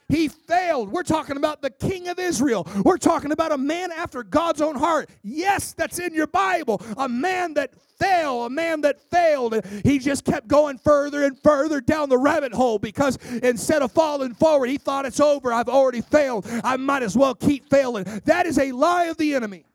He 0.09 0.27
failed. 0.27 0.91
We're 0.91 1.03
talking 1.03 1.37
about 1.37 1.61
the 1.61 1.69
king 1.69 2.09
of 2.09 2.19
Israel. 2.19 2.67
We're 2.83 2.97
talking 2.97 3.31
about 3.31 3.51
a 3.51 3.57
man 3.57 3.91
after 3.91 4.23
God's 4.23 4.61
own 4.61 4.75
heart. 4.75 5.09
Yes, 5.23 5.73
that's 5.73 5.99
in 5.99 6.13
your 6.13 6.27
Bible. 6.27 6.81
A 6.97 7.07
man 7.07 7.53
that 7.53 7.73
fell, 8.01 8.45
a 8.45 8.49
man 8.49 8.81
that 8.81 8.99
failed. 9.11 9.63
He 9.83 9.99
just 9.99 10.25
kept 10.25 10.47
going 10.47 10.77
further 10.79 11.23
and 11.23 11.37
further 11.39 11.79
down 11.81 12.09
the 12.09 12.17
rabbit 12.17 12.53
hole 12.53 12.79
because 12.79 13.17
instead 13.43 13.81
of 13.81 13.91
falling 13.91 14.33
forward, 14.33 14.69
he 14.69 14.77
thought 14.77 15.05
it's 15.05 15.19
over. 15.19 15.53
I've 15.53 15.69
already 15.69 16.01
failed. 16.01 16.47
I 16.63 16.77
might 16.77 17.03
as 17.03 17.15
well 17.15 17.35
keep 17.35 17.69
failing. 17.69 18.05
That 18.25 18.45
is 18.45 18.57
a 18.57 18.71
lie 18.71 19.05
of 19.05 19.17
the 19.17 19.35
enemy. 19.35 19.65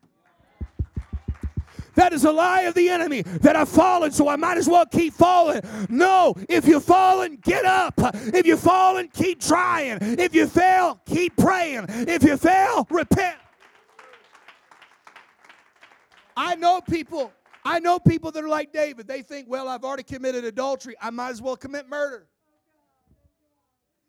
That 1.95 2.13
is 2.13 2.25
a 2.25 2.31
lie 2.31 2.61
of 2.61 2.75
the 2.75 2.89
enemy 2.89 3.23
that 3.23 3.55
I've 3.55 3.69
fallen, 3.69 4.11
so 4.11 4.27
I 4.27 4.35
might 4.35 4.59
as 4.59 4.69
well 4.69 4.85
keep 4.85 5.15
falling. 5.15 5.61
No, 5.89 6.35
if 6.47 6.67
you've 6.67 6.83
fallen, 6.83 7.37
get 7.37 7.65
up. 7.65 7.95
If 8.13 8.45
you've 8.45 8.59
fallen, 8.59 9.07
keep 9.07 9.41
trying. 9.41 9.97
If 10.01 10.35
you 10.35 10.45
fail, 10.45 10.99
keep 11.07 11.35
praying. 11.37 11.85
If 11.89 12.23
you 12.23 12.37
fail, 12.37 12.85
repent. 12.91 13.37
I 16.37 16.53
know 16.53 16.81
people, 16.81 17.33
I 17.67 17.79
know 17.79 17.99
people 17.99 18.31
that 18.31 18.41
are 18.41 18.47
like 18.47 18.71
David. 18.71 19.09
They 19.09 19.21
think, 19.21 19.49
well, 19.49 19.67
I've 19.67 19.83
already 19.83 20.03
committed 20.03 20.45
adultery. 20.45 20.95
I 21.01 21.09
might 21.09 21.31
as 21.31 21.41
well 21.41 21.57
commit 21.57 21.89
murder. 21.89 22.25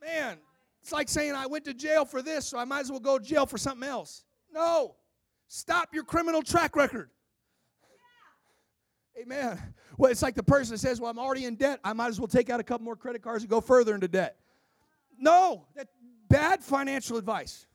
Man, 0.00 0.38
it's 0.80 0.92
like 0.92 1.09
saying 1.09 1.34
I 1.34 1.46
went 1.46 1.64
to 1.64 1.74
jail 1.74 2.04
for 2.04 2.22
this, 2.22 2.46
so 2.46 2.56
I 2.56 2.64
might 2.64 2.82
as 2.82 2.90
well 2.92 3.00
go 3.00 3.18
to 3.18 3.24
jail 3.24 3.46
for 3.46 3.59
something 3.59 3.86
else. 3.86 4.22
No. 4.52 4.94
Stop 5.48 5.92
your 5.92 6.04
criminal 6.04 6.40
track 6.40 6.76
record. 6.76 7.11
Amen. 9.20 9.61
Well, 9.96 10.12
it's 10.12 10.22
like 10.22 10.36
the 10.36 10.44
person 10.44 10.74
that 10.74 10.78
says, 10.78 11.00
Well, 11.00 11.11
I'm 11.11 11.18
already 11.18 11.44
in 11.44 11.56
debt. 11.56 11.80
I 11.82 11.94
might 11.94 12.11
as 12.11 12.20
well 12.20 12.28
take 12.28 12.50
out 12.50 12.61
a 12.61 12.62
couple 12.62 12.84
more 12.84 12.94
credit 12.94 13.22
cards 13.22 13.42
and 13.42 13.50
go 13.50 13.61
further 13.61 13.92
into 13.92 14.06
debt. 14.06 14.36
No, 15.18 15.66
that 15.74 15.88
bad 16.28 16.62
financial 16.62 17.16
advice. 17.16 17.66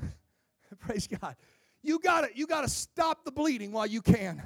Praise 0.78 1.08
God. 1.08 1.34
You 1.82 1.98
gotta, 1.98 2.28
you 2.36 2.46
gotta 2.46 2.68
stop 2.68 3.24
the 3.24 3.32
bleeding 3.32 3.72
while 3.72 3.86
you 3.86 4.00
can. 4.00 4.40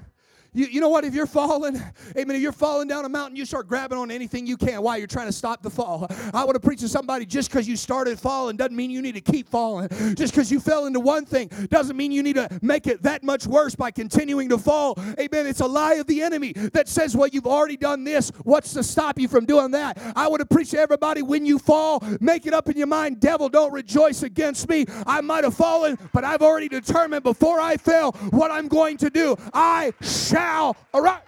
You, 0.59 0.67
you 0.67 0.81
know 0.81 0.89
what? 0.89 1.05
If 1.05 1.15
you're 1.15 1.27
falling, 1.27 1.81
amen, 2.17 2.35
if 2.35 2.43
you're 2.43 2.51
falling 2.51 2.89
down 2.89 3.05
a 3.05 3.09
mountain, 3.09 3.37
you 3.37 3.45
start 3.45 3.69
grabbing 3.69 3.97
on 3.97 4.11
anything 4.11 4.45
you 4.45 4.57
can. 4.57 4.83
Why? 4.83 4.97
You're 4.97 5.07
trying 5.07 5.29
to 5.29 5.33
stop 5.33 5.63
the 5.63 5.71
fall. 5.71 6.09
I 6.35 6.45
want 6.45 6.57
to 6.57 6.61
preach 6.61 6.81
to 6.81 6.89
somebody 6.89 7.27
just 7.27 7.49
because 7.49 7.69
you 7.69 7.77
started 7.77 8.19
falling 8.19 8.57
doesn't 8.57 8.75
mean 8.75 8.91
you 8.91 9.01
need 9.01 9.15
to 9.15 9.21
keep 9.21 9.49
falling. 9.49 9.89
Just 10.17 10.33
because 10.33 10.51
you 10.51 10.59
fell 10.59 10.87
into 10.87 10.99
one 10.99 11.25
thing 11.25 11.47
doesn't 11.71 11.97
mean 11.97 12.11
you 12.11 12.25
need 12.25 12.35
to 12.35 12.49
make 12.61 12.89
it 12.89 13.05
that 13.05 13.23
much 13.23 13.47
worse 13.47 13.77
by 13.77 13.93
continuing 13.93 14.49
to 14.49 14.59
fall. 14.59 14.99
Amen. 15.21 15.47
It's 15.47 15.61
a 15.61 15.67
lie 15.67 15.95
of 15.95 16.09
the 16.09 16.23
enemy 16.23 16.55
that 16.73 16.89
says, 16.89 17.17
well, 17.17 17.29
you've 17.29 17.47
already 17.47 17.77
done 17.77 18.03
this. 18.03 18.31
What's 18.43 18.73
to 18.73 18.83
stop 18.83 19.17
you 19.21 19.29
from 19.29 19.45
doing 19.45 19.71
that? 19.71 19.97
I 20.17 20.27
want 20.27 20.41
to 20.41 20.47
preach 20.47 20.71
to 20.71 20.79
everybody 20.81 21.23
when 21.23 21.47
you 21.47 21.61
fall, 21.61 22.03
make 22.21 22.47
it 22.47 22.53
up 22.53 22.69
in 22.69 22.77
your 22.77 22.89
mind, 22.89 23.21
devil, 23.21 23.49
don't 23.49 23.73
rejoice 23.73 24.25
against 24.25 24.69
me. 24.69 24.87
I 25.07 25.21
might 25.21 25.45
have 25.45 25.55
fallen, 25.55 25.97
but 26.13 26.25
I've 26.25 26.43
already 26.43 26.69
determined 26.69 27.23
before 27.23 27.61
I 27.61 27.77
fell 27.77 28.11
what 28.31 28.51
I'm 28.51 28.67
going 28.67 28.97
to 28.97 29.09
do. 29.09 29.37
I 29.55 29.93
shall 30.01 30.48
shall 30.49 30.77
arise. 30.95 31.23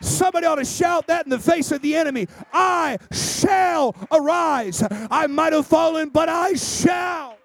Somebody 0.00 0.46
ought 0.46 0.56
to 0.56 0.64
shout 0.64 1.08
that 1.08 1.26
in 1.26 1.30
the 1.30 1.38
face 1.38 1.72
of 1.72 1.82
the 1.82 1.96
enemy. 1.96 2.28
I 2.52 2.98
shall 3.10 3.96
arise. 4.12 4.82
I 5.10 5.26
might 5.26 5.52
have 5.52 5.66
fallen, 5.66 6.10
but 6.10 6.28
I 6.28 6.54
shall. 6.54 7.36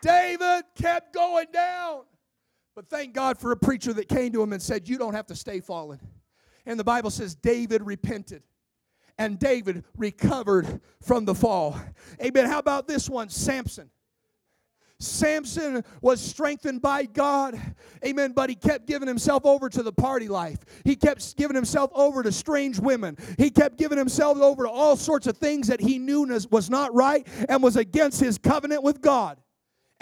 David 0.00 0.64
kept 0.74 1.14
going 1.14 1.46
down. 1.52 2.02
But 2.74 2.88
thank 2.88 3.14
God 3.14 3.38
for 3.38 3.52
a 3.52 3.56
preacher 3.56 3.92
that 3.92 4.08
came 4.08 4.32
to 4.32 4.42
him 4.42 4.52
and 4.52 4.60
said, 4.60 4.88
You 4.88 4.98
don't 4.98 5.14
have 5.14 5.26
to 5.26 5.36
stay 5.36 5.60
fallen. 5.60 6.00
And 6.66 6.78
the 6.78 6.84
Bible 6.84 7.10
says 7.10 7.34
David 7.36 7.82
repented 7.82 8.42
and 9.18 9.38
David 9.38 9.84
recovered 9.96 10.80
from 11.02 11.24
the 11.24 11.34
fall. 11.34 11.78
Amen. 12.20 12.46
How 12.46 12.58
about 12.58 12.88
this 12.88 13.08
one? 13.08 13.28
Samson. 13.28 13.90
Samson 15.02 15.84
was 16.00 16.20
strengthened 16.20 16.80
by 16.80 17.04
God. 17.04 17.60
Amen. 18.04 18.32
But 18.32 18.48
he 18.48 18.56
kept 18.56 18.86
giving 18.86 19.08
himself 19.08 19.44
over 19.44 19.68
to 19.68 19.82
the 19.82 19.92
party 19.92 20.28
life. 20.28 20.58
He 20.84 20.96
kept 20.96 21.36
giving 21.36 21.54
himself 21.54 21.90
over 21.94 22.22
to 22.22 22.32
strange 22.32 22.78
women. 22.78 23.16
He 23.38 23.50
kept 23.50 23.78
giving 23.78 23.98
himself 23.98 24.38
over 24.38 24.64
to 24.64 24.70
all 24.70 24.96
sorts 24.96 25.26
of 25.26 25.36
things 25.36 25.68
that 25.68 25.80
he 25.80 25.98
knew 25.98 26.22
was 26.50 26.70
not 26.70 26.94
right 26.94 27.26
and 27.48 27.62
was 27.62 27.76
against 27.76 28.20
his 28.20 28.38
covenant 28.38 28.82
with 28.82 29.00
God. 29.00 29.38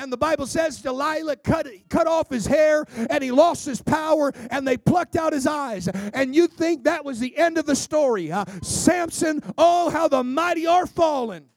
And 0.01 0.11
the 0.11 0.17
Bible 0.17 0.47
says 0.47 0.81
Delilah 0.81 1.37
cut, 1.37 1.67
cut 1.91 2.07
off 2.07 2.31
his 2.31 2.47
hair 2.47 2.87
and 3.11 3.23
he 3.23 3.31
lost 3.31 3.67
his 3.67 3.83
power 3.83 4.33
and 4.51 4.67
they 4.67 4.79
plucked 4.79 5.15
out 5.15 5.35
his 5.35 5.47
eyes. 5.47 5.89
And 5.89 6.35
you 6.35 6.47
think 6.47 6.85
that 6.85 7.05
was 7.05 7.21
the 7.21 7.37
end 7.37 7.59
of 7.59 7.67
the 7.67 7.77
story. 7.77 8.33
Samson, 8.63 9.43
oh, 9.59 9.91
how 9.91 10.09
the 10.09 10.25
mighty 10.25 10.67
are 10.67 10.87
fallen. 10.87 11.51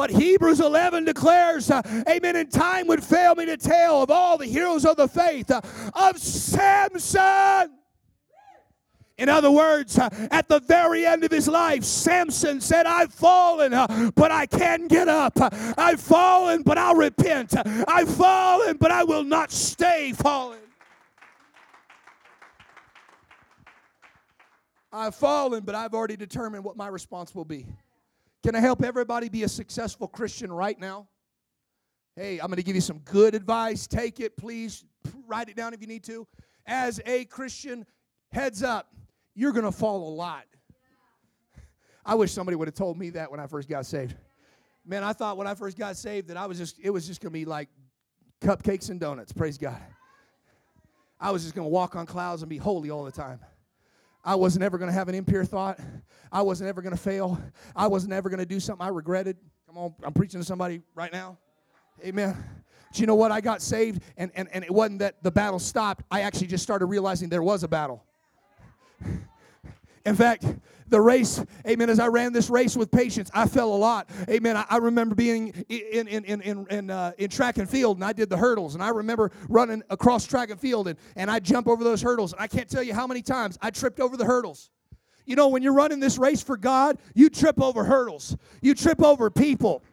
But 0.00 0.08
Hebrews 0.12 0.60
11 0.60 1.04
declares, 1.04 1.70
uh, 1.70 1.82
Amen, 2.08 2.34
and 2.34 2.50
time 2.50 2.86
would 2.86 3.04
fail 3.04 3.34
me 3.34 3.44
to 3.44 3.58
tell 3.58 4.02
of 4.02 4.10
all 4.10 4.38
the 4.38 4.46
heroes 4.46 4.86
of 4.86 4.96
the 4.96 5.06
faith 5.06 5.50
uh, 5.50 5.60
of 5.92 6.16
Samson. 6.16 7.70
In 9.18 9.28
other 9.28 9.50
words, 9.50 9.98
uh, 9.98 10.08
at 10.30 10.48
the 10.48 10.60
very 10.60 11.04
end 11.04 11.22
of 11.24 11.30
his 11.30 11.46
life, 11.48 11.84
Samson 11.84 12.62
said, 12.62 12.86
I've 12.86 13.12
fallen, 13.12 13.72
but 14.14 14.30
I 14.30 14.46
can 14.46 14.88
get 14.88 15.08
up. 15.08 15.34
I've 15.76 16.00
fallen, 16.00 16.62
but 16.62 16.78
I'll 16.78 16.94
repent. 16.94 17.52
I've 17.86 18.08
fallen, 18.08 18.78
but 18.78 18.90
I 18.90 19.04
will 19.04 19.24
not 19.24 19.52
stay 19.52 20.14
fallen. 20.14 20.60
I've 24.90 25.14
fallen, 25.14 25.62
but 25.62 25.74
I've 25.74 25.92
already 25.92 26.16
determined 26.16 26.64
what 26.64 26.78
my 26.78 26.88
response 26.88 27.34
will 27.34 27.44
be. 27.44 27.66
Can 28.42 28.54
I 28.54 28.60
help 28.60 28.82
everybody 28.82 29.28
be 29.28 29.42
a 29.42 29.48
successful 29.48 30.08
Christian 30.08 30.50
right 30.50 30.78
now? 30.78 31.08
Hey, 32.16 32.38
I'm 32.38 32.46
going 32.46 32.56
to 32.56 32.62
give 32.62 32.74
you 32.74 32.80
some 32.80 32.98
good 33.00 33.34
advice. 33.34 33.86
Take 33.86 34.18
it, 34.20 34.36
please. 34.36 34.84
Write 35.26 35.48
it 35.48 35.56
down 35.56 35.74
if 35.74 35.80
you 35.80 35.86
need 35.86 36.04
to. 36.04 36.26
As 36.66 37.00
a 37.06 37.24
Christian, 37.26 37.84
heads 38.32 38.62
up, 38.62 38.94
you're 39.34 39.52
going 39.52 39.64
to 39.64 39.72
fall 39.72 40.08
a 40.08 40.12
lot. 40.14 40.44
I 42.04 42.14
wish 42.14 42.32
somebody 42.32 42.56
would 42.56 42.66
have 42.66 42.74
told 42.74 42.98
me 42.98 43.10
that 43.10 43.30
when 43.30 43.40
I 43.40 43.46
first 43.46 43.68
got 43.68 43.84
saved. 43.86 44.16
Man, 44.86 45.04
I 45.04 45.12
thought 45.12 45.36
when 45.36 45.46
I 45.46 45.54
first 45.54 45.76
got 45.76 45.96
saved 45.96 46.28
that 46.28 46.36
I 46.36 46.46
was 46.46 46.58
just 46.58 46.78
it 46.82 46.90
was 46.90 47.06
just 47.06 47.20
going 47.20 47.30
to 47.30 47.38
be 47.38 47.44
like 47.44 47.68
cupcakes 48.40 48.88
and 48.88 48.98
donuts. 48.98 49.32
Praise 49.32 49.58
God. 49.58 49.80
I 51.20 51.30
was 51.30 51.42
just 51.42 51.54
going 51.54 51.66
to 51.66 51.70
walk 51.70 51.96
on 51.96 52.06
clouds 52.06 52.42
and 52.42 52.48
be 52.48 52.56
holy 52.56 52.90
all 52.90 53.04
the 53.04 53.12
time. 53.12 53.38
I 54.24 54.34
wasn't 54.34 54.64
ever 54.64 54.78
going 54.78 54.90
to 54.90 54.94
have 54.94 55.08
an 55.08 55.14
impure 55.14 55.44
thought. 55.44 55.78
I 56.30 56.42
wasn't 56.42 56.68
ever 56.68 56.82
going 56.82 56.94
to 56.94 57.00
fail. 57.00 57.40
I 57.74 57.86
wasn't 57.86 58.12
ever 58.12 58.28
going 58.28 58.40
to 58.40 58.46
do 58.46 58.60
something 58.60 58.86
I 58.86 58.90
regretted. 58.90 59.36
Come 59.66 59.78
on, 59.78 59.94
I'm 60.02 60.12
preaching 60.12 60.40
to 60.40 60.46
somebody 60.46 60.82
right 60.94 61.12
now. 61.12 61.38
Amen. 62.04 62.36
Do 62.92 63.00
you 63.00 63.06
know 63.06 63.14
what? 63.14 63.30
I 63.30 63.40
got 63.40 63.62
saved, 63.62 64.02
and, 64.16 64.30
and, 64.34 64.48
and 64.52 64.64
it 64.64 64.70
wasn't 64.70 64.98
that 64.98 65.22
the 65.22 65.30
battle 65.30 65.58
stopped. 65.58 66.04
I 66.10 66.22
actually 66.22 66.48
just 66.48 66.62
started 66.62 66.86
realizing 66.86 67.28
there 67.28 67.42
was 67.42 67.62
a 67.62 67.68
battle. 67.68 68.04
In 70.04 70.16
fact, 70.16 70.44
the 70.90 71.00
race, 71.00 71.42
amen, 71.66 71.88
as 71.88 71.98
I 71.98 72.08
ran 72.08 72.32
this 72.32 72.50
race 72.50 72.76
with 72.76 72.90
patience, 72.90 73.30
I 73.32 73.46
fell 73.46 73.72
a 73.72 73.76
lot. 73.76 74.10
Amen. 74.28 74.56
I, 74.56 74.66
I 74.68 74.76
remember 74.78 75.14
being 75.14 75.48
in, 75.68 76.08
in, 76.08 76.24
in, 76.24 76.40
in, 76.42 76.66
in, 76.66 76.90
uh, 76.90 77.12
in 77.18 77.30
track 77.30 77.58
and 77.58 77.68
field, 77.68 77.96
and 77.96 78.04
I 78.04 78.12
did 78.12 78.28
the 78.28 78.36
hurdles, 78.36 78.74
and 78.74 78.82
I 78.82 78.90
remember 78.90 79.30
running 79.48 79.82
across 79.90 80.26
track 80.26 80.50
and 80.50 80.60
field, 80.60 80.88
and, 80.88 80.98
and 81.16 81.30
I 81.30 81.38
jump 81.38 81.68
over 81.68 81.82
those 81.84 82.02
hurdles. 82.02 82.32
And 82.32 82.42
I 82.42 82.46
can't 82.46 82.68
tell 82.68 82.82
you 82.82 82.92
how 82.92 83.06
many 83.06 83.22
times 83.22 83.58
I 83.62 83.70
tripped 83.70 84.00
over 84.00 84.16
the 84.16 84.24
hurdles. 84.24 84.70
You 85.26 85.36
know, 85.36 85.48
when 85.48 85.62
you're 85.62 85.74
running 85.74 86.00
this 86.00 86.18
race 86.18 86.42
for 86.42 86.56
God, 86.56 86.98
you 87.14 87.30
trip 87.30 87.62
over 87.62 87.84
hurdles, 87.84 88.36
you 88.62 88.74
trip 88.74 89.02
over 89.02 89.30
people. 89.30 89.84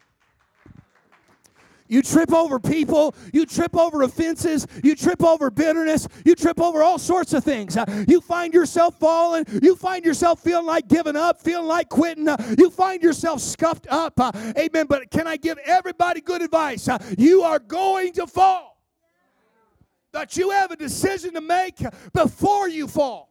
You 1.87 2.01
trip 2.01 2.33
over 2.33 2.59
people, 2.59 3.15
you 3.33 3.45
trip 3.45 3.75
over 3.75 4.01
offenses, 4.03 4.67
you 4.83 4.95
trip 4.95 5.23
over 5.23 5.49
bitterness, 5.49 6.07
you 6.25 6.35
trip 6.35 6.59
over 6.59 6.83
all 6.83 6.97
sorts 6.97 7.33
of 7.33 7.43
things. 7.43 7.77
Uh, 7.77 8.05
you 8.07 8.21
find 8.21 8.53
yourself 8.53 8.99
falling, 8.99 9.45
you 9.61 9.75
find 9.75 10.05
yourself 10.05 10.41
feeling 10.41 10.65
like 10.65 10.87
giving 10.87 11.15
up, 11.15 11.41
feeling 11.41 11.67
like 11.67 11.89
quitting, 11.89 12.27
uh, 12.27 12.37
you 12.57 12.69
find 12.69 13.01
yourself 13.01 13.41
scuffed 13.41 13.87
up. 13.89 14.19
Uh, 14.19 14.31
amen. 14.57 14.85
But 14.87 15.09
can 15.11 15.27
I 15.27 15.37
give 15.37 15.57
everybody 15.59 16.21
good 16.21 16.41
advice? 16.41 16.89
You 17.17 17.43
are 17.43 17.59
going 17.59 18.13
to 18.13 18.27
fall. 18.27 18.81
But 20.11 20.35
you 20.35 20.49
have 20.51 20.71
a 20.71 20.75
decision 20.75 21.33
to 21.33 21.41
make 21.41 21.77
before 22.13 22.67
you 22.69 22.87
fall. 22.87 23.29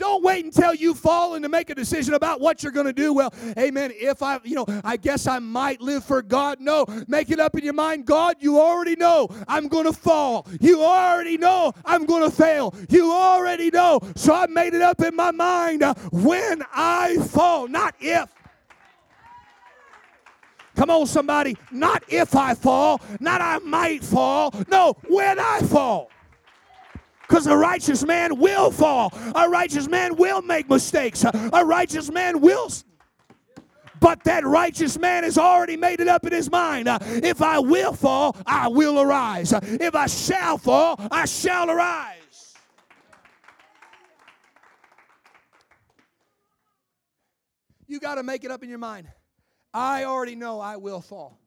Don't 0.00 0.24
wait 0.24 0.46
until 0.46 0.72
you 0.72 0.94
fall 0.94 1.34
and 1.34 1.42
to 1.42 1.50
make 1.50 1.68
a 1.68 1.74
decision 1.74 2.14
about 2.14 2.40
what 2.40 2.62
you're 2.62 2.72
going 2.72 2.86
to 2.86 2.92
do. 2.94 3.12
Well, 3.12 3.34
amen. 3.58 3.92
If 3.94 4.22
I, 4.22 4.40
you 4.44 4.54
know, 4.54 4.64
I 4.82 4.96
guess 4.96 5.26
I 5.26 5.40
might 5.40 5.82
live 5.82 6.04
for 6.04 6.22
God. 6.22 6.58
No, 6.58 6.86
make 7.06 7.30
it 7.30 7.38
up 7.38 7.54
in 7.54 7.62
your 7.62 7.74
mind. 7.74 8.06
God, 8.06 8.36
you 8.40 8.58
already 8.58 8.96
know 8.96 9.28
I'm 9.46 9.68
going 9.68 9.84
to 9.84 9.92
fall. 9.92 10.46
You 10.58 10.82
already 10.82 11.36
know 11.36 11.74
I'm 11.84 12.06
going 12.06 12.22
to 12.22 12.34
fail. 12.34 12.74
You 12.88 13.12
already 13.12 13.70
know. 13.70 14.00
So 14.16 14.34
I 14.34 14.46
made 14.46 14.72
it 14.72 14.80
up 14.80 15.02
in 15.02 15.14
my 15.14 15.32
mind 15.32 15.82
uh, 15.82 15.92
when 16.10 16.62
I 16.72 17.18
fall, 17.18 17.68
not 17.68 17.94
if. 18.00 18.26
Come 20.76 20.88
on, 20.88 21.06
somebody. 21.08 21.58
Not 21.70 22.04
if 22.08 22.34
I 22.34 22.54
fall, 22.54 23.02
not 23.20 23.42
I 23.42 23.58
might 23.58 24.02
fall. 24.02 24.54
No, 24.68 24.94
when 25.08 25.38
I 25.38 25.60
fall. 25.60 26.10
Because 27.30 27.46
a 27.46 27.56
righteous 27.56 28.04
man 28.04 28.38
will 28.38 28.72
fall. 28.72 29.12
A 29.36 29.48
righteous 29.48 29.86
man 29.86 30.16
will 30.16 30.42
make 30.42 30.68
mistakes. 30.68 31.24
A 31.24 31.64
righteous 31.64 32.10
man 32.10 32.40
will. 32.40 32.68
But 34.00 34.24
that 34.24 34.44
righteous 34.44 34.98
man 34.98 35.22
has 35.22 35.38
already 35.38 35.76
made 35.76 36.00
it 36.00 36.08
up 36.08 36.26
in 36.26 36.32
his 36.32 36.50
mind. 36.50 36.88
If 36.88 37.40
I 37.40 37.60
will 37.60 37.92
fall, 37.92 38.36
I 38.44 38.66
will 38.66 39.00
arise. 39.00 39.52
If 39.52 39.94
I 39.94 40.06
shall 40.06 40.58
fall, 40.58 40.96
I 41.12 41.24
shall 41.24 41.70
arise. 41.70 42.56
You 47.86 48.00
got 48.00 48.16
to 48.16 48.24
make 48.24 48.42
it 48.42 48.50
up 48.50 48.64
in 48.64 48.68
your 48.68 48.78
mind. 48.78 49.06
I 49.72 50.02
already 50.02 50.34
know 50.34 50.58
I 50.58 50.78
will 50.78 51.00
fall. 51.00 51.38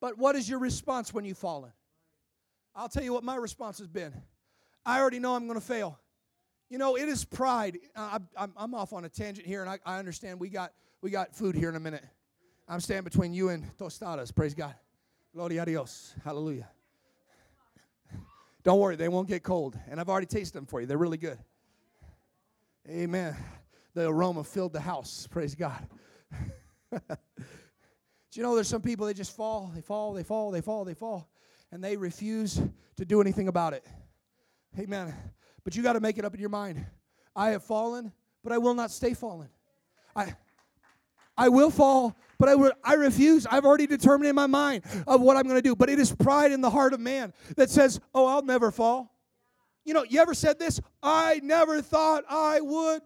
But 0.00 0.16
what 0.16 0.36
is 0.36 0.48
your 0.48 0.60
response 0.60 1.12
when 1.12 1.24
you've 1.24 1.38
fallen? 1.38 1.72
I'll 2.76 2.90
tell 2.90 3.02
you 3.02 3.14
what 3.14 3.24
my 3.24 3.36
response 3.36 3.78
has 3.78 3.88
been. 3.88 4.12
I 4.84 5.00
already 5.00 5.18
know 5.18 5.34
I'm 5.34 5.46
going 5.46 5.58
to 5.58 5.64
fail. 5.64 5.98
You 6.68 6.76
know, 6.76 6.96
it 6.96 7.08
is 7.08 7.24
pride. 7.24 7.78
I, 7.96 8.18
am 8.36 8.74
off 8.74 8.92
on 8.92 9.04
a 9.06 9.08
tangent 9.08 9.46
here, 9.46 9.62
and 9.62 9.70
I, 9.70 9.78
I, 9.86 9.98
understand 9.98 10.38
we 10.38 10.50
got 10.50 10.72
we 11.00 11.10
got 11.10 11.34
food 11.34 11.54
here 11.54 11.70
in 11.70 11.76
a 11.76 11.80
minute. 11.80 12.04
I'm 12.68 12.80
standing 12.80 13.04
between 13.04 13.32
you 13.32 13.48
and 13.48 13.64
tostadas. 13.78 14.34
Praise 14.34 14.52
God. 14.52 14.74
Gloria 15.34 15.62
a 15.62 15.66
Dios. 15.66 16.14
Hallelujah. 16.22 16.68
Don't 18.62 18.80
worry, 18.80 18.96
they 18.96 19.08
won't 19.08 19.28
get 19.28 19.42
cold. 19.42 19.78
And 19.88 20.00
I've 20.00 20.08
already 20.08 20.26
tasted 20.26 20.58
them 20.58 20.66
for 20.66 20.80
you. 20.80 20.86
They're 20.86 20.98
really 20.98 21.18
good. 21.18 21.38
Amen. 22.88 23.36
The 23.94 24.08
aroma 24.08 24.42
filled 24.44 24.72
the 24.72 24.80
house. 24.80 25.28
Praise 25.30 25.54
God. 25.54 25.86
Do 26.90 26.98
you 28.32 28.42
know 28.42 28.54
there's 28.54 28.68
some 28.68 28.82
people 28.82 29.06
they 29.06 29.14
just 29.14 29.36
fall, 29.36 29.70
they 29.74 29.80
fall, 29.80 30.12
they 30.12 30.24
fall, 30.24 30.50
they 30.50 30.60
fall, 30.60 30.84
they 30.84 30.94
fall 30.94 31.28
and 31.72 31.82
they 31.82 31.96
refuse 31.96 32.60
to 32.96 33.04
do 33.04 33.20
anything 33.20 33.48
about 33.48 33.72
it. 33.72 33.84
Amen. 34.78 35.14
But 35.64 35.76
you 35.76 35.82
got 35.82 35.94
to 35.94 36.00
make 36.00 36.18
it 36.18 36.24
up 36.24 36.34
in 36.34 36.40
your 36.40 36.50
mind. 36.50 36.84
I 37.34 37.50
have 37.50 37.64
fallen, 37.64 38.12
but 38.42 38.52
I 38.52 38.58
will 38.58 38.74
not 38.74 38.90
stay 38.90 39.14
fallen. 39.14 39.48
I 40.14 40.34
I 41.38 41.48
will 41.50 41.70
fall, 41.70 42.16
but 42.38 42.48
I, 42.48 42.54
will, 42.54 42.72
I 42.82 42.94
refuse. 42.94 43.46
I've 43.46 43.66
already 43.66 43.86
determined 43.86 44.28
in 44.28 44.34
my 44.34 44.46
mind 44.46 44.84
of 45.06 45.20
what 45.20 45.36
I'm 45.36 45.42
going 45.42 45.56
to 45.56 45.62
do. 45.62 45.76
But 45.76 45.90
it 45.90 45.98
is 45.98 46.14
pride 46.14 46.50
in 46.50 46.62
the 46.62 46.70
heart 46.70 46.94
of 46.94 47.00
man 47.00 47.34
that 47.56 47.68
says, 47.68 48.00
"Oh, 48.14 48.26
I'll 48.26 48.42
never 48.42 48.70
fall." 48.70 49.12
You 49.84 49.94
know, 49.94 50.04
you 50.08 50.20
ever 50.20 50.34
said 50.34 50.58
this? 50.58 50.80
I 51.02 51.40
never 51.42 51.82
thought 51.82 52.24
I 52.28 52.60
would. 52.60 53.02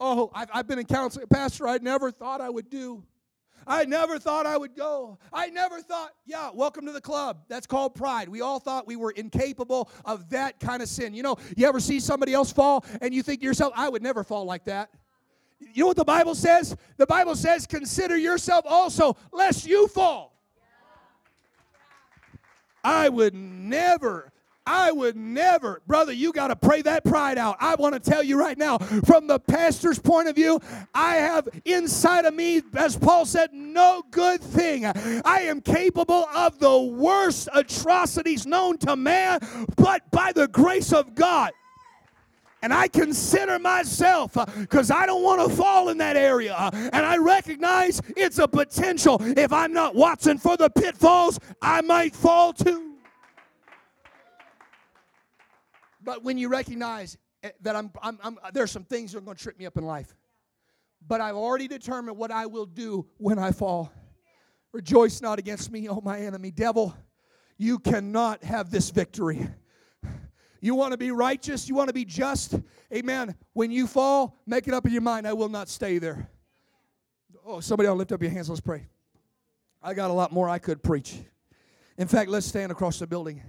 Oh, 0.00 0.30
I've, 0.34 0.48
I've 0.52 0.66
been 0.66 0.78
in 0.78 0.86
counseling, 0.86 1.26
Pastor. 1.28 1.68
I 1.68 1.78
never 1.78 2.10
thought 2.10 2.40
I 2.40 2.50
would 2.50 2.68
do. 2.70 3.04
I 3.66 3.84
never 3.84 4.18
thought 4.18 4.46
I 4.46 4.56
would 4.56 4.76
go. 4.76 5.18
I 5.32 5.48
never 5.48 5.80
thought, 5.80 6.10
yeah, 6.24 6.50
welcome 6.54 6.86
to 6.86 6.92
the 6.92 7.00
club. 7.00 7.40
That's 7.48 7.66
called 7.66 7.94
pride. 7.94 8.28
We 8.28 8.40
all 8.40 8.60
thought 8.60 8.86
we 8.86 8.96
were 8.96 9.10
incapable 9.10 9.90
of 10.04 10.30
that 10.30 10.60
kind 10.60 10.82
of 10.82 10.88
sin. 10.88 11.14
You 11.14 11.24
know, 11.24 11.36
you 11.56 11.66
ever 11.66 11.80
see 11.80 11.98
somebody 11.98 12.32
else 12.32 12.52
fall 12.52 12.84
and 13.00 13.12
you 13.12 13.22
think 13.22 13.40
to 13.40 13.46
yourself, 13.46 13.72
I 13.76 13.88
would 13.88 14.02
never 14.02 14.22
fall 14.22 14.44
like 14.44 14.64
that. 14.64 14.90
You 15.58 15.82
know 15.82 15.88
what 15.88 15.96
the 15.96 16.04
Bible 16.04 16.34
says? 16.34 16.76
The 16.96 17.06
Bible 17.06 17.34
says, 17.34 17.66
consider 17.66 18.16
yourself 18.16 18.64
also, 18.68 19.16
lest 19.32 19.66
you 19.66 19.88
fall. 19.88 20.38
I 22.84 23.08
would 23.08 23.34
never 23.34 24.32
I 24.66 24.90
would 24.90 25.16
never, 25.16 25.80
brother, 25.86 26.12
you 26.12 26.32
got 26.32 26.48
to 26.48 26.56
pray 26.56 26.82
that 26.82 27.04
pride 27.04 27.38
out. 27.38 27.56
I 27.60 27.76
want 27.76 27.94
to 27.94 28.00
tell 28.00 28.22
you 28.22 28.38
right 28.38 28.58
now, 28.58 28.78
from 28.78 29.28
the 29.28 29.38
pastor's 29.38 29.98
point 29.98 30.28
of 30.28 30.34
view, 30.34 30.60
I 30.94 31.16
have 31.16 31.48
inside 31.64 32.24
of 32.24 32.34
me, 32.34 32.62
as 32.74 32.96
Paul 32.96 33.26
said, 33.26 33.52
no 33.52 34.02
good 34.10 34.40
thing. 34.40 34.84
I 34.84 35.42
am 35.42 35.60
capable 35.60 36.28
of 36.34 36.58
the 36.58 36.78
worst 36.78 37.48
atrocities 37.54 38.46
known 38.46 38.78
to 38.78 38.96
man, 38.96 39.38
but 39.76 40.10
by 40.10 40.32
the 40.32 40.48
grace 40.48 40.92
of 40.92 41.14
God. 41.14 41.52
And 42.62 42.74
I 42.74 42.88
consider 42.88 43.60
myself, 43.60 44.32
because 44.58 44.90
uh, 44.90 44.96
I 44.96 45.06
don't 45.06 45.22
want 45.22 45.48
to 45.48 45.56
fall 45.56 45.90
in 45.90 45.98
that 45.98 46.16
area. 46.16 46.54
Uh, 46.54 46.70
and 46.74 47.06
I 47.06 47.16
recognize 47.18 48.00
it's 48.16 48.38
a 48.38 48.48
potential. 48.48 49.18
If 49.20 49.52
I'm 49.52 49.72
not 49.72 49.94
watching 49.94 50.38
for 50.38 50.56
the 50.56 50.68
pitfalls, 50.70 51.38
I 51.62 51.82
might 51.82 52.16
fall 52.16 52.52
too. 52.52 52.95
But 56.06 56.22
when 56.22 56.38
you 56.38 56.48
recognize 56.48 57.18
eh, 57.42 57.50
that 57.62 57.74
I'm, 57.74 57.90
I'm, 58.00 58.18
I'm 58.22 58.38
there's 58.54 58.70
some 58.70 58.84
things 58.84 59.12
that 59.12 59.18
are 59.18 59.22
going 59.22 59.36
to 59.36 59.42
trip 59.42 59.58
me 59.58 59.66
up 59.66 59.76
in 59.76 59.84
life, 59.84 60.14
but 61.06 61.20
I've 61.20 61.34
already 61.34 61.66
determined 61.66 62.16
what 62.16 62.30
I 62.30 62.46
will 62.46 62.64
do 62.64 63.06
when 63.18 63.40
I 63.40 63.50
fall. 63.50 63.92
Rejoice 64.72 65.20
not 65.20 65.40
against 65.40 65.72
me, 65.72 65.88
oh 65.88 66.00
my 66.00 66.20
enemy. 66.20 66.52
Devil, 66.52 66.96
you 67.58 67.80
cannot 67.80 68.44
have 68.44 68.70
this 68.70 68.88
victory. 68.90 69.48
You 70.60 70.76
want 70.76 70.92
to 70.92 70.96
be 70.96 71.10
righteous, 71.10 71.68
you 71.68 71.74
want 71.74 71.88
to 71.88 71.94
be 71.94 72.04
just. 72.04 72.54
Amen. 72.94 73.34
When 73.52 73.72
you 73.72 73.88
fall, 73.88 74.40
make 74.46 74.68
it 74.68 74.74
up 74.74 74.86
in 74.86 74.92
your 74.92 75.02
mind, 75.02 75.26
I 75.26 75.32
will 75.32 75.48
not 75.48 75.68
stay 75.68 75.98
there. 75.98 76.30
Oh, 77.44 77.58
somebody 77.58 77.88
to 77.88 77.94
lift 77.94 78.12
up 78.12 78.22
your 78.22 78.30
hands. 78.30 78.48
Let's 78.48 78.60
pray. 78.60 78.86
I 79.82 79.92
got 79.92 80.10
a 80.10 80.14
lot 80.14 80.32
more 80.32 80.48
I 80.48 80.58
could 80.58 80.84
preach. 80.84 81.16
In 81.98 82.06
fact, 82.06 82.30
let's 82.30 82.46
stand 82.46 82.70
across 82.70 83.00
the 83.00 83.08
building. 83.08 83.42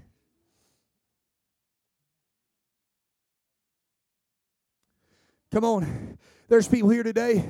Come 5.51 5.63
on. 5.63 6.17
There's 6.49 6.67
people 6.67 6.89
here 6.89 7.03
today. 7.03 7.49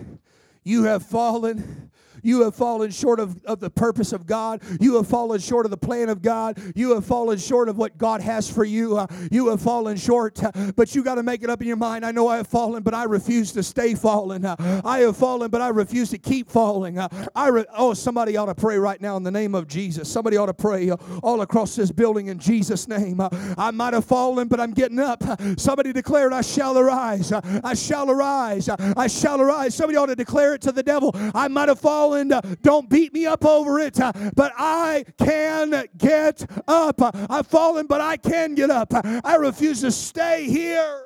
You 0.67 0.83
have 0.83 1.03
fallen. 1.03 1.87
You 2.23 2.43
have 2.43 2.55
fallen 2.55 2.91
short 2.91 3.21
of, 3.21 3.41
of 3.45 3.61
the 3.61 3.69
purpose 3.69 4.11
of 4.11 4.25
God. 4.25 4.61
You 4.81 4.95
have 4.95 5.07
fallen 5.07 5.39
short 5.39 5.65
of 5.65 5.71
the 5.71 5.77
plan 5.77 6.09
of 6.09 6.21
God. 6.21 6.59
You 6.75 6.93
have 6.95 7.05
fallen 7.05 7.37
short 7.37 7.69
of 7.69 7.77
what 7.77 7.97
God 7.97 8.21
has 8.21 8.49
for 8.49 8.65
you. 8.65 8.97
Uh, 8.97 9.07
you 9.31 9.47
have 9.47 9.61
fallen 9.61 9.95
short, 9.97 10.43
uh, 10.43 10.51
but 10.75 10.93
you 10.93 11.03
got 11.03 11.15
to 11.15 11.23
make 11.23 11.43
it 11.43 11.49
up 11.49 11.61
in 11.61 11.67
your 11.67 11.77
mind. 11.77 12.05
I 12.05 12.11
know 12.11 12.27
I 12.27 12.35
have 12.35 12.47
fallen, 12.47 12.83
but 12.83 12.93
I 12.93 13.05
refuse 13.05 13.51
to 13.53 13.63
stay 13.63 13.95
fallen. 13.95 14.45
Uh, 14.45 14.81
I 14.83 14.99
have 14.99 15.15
fallen, 15.15 15.49
but 15.49 15.61
I 15.61 15.69
refuse 15.69 16.09
to 16.09 16.17
keep 16.17 16.49
falling. 16.49 16.99
Uh, 16.99 17.07
I 17.35 17.47
re- 17.49 17.65
oh, 17.77 17.93
somebody 17.93 18.35
ought 18.35 18.47
to 18.47 18.55
pray 18.55 18.77
right 18.77 18.99
now 18.99 19.15
in 19.17 19.23
the 19.23 19.31
name 19.31 19.55
of 19.55 19.67
Jesus. 19.67 20.09
Somebody 20.09 20.37
ought 20.37 20.47
to 20.47 20.53
pray 20.53 20.89
uh, 20.89 20.97
all 21.23 21.41
across 21.41 21.75
this 21.75 21.91
building 21.91 22.27
in 22.27 22.39
Jesus' 22.39 22.87
name. 22.87 23.21
Uh, 23.21 23.29
I 23.57 23.71
might 23.71 23.93
have 23.93 24.05
fallen, 24.05 24.47
but 24.47 24.59
I'm 24.59 24.73
getting 24.73 24.99
up. 24.99 25.23
Somebody 25.57 25.93
declared, 25.93 26.33
I 26.33 26.41
shall 26.41 26.77
arise. 26.77 27.31
I 27.31 27.73
shall 27.73 28.11
arise. 28.11 28.67
I 28.69 29.07
shall 29.07 29.39
arise. 29.39 29.75
Somebody 29.75 29.97
ought 29.97 30.07
to 30.07 30.15
declare 30.15 30.55
to 30.61 30.71
the 30.71 30.83
devil. 30.83 31.11
I 31.33 31.47
might 31.47 31.69
have 31.69 31.79
fallen 31.79 31.97
fallen. 31.97 32.31
Don't 32.61 32.89
beat 32.89 33.13
me 33.13 33.25
up 33.25 33.45
over 33.45 33.79
it, 33.79 33.99
uh, 33.99 34.11
but 34.35 34.51
I 34.57 35.05
can 35.17 35.85
get 35.97 36.49
up. 36.67 37.01
I've 37.29 37.47
fallen, 37.47 37.87
but 37.87 38.01
I 38.01 38.17
can 38.17 38.55
get 38.55 38.69
up. 38.69 38.91
I 38.93 39.35
refuse 39.35 39.81
to 39.81 39.91
stay 39.91 40.45
here. 40.45 41.03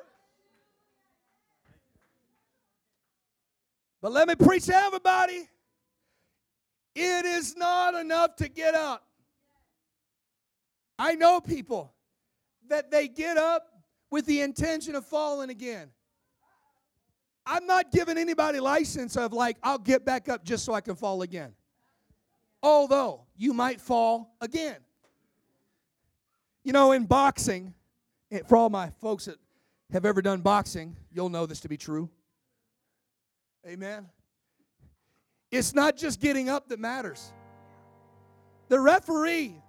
But 4.00 4.12
let 4.12 4.26
me 4.26 4.34
preach 4.34 4.66
to 4.66 4.74
everybody. 4.74 5.48
It 6.94 7.24
is 7.24 7.56
not 7.56 7.94
enough 7.94 8.36
to 8.36 8.48
get 8.48 8.74
up. 8.74 9.04
I 10.98 11.14
know 11.14 11.40
people 11.40 11.94
that 12.68 12.90
they 12.90 13.08
get 13.08 13.38
up 13.38 13.66
with 14.10 14.26
the 14.26 14.42
intention 14.42 14.94
of 14.94 15.06
falling 15.06 15.50
again. 15.50 15.88
I'm 17.44 17.66
not 17.66 17.90
giving 17.90 18.18
anybody 18.18 18.60
license 18.60 19.16
of 19.16 19.32
like, 19.32 19.56
I'll 19.62 19.78
get 19.78 20.04
back 20.04 20.28
up 20.28 20.44
just 20.44 20.64
so 20.64 20.74
I 20.74 20.80
can 20.80 20.94
fall 20.94 21.22
again. 21.22 21.52
Although 22.62 23.24
you 23.36 23.52
might 23.52 23.80
fall 23.80 24.36
again. 24.40 24.76
You 26.62 26.72
know, 26.72 26.92
in 26.92 27.06
boxing, 27.06 27.74
for 28.46 28.56
all 28.56 28.70
my 28.70 28.90
folks 29.00 29.24
that 29.24 29.36
have 29.92 30.06
ever 30.06 30.22
done 30.22 30.40
boxing, 30.40 30.96
you'll 31.10 31.28
know 31.28 31.44
this 31.46 31.60
to 31.60 31.68
be 31.68 31.76
true. 31.76 32.08
Amen. 33.66 34.08
It's 35.50 35.74
not 35.74 35.96
just 35.96 36.20
getting 36.20 36.48
up 36.48 36.68
that 36.68 36.78
matters. 36.78 37.32
The 38.68 38.78
referee 38.80 39.60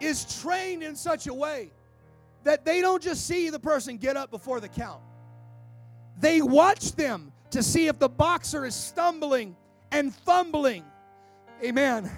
is 0.00 0.40
trained 0.42 0.82
in 0.82 0.94
such 0.96 1.26
a 1.26 1.32
way 1.32 1.70
that 2.42 2.64
they 2.64 2.80
don't 2.80 3.02
just 3.02 3.26
see 3.26 3.48
the 3.48 3.58
person 3.58 3.96
get 3.96 4.16
up 4.16 4.30
before 4.30 4.60
the 4.60 4.68
count. 4.68 5.00
They 6.18 6.42
watch 6.42 6.92
them 6.92 7.32
to 7.50 7.62
see 7.62 7.88
if 7.88 7.98
the 7.98 8.08
boxer 8.08 8.64
is 8.64 8.74
stumbling 8.74 9.56
and 9.92 10.14
fumbling. 10.14 10.84
Amen. 11.62 12.10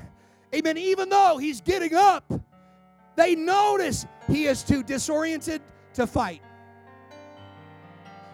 Amen. 0.55 0.79
Even 0.79 1.09
though 1.09 1.39
he's 1.39 1.61
getting 1.61 1.95
up, 1.95 2.25
they 3.17 3.35
notice 3.35 4.07
he 4.29 4.47
is 4.47 4.63
too 4.63 4.83
disoriented 4.83 5.63
to 5.95 6.07
fight. 6.07 6.43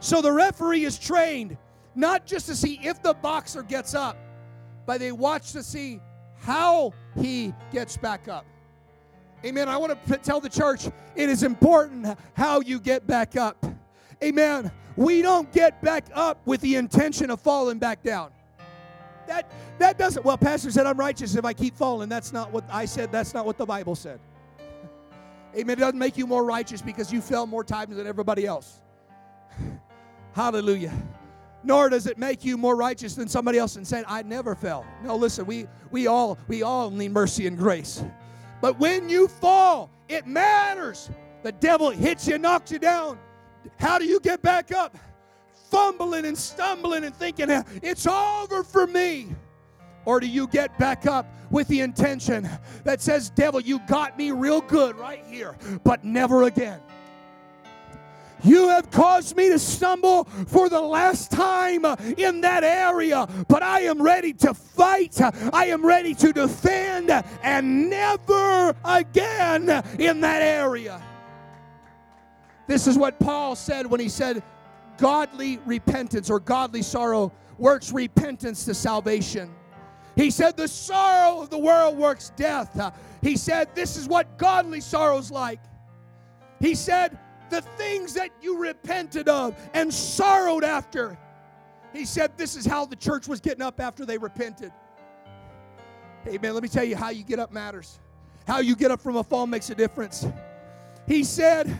So 0.00 0.20
the 0.20 0.32
referee 0.32 0.84
is 0.84 0.98
trained 0.98 1.56
not 1.94 2.26
just 2.26 2.46
to 2.46 2.56
see 2.56 2.80
if 2.82 3.02
the 3.02 3.14
boxer 3.14 3.62
gets 3.62 3.94
up, 3.94 4.16
but 4.86 4.98
they 4.98 5.12
watch 5.12 5.52
to 5.52 5.62
see 5.62 6.00
how 6.38 6.92
he 7.16 7.54
gets 7.70 7.96
back 7.96 8.28
up. 8.28 8.44
Amen. 9.44 9.68
I 9.68 9.76
want 9.76 9.96
to 10.06 10.18
tell 10.18 10.40
the 10.40 10.48
church 10.48 10.86
it 11.14 11.28
is 11.28 11.42
important 11.42 12.16
how 12.34 12.60
you 12.60 12.80
get 12.80 13.06
back 13.06 13.36
up. 13.36 13.64
Amen. 14.22 14.70
We 14.96 15.22
don't 15.22 15.50
get 15.52 15.80
back 15.82 16.06
up 16.14 16.38
with 16.46 16.60
the 16.60 16.76
intention 16.76 17.30
of 17.30 17.40
falling 17.40 17.78
back 17.78 18.02
down. 18.02 18.30
That 19.26 19.50
that 19.78 19.98
doesn't 19.98 20.24
well, 20.24 20.36
Pastor 20.36 20.70
said 20.70 20.86
I'm 20.86 20.98
righteous 20.98 21.34
if 21.36 21.44
I 21.44 21.52
keep 21.52 21.76
falling. 21.76 22.08
That's 22.08 22.32
not 22.32 22.52
what 22.52 22.64
I 22.70 22.84
said, 22.84 23.12
that's 23.12 23.34
not 23.34 23.46
what 23.46 23.56
the 23.56 23.66
Bible 23.66 23.94
said. 23.94 24.20
Amen. 25.56 25.78
It 25.78 25.80
doesn't 25.80 25.98
make 25.98 26.18
you 26.18 26.26
more 26.26 26.44
righteous 26.44 26.82
because 26.82 27.12
you 27.12 27.20
fell 27.20 27.46
more 27.46 27.64
times 27.64 27.96
than 27.96 28.06
everybody 28.06 28.46
else. 28.46 28.80
Hallelujah. 30.32 30.92
Nor 31.64 31.90
does 31.90 32.06
it 32.06 32.18
make 32.18 32.44
you 32.44 32.56
more 32.56 32.74
righteous 32.74 33.14
than 33.14 33.28
somebody 33.28 33.58
else 33.58 33.76
and 33.76 33.86
saying, 33.86 34.04
I 34.08 34.22
never 34.22 34.56
fell. 34.56 34.84
No, 35.04 35.14
listen, 35.14 35.46
we 35.46 35.66
we 35.90 36.08
all 36.08 36.36
we 36.48 36.62
all 36.62 36.90
need 36.90 37.12
mercy 37.12 37.46
and 37.46 37.56
grace. 37.56 38.02
But 38.60 38.78
when 38.78 39.08
you 39.08 39.28
fall, 39.28 39.90
it 40.08 40.26
matters. 40.26 41.10
The 41.42 41.52
devil 41.52 41.90
hits 41.90 42.26
you, 42.28 42.38
knocks 42.38 42.70
you 42.70 42.78
down. 42.78 43.18
How 43.78 43.98
do 43.98 44.04
you 44.04 44.20
get 44.20 44.42
back 44.42 44.72
up? 44.72 44.96
Fumbling 45.70 46.26
and 46.26 46.36
stumbling 46.36 47.04
and 47.04 47.14
thinking, 47.14 47.48
it's 47.82 48.06
over 48.06 48.62
for 48.62 48.86
me. 48.86 49.34
Or 50.04 50.20
do 50.20 50.26
you 50.26 50.46
get 50.48 50.76
back 50.78 51.06
up 51.06 51.26
with 51.50 51.68
the 51.68 51.80
intention 51.80 52.48
that 52.84 53.00
says, 53.00 53.30
Devil, 53.30 53.60
you 53.60 53.80
got 53.86 54.18
me 54.18 54.32
real 54.32 54.60
good 54.60 54.96
right 54.96 55.24
here, 55.26 55.56
but 55.84 56.04
never 56.04 56.42
again? 56.42 56.80
You 58.44 58.68
have 58.68 58.90
caused 58.90 59.36
me 59.36 59.50
to 59.50 59.58
stumble 59.58 60.24
for 60.24 60.68
the 60.68 60.80
last 60.80 61.30
time 61.30 61.84
in 62.18 62.40
that 62.40 62.64
area, 62.64 63.28
but 63.46 63.62
I 63.62 63.82
am 63.82 64.02
ready 64.02 64.32
to 64.34 64.52
fight. 64.52 65.20
I 65.52 65.66
am 65.66 65.86
ready 65.86 66.12
to 66.16 66.32
defend 66.32 67.10
and 67.42 67.88
never 67.88 68.74
again 68.84 69.70
in 70.00 70.20
that 70.22 70.42
area. 70.42 71.00
This 72.72 72.86
is 72.86 72.96
what 72.96 73.20
Paul 73.20 73.54
said 73.54 73.86
when 73.86 74.00
he 74.00 74.08
said, 74.08 74.42
Godly 74.96 75.58
repentance 75.66 76.30
or 76.30 76.40
godly 76.40 76.80
sorrow 76.80 77.30
works 77.58 77.92
repentance 77.92 78.64
to 78.64 78.72
salvation. 78.72 79.54
He 80.16 80.30
said, 80.30 80.56
The 80.56 80.68
sorrow 80.68 81.42
of 81.42 81.50
the 81.50 81.58
world 81.58 81.98
works 81.98 82.32
death. 82.34 82.94
He 83.20 83.36
said, 83.36 83.74
This 83.74 83.98
is 83.98 84.08
what 84.08 84.38
godly 84.38 84.80
sorrow's 84.80 85.30
like. 85.30 85.60
He 86.60 86.74
said, 86.74 87.18
the 87.50 87.60
things 87.60 88.14
that 88.14 88.30
you 88.40 88.56
repented 88.56 89.28
of 89.28 89.54
and 89.74 89.92
sorrowed 89.92 90.64
after. 90.64 91.18
He 91.92 92.06
said, 92.06 92.38
This 92.38 92.56
is 92.56 92.64
how 92.64 92.86
the 92.86 92.96
church 92.96 93.28
was 93.28 93.38
getting 93.38 93.60
up 93.60 93.80
after 93.80 94.06
they 94.06 94.16
repented. 94.16 94.72
Amen. 96.26 96.54
Let 96.54 96.62
me 96.62 96.70
tell 96.70 96.84
you 96.84 96.96
how 96.96 97.10
you 97.10 97.22
get 97.22 97.38
up 97.38 97.52
matters. 97.52 98.00
How 98.46 98.60
you 98.60 98.76
get 98.76 98.90
up 98.90 99.02
from 99.02 99.16
a 99.16 99.22
fall 99.22 99.46
makes 99.46 99.68
a 99.68 99.74
difference. 99.74 100.26
He 101.06 101.22
said, 101.22 101.78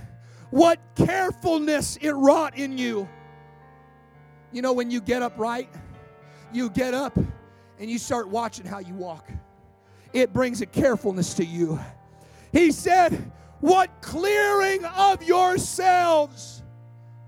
What 0.53 0.81
carefulness 0.97 1.97
it 2.03 2.11
wrought 2.11 2.59
in 2.59 2.77
you. 2.77 3.09
You 4.53 4.61
know, 4.61 4.75
when 4.75 4.91
you 4.91 5.01
get 5.01 5.23
up 5.23 5.39
right, 5.39 5.67
you 6.53 6.69
get 6.69 6.93
up 6.93 7.17
and 7.17 7.91
you 7.91 7.99
start 7.99 8.29
watching 8.29 8.67
how 8.67 8.79
you 8.79 8.93
walk. 8.93 9.31
It 10.13 10.35
brings 10.35 10.61
a 10.61 10.67
carefulness 10.67 11.33
to 11.35 11.45
you. 11.45 11.81
He 12.53 12.71
said, 12.71 13.33
what 13.61 14.03
clearing 14.03 14.85
of 14.85 15.23
yourselves. 15.23 16.63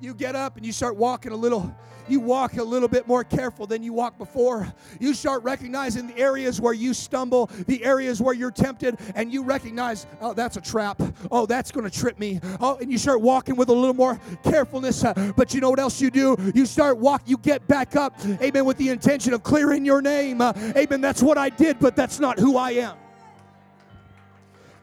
You 0.02 0.12
get 0.12 0.36
up 0.36 0.58
and 0.58 0.66
you 0.66 0.72
start 0.72 0.96
walking 0.96 1.32
a 1.32 1.36
little 1.36 1.74
you 2.08 2.20
walk 2.20 2.56
a 2.56 2.62
little 2.62 2.88
bit 2.88 3.06
more 3.06 3.24
careful 3.24 3.66
than 3.66 3.82
you 3.82 3.92
walked 3.92 4.18
before. 4.18 4.72
You 5.00 5.14
start 5.14 5.42
recognizing 5.42 6.06
the 6.06 6.18
areas 6.18 6.60
where 6.60 6.72
you 6.72 6.94
stumble, 6.94 7.50
the 7.66 7.84
areas 7.84 8.20
where 8.20 8.34
you're 8.34 8.50
tempted, 8.50 8.98
and 9.14 9.32
you 9.32 9.42
recognize, 9.42 10.06
oh, 10.20 10.34
that's 10.34 10.56
a 10.56 10.60
trap. 10.60 11.00
Oh, 11.30 11.46
that's 11.46 11.70
going 11.70 11.88
to 11.88 11.98
trip 11.98 12.18
me. 12.18 12.40
Oh, 12.60 12.76
and 12.76 12.90
you 12.90 12.98
start 12.98 13.20
walking 13.20 13.56
with 13.56 13.68
a 13.68 13.72
little 13.72 13.94
more 13.94 14.20
carefulness. 14.42 15.04
But 15.36 15.54
you 15.54 15.60
know 15.60 15.70
what 15.70 15.80
else 15.80 16.00
you 16.00 16.10
do? 16.10 16.36
You 16.54 16.66
start 16.66 16.98
walk. 16.98 17.22
You 17.26 17.36
get 17.38 17.66
back 17.66 17.96
up. 17.96 18.14
Amen. 18.40 18.64
With 18.64 18.78
the 18.78 18.88
intention 18.88 19.32
of 19.32 19.42
clearing 19.42 19.84
your 19.84 20.02
name. 20.02 20.40
Amen. 20.42 21.00
That's 21.00 21.22
what 21.22 21.38
I 21.38 21.48
did, 21.48 21.78
but 21.78 21.96
that's 21.96 22.20
not 22.20 22.38
who 22.38 22.56
I 22.56 22.72
am. 22.72 22.96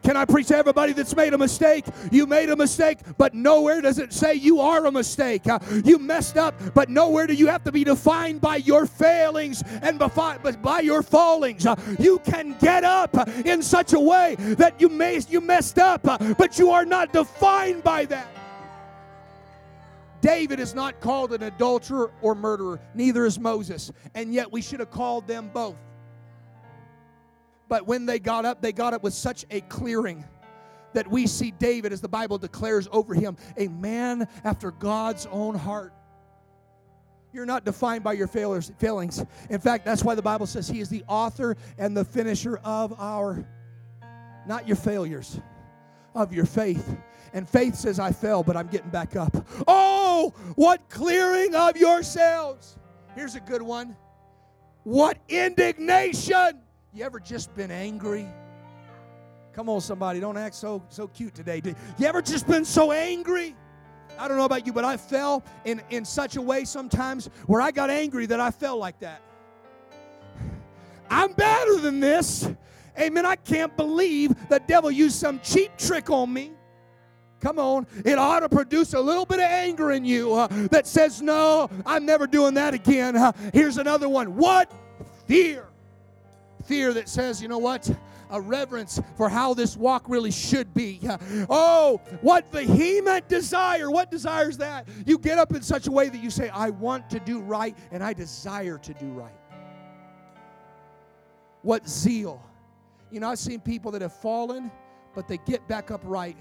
Can 0.02 0.16
I 0.16 0.24
preach 0.24 0.48
to 0.48 0.56
everybody 0.56 0.92
that's 0.92 1.14
made 1.14 1.32
a 1.32 1.38
mistake? 1.38 1.84
You 2.10 2.26
made 2.26 2.50
a 2.50 2.56
mistake, 2.56 2.98
but 3.18 3.34
nowhere 3.34 3.80
does 3.80 3.98
it 3.98 4.12
say 4.12 4.34
you 4.34 4.60
are 4.60 4.84
a 4.86 4.92
mistake. 4.92 5.46
Uh, 5.46 5.60
you 5.84 5.98
messed 5.98 6.36
up, 6.36 6.54
but 6.74 6.88
nowhere 6.88 7.26
do 7.26 7.34
you 7.34 7.46
have 7.46 7.62
to 7.64 7.72
be 7.72 7.84
defined 7.84 8.40
by 8.40 8.56
your 8.56 8.86
failings 8.86 9.62
and 9.80 9.98
by 9.98 10.80
your 10.80 11.02
fallings. 11.02 11.66
Uh, 11.66 11.76
you 11.98 12.18
can 12.20 12.56
get 12.58 12.84
up 12.84 13.28
in 13.46 13.62
such 13.62 13.92
a 13.92 14.00
way 14.00 14.34
that 14.38 14.80
you, 14.80 14.88
may, 14.88 15.20
you 15.28 15.40
messed 15.40 15.78
up, 15.78 16.06
uh, 16.06 16.18
but 16.34 16.58
you 16.58 16.70
are 16.70 16.84
not 16.84 17.12
defined 17.12 17.82
by 17.84 18.04
that. 18.06 18.28
David 20.20 20.60
is 20.60 20.74
not 20.74 21.00
called 21.00 21.32
an 21.32 21.42
adulterer 21.42 22.12
or 22.22 22.34
murderer, 22.34 22.80
neither 22.94 23.26
is 23.26 23.38
Moses, 23.38 23.92
and 24.14 24.32
yet 24.32 24.50
we 24.50 24.62
should 24.62 24.80
have 24.80 24.90
called 24.90 25.26
them 25.26 25.50
both. 25.52 25.76
But 27.72 27.86
when 27.86 28.04
they 28.04 28.18
got 28.18 28.44
up, 28.44 28.60
they 28.60 28.70
got 28.70 28.92
up 28.92 29.02
with 29.02 29.14
such 29.14 29.46
a 29.50 29.62
clearing 29.62 30.26
that 30.92 31.10
we 31.10 31.26
see 31.26 31.52
David, 31.52 31.90
as 31.90 32.02
the 32.02 32.08
Bible 32.08 32.36
declares 32.36 32.86
over 32.92 33.14
him, 33.14 33.34
a 33.56 33.68
man 33.68 34.28
after 34.44 34.72
God's 34.72 35.26
own 35.30 35.54
heart. 35.54 35.94
You're 37.32 37.46
not 37.46 37.64
defined 37.64 38.04
by 38.04 38.12
your 38.12 38.26
failures, 38.26 38.70
failings. 38.76 39.24
In 39.48 39.58
fact, 39.58 39.86
that's 39.86 40.04
why 40.04 40.14
the 40.14 40.20
Bible 40.20 40.44
says 40.44 40.68
he 40.68 40.80
is 40.80 40.90
the 40.90 41.02
author 41.08 41.56
and 41.78 41.96
the 41.96 42.04
finisher 42.04 42.58
of 42.62 42.92
our, 43.00 43.42
not 44.46 44.68
your 44.68 44.76
failures, 44.76 45.40
of 46.14 46.34
your 46.34 46.44
faith. 46.44 46.94
And 47.32 47.48
faith 47.48 47.74
says, 47.74 47.98
I 47.98 48.12
fell, 48.12 48.42
but 48.42 48.54
I'm 48.54 48.68
getting 48.68 48.90
back 48.90 49.16
up. 49.16 49.34
Oh, 49.66 50.34
what 50.56 50.90
clearing 50.90 51.54
of 51.54 51.78
yourselves. 51.78 52.76
Here's 53.14 53.34
a 53.34 53.40
good 53.40 53.62
one. 53.62 53.96
What 54.82 55.16
indignation 55.30 56.60
you 56.94 57.04
ever 57.04 57.18
just 57.18 57.54
been 57.54 57.70
angry? 57.70 58.26
Come 59.54 59.68
on, 59.68 59.80
somebody, 59.80 60.20
don't 60.20 60.36
act 60.36 60.54
so 60.54 60.82
so 60.88 61.08
cute 61.08 61.34
today. 61.34 61.62
You 61.98 62.06
ever 62.06 62.22
just 62.22 62.46
been 62.46 62.64
so 62.64 62.92
angry? 62.92 63.56
I 64.18 64.28
don't 64.28 64.36
know 64.36 64.44
about 64.44 64.66
you, 64.66 64.74
but 64.74 64.84
I 64.84 64.98
fell 64.98 65.42
in, 65.64 65.80
in 65.88 66.04
such 66.04 66.36
a 66.36 66.42
way 66.42 66.64
sometimes 66.64 67.30
where 67.46 67.62
I 67.62 67.70
got 67.70 67.88
angry 67.88 68.26
that 68.26 68.40
I 68.40 68.50
felt 68.50 68.78
like 68.78 68.98
that. 69.00 69.22
I'm 71.08 71.32
better 71.32 71.78
than 71.78 71.98
this. 72.00 72.48
Amen. 72.98 73.24
I 73.24 73.36
can't 73.36 73.74
believe 73.74 74.34
the 74.50 74.60
devil 74.60 74.90
used 74.90 75.16
some 75.16 75.40
cheap 75.40 75.76
trick 75.78 76.10
on 76.10 76.30
me. 76.30 76.52
Come 77.40 77.58
on. 77.58 77.86
It 78.04 78.18
ought 78.18 78.40
to 78.40 78.50
produce 78.50 78.92
a 78.92 79.00
little 79.00 79.24
bit 79.24 79.38
of 79.38 79.46
anger 79.46 79.92
in 79.92 80.04
you 80.04 80.34
uh, 80.34 80.46
that 80.70 80.86
says, 80.86 81.22
No, 81.22 81.70
I'm 81.86 82.04
never 82.04 82.26
doing 82.26 82.54
that 82.54 82.74
again. 82.74 83.16
Uh, 83.16 83.32
here's 83.54 83.78
another 83.78 84.10
one. 84.10 84.36
What? 84.36 84.70
Fear 85.26 85.71
fear 86.64 86.92
that 86.94 87.08
says, 87.08 87.40
you 87.42 87.48
know 87.48 87.58
what? 87.58 87.90
A 88.30 88.40
reverence 88.40 89.00
for 89.16 89.28
how 89.28 89.52
this 89.54 89.76
walk 89.76 90.08
really 90.08 90.30
should 90.30 90.72
be. 90.74 91.00
Oh, 91.48 92.00
what 92.20 92.50
vehement 92.50 93.28
desire. 93.28 93.90
What 93.90 94.10
desires 94.10 94.56
that? 94.58 94.88
You 95.06 95.18
get 95.18 95.38
up 95.38 95.54
in 95.54 95.62
such 95.62 95.86
a 95.86 95.90
way 95.90 96.08
that 96.08 96.22
you 96.22 96.30
say, 96.30 96.48
I 96.48 96.70
want 96.70 97.10
to 97.10 97.20
do 97.20 97.40
right 97.40 97.76
and 97.90 98.02
I 98.02 98.12
desire 98.12 98.78
to 98.78 98.94
do 98.94 99.06
right. 99.08 99.34
what 101.62 101.88
zeal. 101.88 102.42
You 103.10 103.20
know, 103.20 103.28
I've 103.28 103.38
seen 103.38 103.60
people 103.60 103.90
that 103.92 104.02
have 104.02 104.14
fallen, 104.14 104.70
but 105.14 105.28
they 105.28 105.38
get 105.38 105.66
back 105.68 105.90
up 105.90 106.00
right 106.04 106.36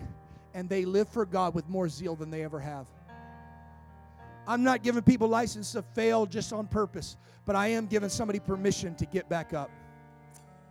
and 0.53 0.69
they 0.69 0.85
live 0.85 1.09
for 1.09 1.25
God 1.25 1.53
with 1.53 1.67
more 1.69 1.89
zeal 1.89 2.15
than 2.15 2.31
they 2.31 2.43
ever 2.43 2.59
have. 2.59 2.87
I'm 4.47 4.63
not 4.63 4.83
giving 4.83 5.03
people 5.03 5.27
license 5.27 5.71
to 5.73 5.81
fail 5.81 6.25
just 6.25 6.51
on 6.51 6.67
purpose, 6.67 7.17
but 7.45 7.55
I 7.55 7.67
am 7.67 7.85
giving 7.85 8.09
somebody 8.09 8.39
permission 8.39 8.95
to 8.95 9.05
get 9.05 9.29
back 9.29 9.53
up. 9.53 9.69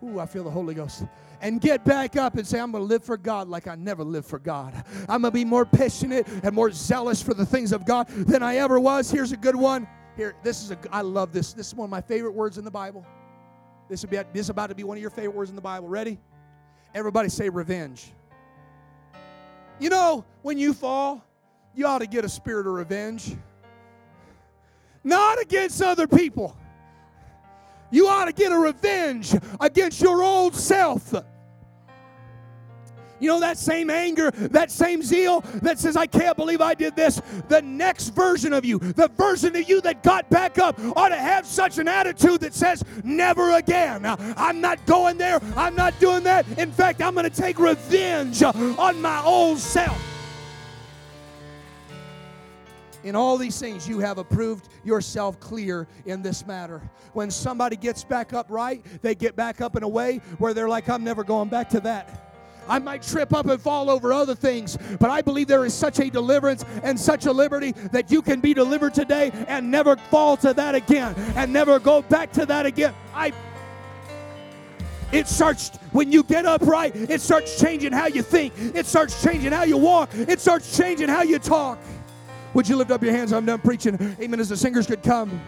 Ooh, 0.03 0.19
I 0.19 0.27
feel 0.27 0.45
the 0.45 0.51
Holy 0.51 0.75
Ghost. 0.75 1.05
And 1.43 1.61
get 1.61 1.85
back 1.85 2.17
up 2.17 2.37
and 2.37 2.47
say, 2.47 2.59
I'm 2.59 2.73
going 2.73 2.83
to 2.83 2.89
live 2.89 3.05
for 3.05 3.17
God 3.17 3.49
like 3.49 3.67
I 3.67 3.75
never 3.75 4.03
lived 4.03 4.27
for 4.27 4.39
God. 4.39 4.75
I'm 5.09 5.23
going 5.23 5.31
to 5.31 5.31
be 5.31 5.45
more 5.45 5.67
passionate 5.67 6.27
and 6.43 6.55
more 6.55 6.71
zealous 6.71 7.23
for 7.23 7.35
the 7.35 7.45
things 7.45 7.73
of 7.73 7.85
God 7.85 8.09
than 8.09 8.43
I 8.43 8.57
ever 8.57 8.81
was. 8.81 9.11
Here's 9.11 9.33
a 9.33 9.37
good 9.37 9.57
one. 9.57 9.87
Here, 10.17 10.35
this 10.43 10.63
is 10.63 10.71
a, 10.71 10.79
I 10.91 11.03
love 11.03 11.33
this. 11.33 11.53
This 11.53 11.69
is 11.69 11.75
one 11.75 11.85
of 11.85 11.91
my 11.91 12.01
favorite 12.01 12.33
words 12.33 12.59
in 12.59 12.65
the 12.65 12.71
Bible. 12.71 13.07
This, 13.89 14.03
will 14.03 14.11
be, 14.11 14.17
this 14.33 14.47
is 14.47 14.51
about 14.51 14.69
to 14.69 14.75
be 14.75 14.85
one 14.85 14.97
of 14.97 15.01
your 15.01 15.11
favorite 15.11 15.35
words 15.35 15.51
in 15.51 15.57
the 15.57 15.63
Bible. 15.63 15.89
Ready? 15.89 16.19
Everybody 16.95 17.29
say 17.29 17.49
revenge. 17.49 18.13
You 19.79 19.89
know, 19.89 20.25
when 20.43 20.59
you 20.59 20.75
fall, 20.75 21.25
you 21.75 21.87
ought 21.87 21.99
to 22.01 22.07
get 22.07 22.25
a 22.25 22.29
spirit 22.29 22.67
of 22.67 22.75
revenge. 22.75 23.35
Not 25.03 25.41
against 25.41 25.81
other 25.81 26.07
people. 26.07 26.57
You 27.91 28.09
ought 28.09 28.27
to 28.27 28.33
get 28.33 28.53
a 28.53 28.59
revenge 28.59 29.35
against 29.61 30.01
your 30.01 30.23
old 30.23 30.55
self. 30.55 31.15
You 33.21 33.29
know, 33.29 33.41
that 33.41 33.59
same 33.59 33.91
anger, 33.91 34.31
that 34.31 34.71
same 34.71 35.03
zeal 35.03 35.43
that 35.63 35.79
says, 35.79 35.97
I 35.97 36.07
can't 36.07 36.37
believe 36.37 36.63
I 36.63 36.73
did 36.75 36.97
this. 36.97 37.21
The 37.49 37.61
next 37.61 38.09
version 38.11 38.55
of 38.55 38.65
you, 38.65 38.79
the 38.79 39.09
version 39.09 39.55
of 39.55 39.69
you 39.69 39.83
that 39.83 40.03
got 40.03 40.29
back 40.31 40.59
up, 40.59 40.79
ought 40.97 41.11
to 41.11 41.17
have 41.17 41.47
such 41.47 41.79
an 41.79 41.87
attitude 41.87 42.41
that 42.41 42.55
says, 42.55 42.83
Never 43.05 43.53
again. 43.53 44.07
I'm 44.07 44.61
not 44.61 44.85
going 44.87 45.19
there. 45.19 45.41
I'm 45.55 45.75
not 45.75 45.99
doing 46.01 46.23
that. 46.25 46.47
In 46.59 46.73
fact, 46.73 47.03
I'm 47.03 47.15
going 47.15 47.29
to 47.29 47.37
take 47.37 47.59
revenge 47.59 48.43
on 48.43 49.03
my 49.03 49.23
old 49.23 49.59
self. 49.59 50.10
In 53.03 53.17
all 53.17 53.37
these 53.39 53.59
things, 53.59 53.89
you 53.89 53.99
have 54.01 54.19
approved 54.19 54.69
yourself 54.85 55.41
clear 55.41 55.87
in 56.07 56.23
this 56.23 56.47
matter. 56.47 56.83
When 57.13 57.31
somebody 57.31 57.77
gets 57.77 58.05
back 58.05 58.33
up 58.33 58.47
right, 58.51 58.85
they 59.03 59.15
get 59.15 59.37
back 59.37 59.61
up 59.61 59.77
in 59.77 59.83
a 59.83 59.89
way 59.89 60.19
where 60.39 60.53
they're 60.53 60.69
like, 60.69 60.89
I'm 60.89 61.03
never 61.03 61.25
going 61.25 61.49
back 61.49 61.71
to 61.71 61.81
that. 61.81 62.27
I 62.69 62.79
might 62.79 63.03
trip 63.03 63.35
up 63.35 63.47
and 63.47 63.61
fall 63.61 63.91
over 63.91 64.13
other 64.13 64.35
things, 64.35 64.79
but 65.01 65.11
I 65.11 65.23
believe 65.23 65.49
there 65.49 65.65
is 65.65 65.75
such 65.75 65.99
a 65.99 66.09
deliverance 66.09 66.65
and 66.85 66.99
such 66.99 67.27
a 67.27 67.33
liberty 67.33 67.73
that 67.91 68.13
you 68.13 68.23
can 68.23 68.41
be 68.41 68.55
delivered 68.55 68.95
today 68.95 69.33
and 69.49 69.71
never 69.71 69.97
fall 69.97 70.37
to 70.39 70.55
that 70.55 70.75
again 70.75 71.15
and 71.35 71.53
never 71.53 71.81
go 71.81 72.03
back 72.03 72.33
to 72.33 72.47
that 72.47 72.67
again. 72.67 72.95
I 73.13 73.33
it 75.13 75.27
starts 75.27 75.77
when 75.91 76.13
you 76.13 76.23
get 76.23 76.47
upright, 76.47 76.95
it 76.95 77.21
starts 77.21 77.61
changing 77.61 77.91
how 77.91 78.07
you 78.07 78.23
think, 78.23 78.53
it 78.57 78.87
starts 78.87 79.21
changing 79.21 79.51
how 79.51 79.65
you 79.65 79.77
walk, 79.77 80.11
it 80.15 80.41
starts 80.41 80.77
changing 80.77 81.09
how 81.09 81.23
you 81.23 81.41
talk. 81.41 81.81
Would 82.55 82.69
you 82.69 82.77
lift 82.77 82.91
up 82.91 83.03
your 83.03 83.13
hands? 83.13 83.33
I'm 83.33 83.47
done 83.47 83.61
preaching. 83.61 83.95
Amen. 84.21 84.41
As 84.41 84.49
the 84.49 84.57
singers 84.57 84.87
could 84.87 85.03
come. 85.03 85.41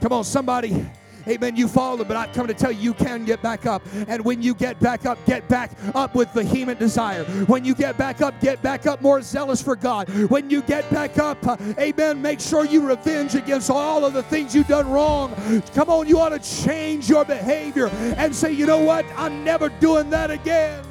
Come 0.00 0.12
on, 0.12 0.24
somebody. 0.24 0.86
Amen. 1.28 1.54
You 1.56 1.68
fallen, 1.68 2.08
but 2.08 2.16
I'm 2.16 2.32
coming 2.32 2.48
to 2.48 2.54
tell 2.54 2.72
you, 2.72 2.80
you 2.80 2.94
can 2.94 3.24
get 3.24 3.42
back 3.42 3.66
up. 3.66 3.82
And 4.08 4.24
when 4.24 4.40
you 4.42 4.54
get 4.54 4.80
back 4.80 5.04
up, 5.04 5.18
get 5.26 5.46
back 5.48 5.70
up 5.94 6.14
with 6.14 6.30
vehement 6.30 6.78
desire. 6.78 7.24
When 7.44 7.64
you 7.64 7.74
get 7.74 7.98
back 7.98 8.22
up, 8.22 8.40
get 8.40 8.62
back 8.62 8.86
up 8.86 9.02
more 9.02 9.20
zealous 9.20 9.60
for 9.60 9.76
God. 9.76 10.08
When 10.30 10.48
you 10.48 10.62
get 10.62 10.90
back 10.90 11.18
up, 11.18 11.46
uh, 11.46 11.56
amen, 11.78 12.22
make 12.22 12.40
sure 12.40 12.64
you 12.64 12.86
revenge 12.86 13.34
against 13.34 13.70
all 13.70 14.04
of 14.04 14.14
the 14.14 14.22
things 14.22 14.54
you've 14.54 14.68
done 14.68 14.90
wrong. 14.90 15.34
Come 15.74 15.90
on, 15.90 16.08
you 16.08 16.18
ought 16.18 16.30
to 16.30 16.38
change 16.38 17.08
your 17.08 17.24
behavior 17.24 17.88
and 17.88 18.34
say, 18.34 18.52
you 18.52 18.66
know 18.66 18.82
what? 18.82 19.04
I'm 19.16 19.44
never 19.44 19.68
doing 19.68 20.08
that 20.10 20.30
again. 20.30 20.84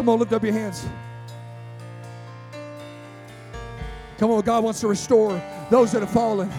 Come 0.00 0.08
on, 0.08 0.18
lift 0.18 0.32
up 0.32 0.42
your 0.42 0.54
hands. 0.54 0.86
Come 4.16 4.30
on, 4.30 4.40
God 4.40 4.64
wants 4.64 4.80
to 4.80 4.88
restore 4.88 5.38
those 5.68 5.92
that 5.92 6.00
have 6.00 6.10
fallen. 6.10 6.50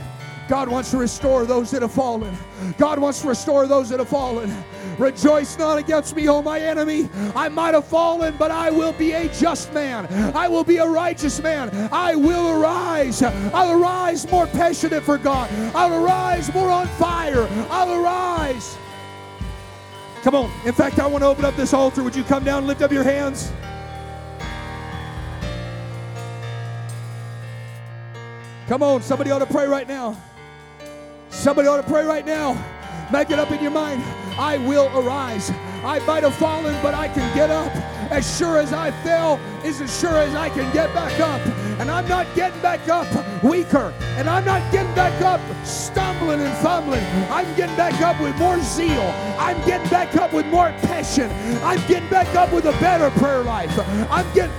God 0.48 0.70
wants 0.70 0.92
to 0.92 0.98
restore 0.98 1.44
those 1.48 1.72
that 1.72 1.82
have 1.82 1.92
fallen. 1.92 2.38
God 2.78 3.00
wants 3.00 3.22
to 3.22 3.30
restore 3.30 3.66
those 3.66 3.90
that 3.90 3.98
have 3.98 4.10
fallen. 4.10 4.56
Rejoice 5.00 5.58
not 5.58 5.80
against 5.80 6.16
me, 6.16 6.30
O 6.30 6.44
my 6.44 6.60
enemy. 6.60 7.10
I 7.36 7.50
might 7.50 7.74
have 7.74 7.88
fallen, 7.88 8.36
but 8.38 8.52
I 8.52 8.70
will 8.70 8.94
be 8.94 9.14
a 9.14 9.28
just 9.30 9.74
man. 9.74 10.06
I 10.36 10.48
will 10.48 10.64
be 10.64 10.78
a 10.78 10.86
righteous 10.86 11.42
man. 11.42 11.72
I 11.92 12.14
will 12.14 12.62
arise. 12.62 13.24
I'll 13.24 13.82
arise 13.82 14.30
more 14.30 14.46
passionate 14.46 15.02
for 15.02 15.18
God. 15.18 15.50
I'll 15.74 16.06
arise 16.06 16.54
more 16.54 16.70
on 16.70 16.86
fire. 16.90 17.48
I'll 17.72 18.04
arise. 18.04 18.78
Come 20.24 20.36
on. 20.36 20.52
In 20.66 20.74
fact, 20.74 21.00
I 21.00 21.08
want 21.08 21.24
to 21.24 21.28
open 21.28 21.46
up 21.46 21.56
this 21.56 21.74
altar. 21.74 22.04
Would 22.04 22.16
you 22.16 22.24
come 22.24 22.44
down 22.44 22.60
and 22.60 22.68
lift 22.68 22.82
up 22.82 22.92
your 22.92 23.04
hands? 23.04 23.52
Come 28.68 28.84
on. 28.84 29.02
Somebody 29.02 29.32
ought 29.32 29.40
to 29.40 29.48
pray 29.48 29.68
right 29.68 29.88
now. 29.88 30.16
Somebody 31.30 31.68
ought 31.68 31.78
to 31.78 31.90
pray 31.90 32.06
right 32.06 32.26
now. 32.26 32.54
Make 33.12 33.32
it 33.32 33.40
up 33.40 33.52
in 33.52 33.62
your 33.62 33.72
mind. 33.72 34.04
I 34.38 34.58
will 34.60 34.90
arise. 34.98 35.52
I 35.84 36.00
might 36.06 36.24
have 36.24 36.36
fallen, 36.36 36.78
but 36.82 36.94
I 36.94 37.08
can 37.08 37.36
get 37.36 37.50
up. 37.50 37.72
As 38.12 38.38
sure 38.38 38.60
as 38.60 38.74
I 38.74 38.92
fell 39.04 39.40
is 39.64 39.82
as 39.82 40.00
sure 40.00 40.18
as 40.18 40.36
I 40.36 40.50
can 40.50 40.72
get 40.74 40.94
back 40.94 41.20
up. 41.20 41.42
And 41.80 41.90
I'm 41.90 42.08
not 42.08 42.28
getting 42.36 42.62
back 42.62 42.88
up 42.90 43.08
weaker. 43.44 43.94
And 44.18 44.30
I'm 44.30 44.46
not 44.46 44.70
getting 44.72 44.94
back 44.94 45.20
up 45.22 45.42
stumbling 45.66 46.42
and 46.42 46.54
fumbling. 46.58 47.04
I'm 47.32 47.48
getting 47.56 47.76
back 47.76 48.00
up 48.02 48.22
with 48.22 48.38
more 48.38 48.60
zeal. 48.60 49.02
I'm 49.40 49.58
getting 49.66 49.90
back 49.90 50.16
up 50.16 50.34
with 50.34 50.46
more 50.48 50.70
passion. 50.84 51.32
I'm 51.64 51.80
getting 51.88 52.10
back 52.10 52.36
up 52.36 52.52
with 52.54 52.66
a 52.66 52.74
better 52.74 53.10
prayer 53.20 53.44
life. 53.44 53.72
I'm 54.12 54.32
getting 54.34 54.54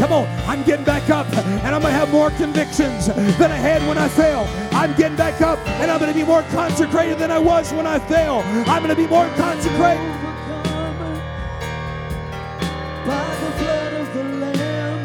Come 0.00 0.12
on, 0.14 0.26
I'm 0.48 0.62
getting 0.62 0.86
back 0.86 1.10
up 1.10 1.30
and 1.36 1.74
I'm 1.74 1.82
going 1.82 1.92
to 1.92 1.98
have 1.98 2.10
more 2.10 2.30
convictions 2.30 3.08
than 3.08 3.52
I 3.52 3.56
had 3.56 3.86
when 3.86 3.98
I 3.98 4.08
fell. 4.08 4.48
I'm 4.72 4.94
getting 4.94 5.14
back 5.14 5.42
up 5.42 5.58
and 5.78 5.90
I'm 5.90 6.00
going 6.00 6.10
to 6.10 6.18
be 6.18 6.24
more 6.24 6.42
consecrated 6.44 7.18
than 7.18 7.30
I 7.30 7.38
was 7.38 7.70
when 7.74 7.86
I 7.86 7.98
fell. 7.98 8.40
I'm 8.66 8.82
going 8.82 8.88
to 8.88 8.94
be 8.96 9.06
more 9.06 9.28
consecrated. 9.36 10.00
By 13.04 13.36
the 13.42 13.50
blood 13.62 13.92
of 13.92 14.14
the 14.14 14.24
Lamb 14.24 15.00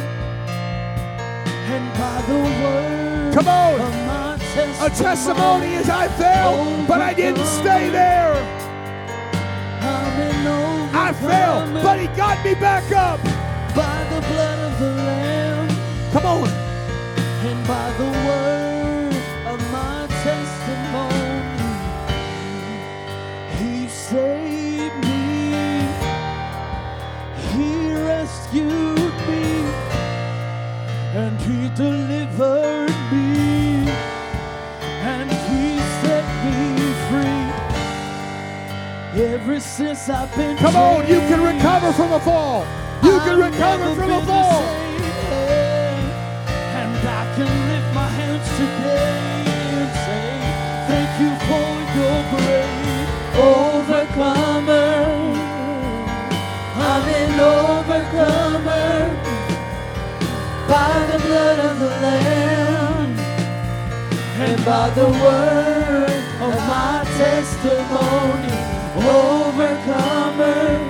and 1.73 1.93
by 1.99 2.21
the 2.21 2.39
word. 2.63 3.33
Come 3.33 3.47
on. 3.49 4.39
A 4.79 4.89
testimony 4.95 5.75
as 5.75 5.89
I 5.89 6.07
fell, 6.07 6.87
but 6.87 7.01
I 7.01 7.13
didn't 7.13 7.45
stay 7.45 7.89
there. 7.89 8.33
I 10.97 11.11
fell, 11.11 11.69
but 11.83 11.99
he 11.99 12.07
got 12.15 12.41
me 12.45 12.55
back 12.55 12.89
up 12.93 13.19
by 13.75 14.03
the 14.05 14.21
blood 14.21 14.59
of 14.59 14.79
the 14.79 14.91
Lamb. 15.03 15.67
Come 16.13 16.25
on. 16.25 16.47
And 16.47 17.67
by 17.67 17.91
the 17.97 18.09
word 18.25 19.15
of 19.51 19.59
my 19.71 20.07
testimony, 20.23 21.59
He 23.59 23.87
saved 23.89 24.95
me. 25.03 25.87
He 27.51 27.91
rescued 27.91 29.15
me. 29.27 29.45
And 31.21 31.39
He 31.41 31.69
delivered 31.75 32.95
me. 33.11 33.91
And 35.11 35.29
He 35.29 35.79
set 36.01 36.25
me 36.45 36.59
free. 37.09 37.45
Ever 39.33 39.59
since 39.59 40.09
I've 40.09 40.33
been. 40.35 40.55
Come 40.57 40.75
on, 40.75 41.07
you 41.07 41.19
can 41.19 41.41
recover 41.41 41.91
from 41.93 42.13
a 42.13 42.19
fall. 42.21 42.65
You 43.03 43.19
can 43.19 43.37
recover 43.39 43.95
from 43.95 44.11
a 44.11 44.21
fall. 44.25 44.63
And 46.79 47.07
I 47.07 47.23
can 47.35 47.49
lift 47.69 47.89
my 47.93 48.09
hands 48.19 48.47
today 48.57 49.45
and 49.77 49.91
say, 50.05 50.27
Thank 50.89 51.11
you 51.21 51.31
for 51.47 51.67
your 51.97 52.19
grace, 52.31 53.09
overcomer. 53.37 54.93
I'm 56.77 57.05
an 57.21 57.39
overcomer 57.39 58.99
by 60.67 60.93
the 61.11 61.19
blood 61.25 61.59
of 61.59 61.79
the 61.79 61.91
Lamb 62.05 63.11
and 64.37 64.65
by 64.65 64.89
the 64.91 65.07
word 65.07 66.23
of 66.41 66.55
my 66.67 67.03
testimony. 67.17 68.53
Overcomer 68.97 70.84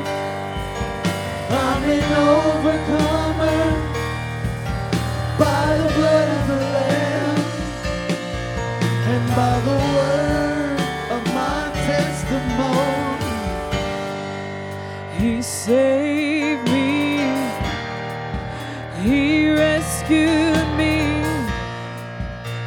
rescued 20.06 20.68
me, 20.78 21.24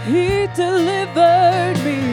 He 0.07 0.47
delivered 0.55 1.85
me. 1.85 2.08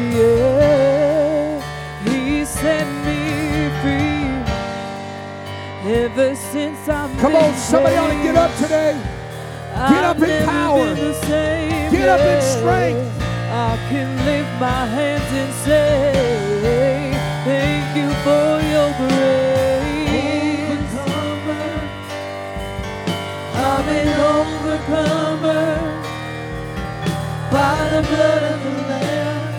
Ever 5.96 6.36
since 6.36 6.90
I'm 6.90 7.18
Come 7.20 7.38
on, 7.38 7.54
somebody 7.54 7.96
ought 7.96 8.10
to 8.10 8.22
get 8.22 8.36
up 8.36 8.54
today. 8.58 9.00
Get 9.72 10.04
up 10.04 10.18
in 10.18 10.46
power. 10.46 10.94
Get 10.94 12.10
up 12.10 12.20
in 12.20 12.42
strength. 12.42 13.22
I 13.50 13.78
can 13.88 14.10
lift 14.26 14.60
my 14.60 14.86
hands 14.88 15.32
and 15.32 15.54
say, 15.64 16.12
Thank 17.46 17.96
you 17.96 18.10
for 18.26 18.60
your 18.74 18.92
grace. 19.00 20.12
Overcomer. 20.68 21.80
I'm 23.56 23.88
an 23.88 24.10
overcomer 24.36 25.66
by 27.56 27.76
the 27.94 28.02
blood 28.10 28.44
of 28.52 28.64
the 28.66 28.76
Lamb 28.92 29.54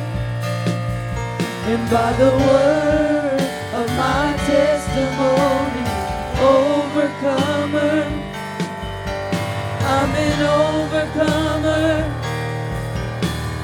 and 1.73 1.91
by 1.91 2.13
the 2.13 2.31
word 2.45 3.41
of 3.81 3.89
my 3.97 4.37
testimony. 4.45 5.66
Overcomer. 6.97 8.05
I'm 9.85 10.13
an 10.17 10.41
overcomer 10.65 11.89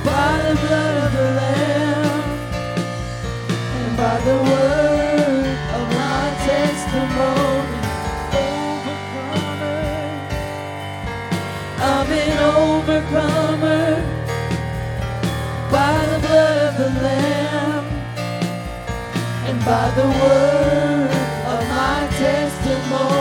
by 0.04 0.32
the 0.42 0.54
blood 0.60 0.96
of 1.04 1.12
the 1.14 1.28
Lamb 1.40 2.28
and 3.80 3.96
by 3.96 4.20
the 4.20 4.36
word 4.36 5.46
of 5.78 5.84
my 5.96 6.24
testimony. 6.44 7.78
Overcomer. 8.42 9.80
I'm 11.80 12.10
an 12.12 12.38
overcomer 12.60 13.86
by 15.70 15.96
the 16.12 16.18
blood 16.26 16.58
of 16.68 16.74
the 16.76 16.90
Lamb 17.00 17.86
and 19.48 19.58
by 19.64 19.90
the 19.96 20.06
word 20.20 21.10
of 21.46 21.60
my 21.70 22.08
testimony. 22.18 23.11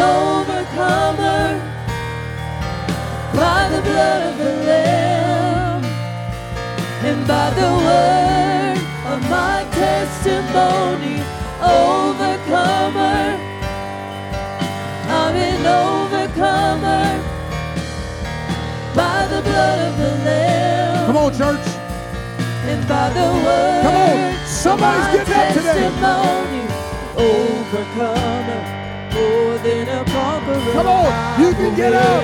Overcomer 0.00 1.60
by 3.34 3.68
the 3.74 3.82
blood 3.82 4.22
of 4.30 4.38
the 4.38 4.52
Lamb 4.68 5.84
and 7.08 7.26
by 7.28 7.50
the 7.50 7.70
word 7.86 8.78
of 9.12 9.20
my 9.30 9.64
testimony. 9.72 11.16
Overcomer, 11.60 13.38
I'm 15.18 15.36
an 15.36 15.66
overcomer 15.66 17.06
by 18.94 19.26
the 19.26 19.42
blood 19.42 19.78
of 19.88 19.96
the 19.98 20.24
Lamb 20.24 21.06
Come 21.06 21.16
on, 21.16 21.32
church. 21.32 21.66
and 22.70 22.88
by 22.88 23.08
the 23.10 23.26
word. 23.44 23.82
Come 23.82 23.96
on. 23.96 24.46
Somebody's 24.46 25.06
of 25.06 25.10
my 25.10 25.16
getting 25.16 25.34
up 25.34 25.52
today. 25.54 25.80
testimony. 25.90 26.64
Overcomer, 27.16 28.62
Come 30.72 30.86
on. 30.86 31.40
You 31.40 31.52
can 31.52 31.76
get 31.76 31.92
up. 31.92 32.22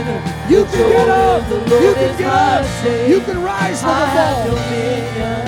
You 0.48 0.64
can 0.64 0.88
get 0.88 1.08
up. 1.08 1.50
You 1.50 1.94
can 1.94 2.18
get 2.18 2.32
up. 2.32 3.08
You 3.08 3.20
can 3.20 3.42
rise 3.42 3.80
from 3.80 3.90
I 3.90 4.00
the 4.00 4.06
have 4.06 4.36
fall. 4.36 4.56
dominion. 4.56 5.42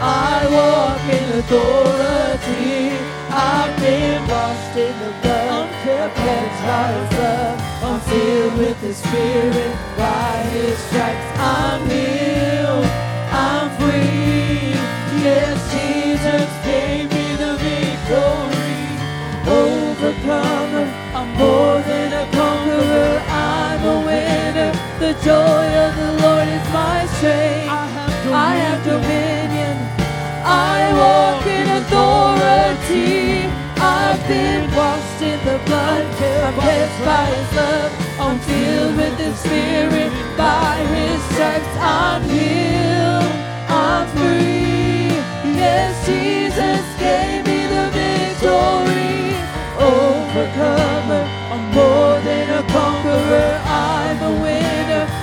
I 0.00 0.46
walk 0.56 1.02
in 1.18 1.38
authority. 1.38 2.96
I've 3.30 3.76
been 3.80 4.26
washed 4.28 4.76
in 4.76 4.94
the 5.00 5.10
blood. 5.22 5.48
I'm 5.48 5.68
kept 5.82 6.16
by 6.16 6.92
His 6.92 7.18
love. 7.18 7.58
I'm 7.82 8.00
filled 8.00 8.58
with 8.58 8.80
the 8.80 8.94
Spirit. 8.94 9.76
By 9.96 10.36
His 10.52 10.78
stripes, 10.78 11.38
I'm 11.38 11.88
healed. 11.88 12.21
Joy 25.24 25.66
of 25.86 25.94
the 25.94 26.12
Lord 26.22 26.48
is 26.48 26.66
my 26.74 27.06
strength. 27.14 27.70
I 28.34 28.54
have 28.64 28.82
dominion. 28.82 29.76
I 30.42 30.78
walk 30.98 31.46
in 31.46 31.66
authority. 31.78 33.46
I've 33.78 34.22
been 34.26 34.66
washed 34.74 35.22
in 35.22 35.38
the 35.46 35.58
blood. 35.66 36.04
I'm 36.46 36.54
kept 36.58 36.96
by 37.06 37.24
His 37.34 37.50
love. 37.54 37.92
I'm 38.18 38.38
filled 38.40 38.96
with 38.96 39.14
the 39.18 39.30
Spirit. 39.34 40.10
By 40.36 40.74
His 40.94 41.22
stripes, 41.30 41.74
I'm 41.78 42.22
healed. 42.22 43.32
I'm 43.70 44.06
free. 44.18 45.14
Yes, 45.54 45.94
Jesus 46.04 46.82
gave 46.98 47.46
me 47.46 47.60
the 47.74 47.86
victory. 47.94 49.38
Overcomer. 49.78 51.24
I'm 51.54 51.64
more 51.76 52.18
than 52.26 52.46
a 52.58 52.62
conqueror. 52.72 53.62
Winner. 53.72 54.01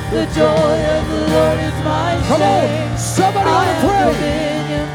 The 0.10 0.26
joy 0.34 0.78
of 0.98 1.04
the 1.08 1.22
Lord 1.34 1.60
is 1.60 1.78
my 1.86 2.18
Come 2.28 2.42
strength. 2.42 2.92
on. 2.92 2.98
Somebody 2.98 3.50
ought 3.50 3.66
to 3.70 3.88
pray. 3.88 4.06
dominion. 4.10 4.88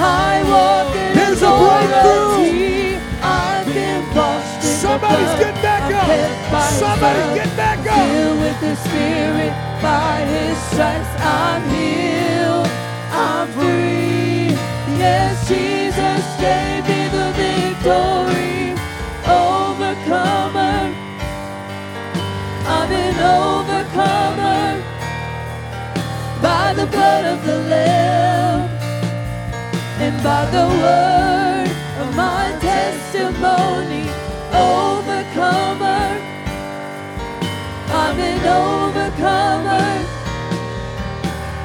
I 0.00 0.42
walk 0.48 0.96
in 0.96 1.12
There's 1.14 1.42
a 1.42 1.52
breakthrough. 1.60 2.96
I've 3.22 3.66
been 3.66 4.02
washed 4.16 4.64
in 4.64 4.76
Somebody's 4.80 5.34
getting 5.40 5.62
back 5.62 5.84
up. 5.92 6.06
kept 6.08 6.52
by 6.52 6.66
His 6.66 6.78
Somebody 6.80 7.20
get 7.36 7.50
back 7.56 7.78
up. 7.86 8.08
Filled 8.08 8.40
with 8.40 8.58
the 8.60 8.74
Spirit. 8.76 9.52
By 9.82 10.24
His 10.24 10.56
stripes, 10.72 11.12
I'm 11.20 11.62
healed. 11.76 12.68
I'm 13.12 13.48
free. 13.52 14.56
Yes, 14.96 15.46
Jesus 15.46 16.24
gave 16.40 16.80
me 16.88 17.00
the 17.12 17.28
victory. 17.36 18.65
I'm 22.68 22.90
an 22.90 23.14
overcomer 23.14 24.82
by 26.42 26.74
the 26.74 26.86
blood 26.86 27.24
of 27.24 27.46
the 27.46 27.58
Lamb 27.58 28.68
and 30.00 30.20
by 30.20 30.44
the 30.50 30.66
word 30.82 31.70
of 32.00 32.16
my 32.16 32.58
testimony. 32.60 34.10
Overcomer, 34.50 36.06
I'm 38.02 38.18
an 38.18 38.44
overcomer 38.44 39.92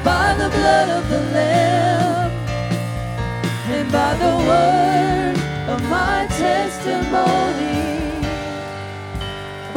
by 0.04 0.34
the 0.38 0.50
blood 0.50 0.88
of 0.88 1.08
the 1.08 1.20
Lamb 1.34 2.30
and 3.74 3.90
by 3.90 4.14
the 4.14 4.34
word 4.46 5.36
of 5.68 5.82
my 5.90 6.28
testimony. 6.30 7.91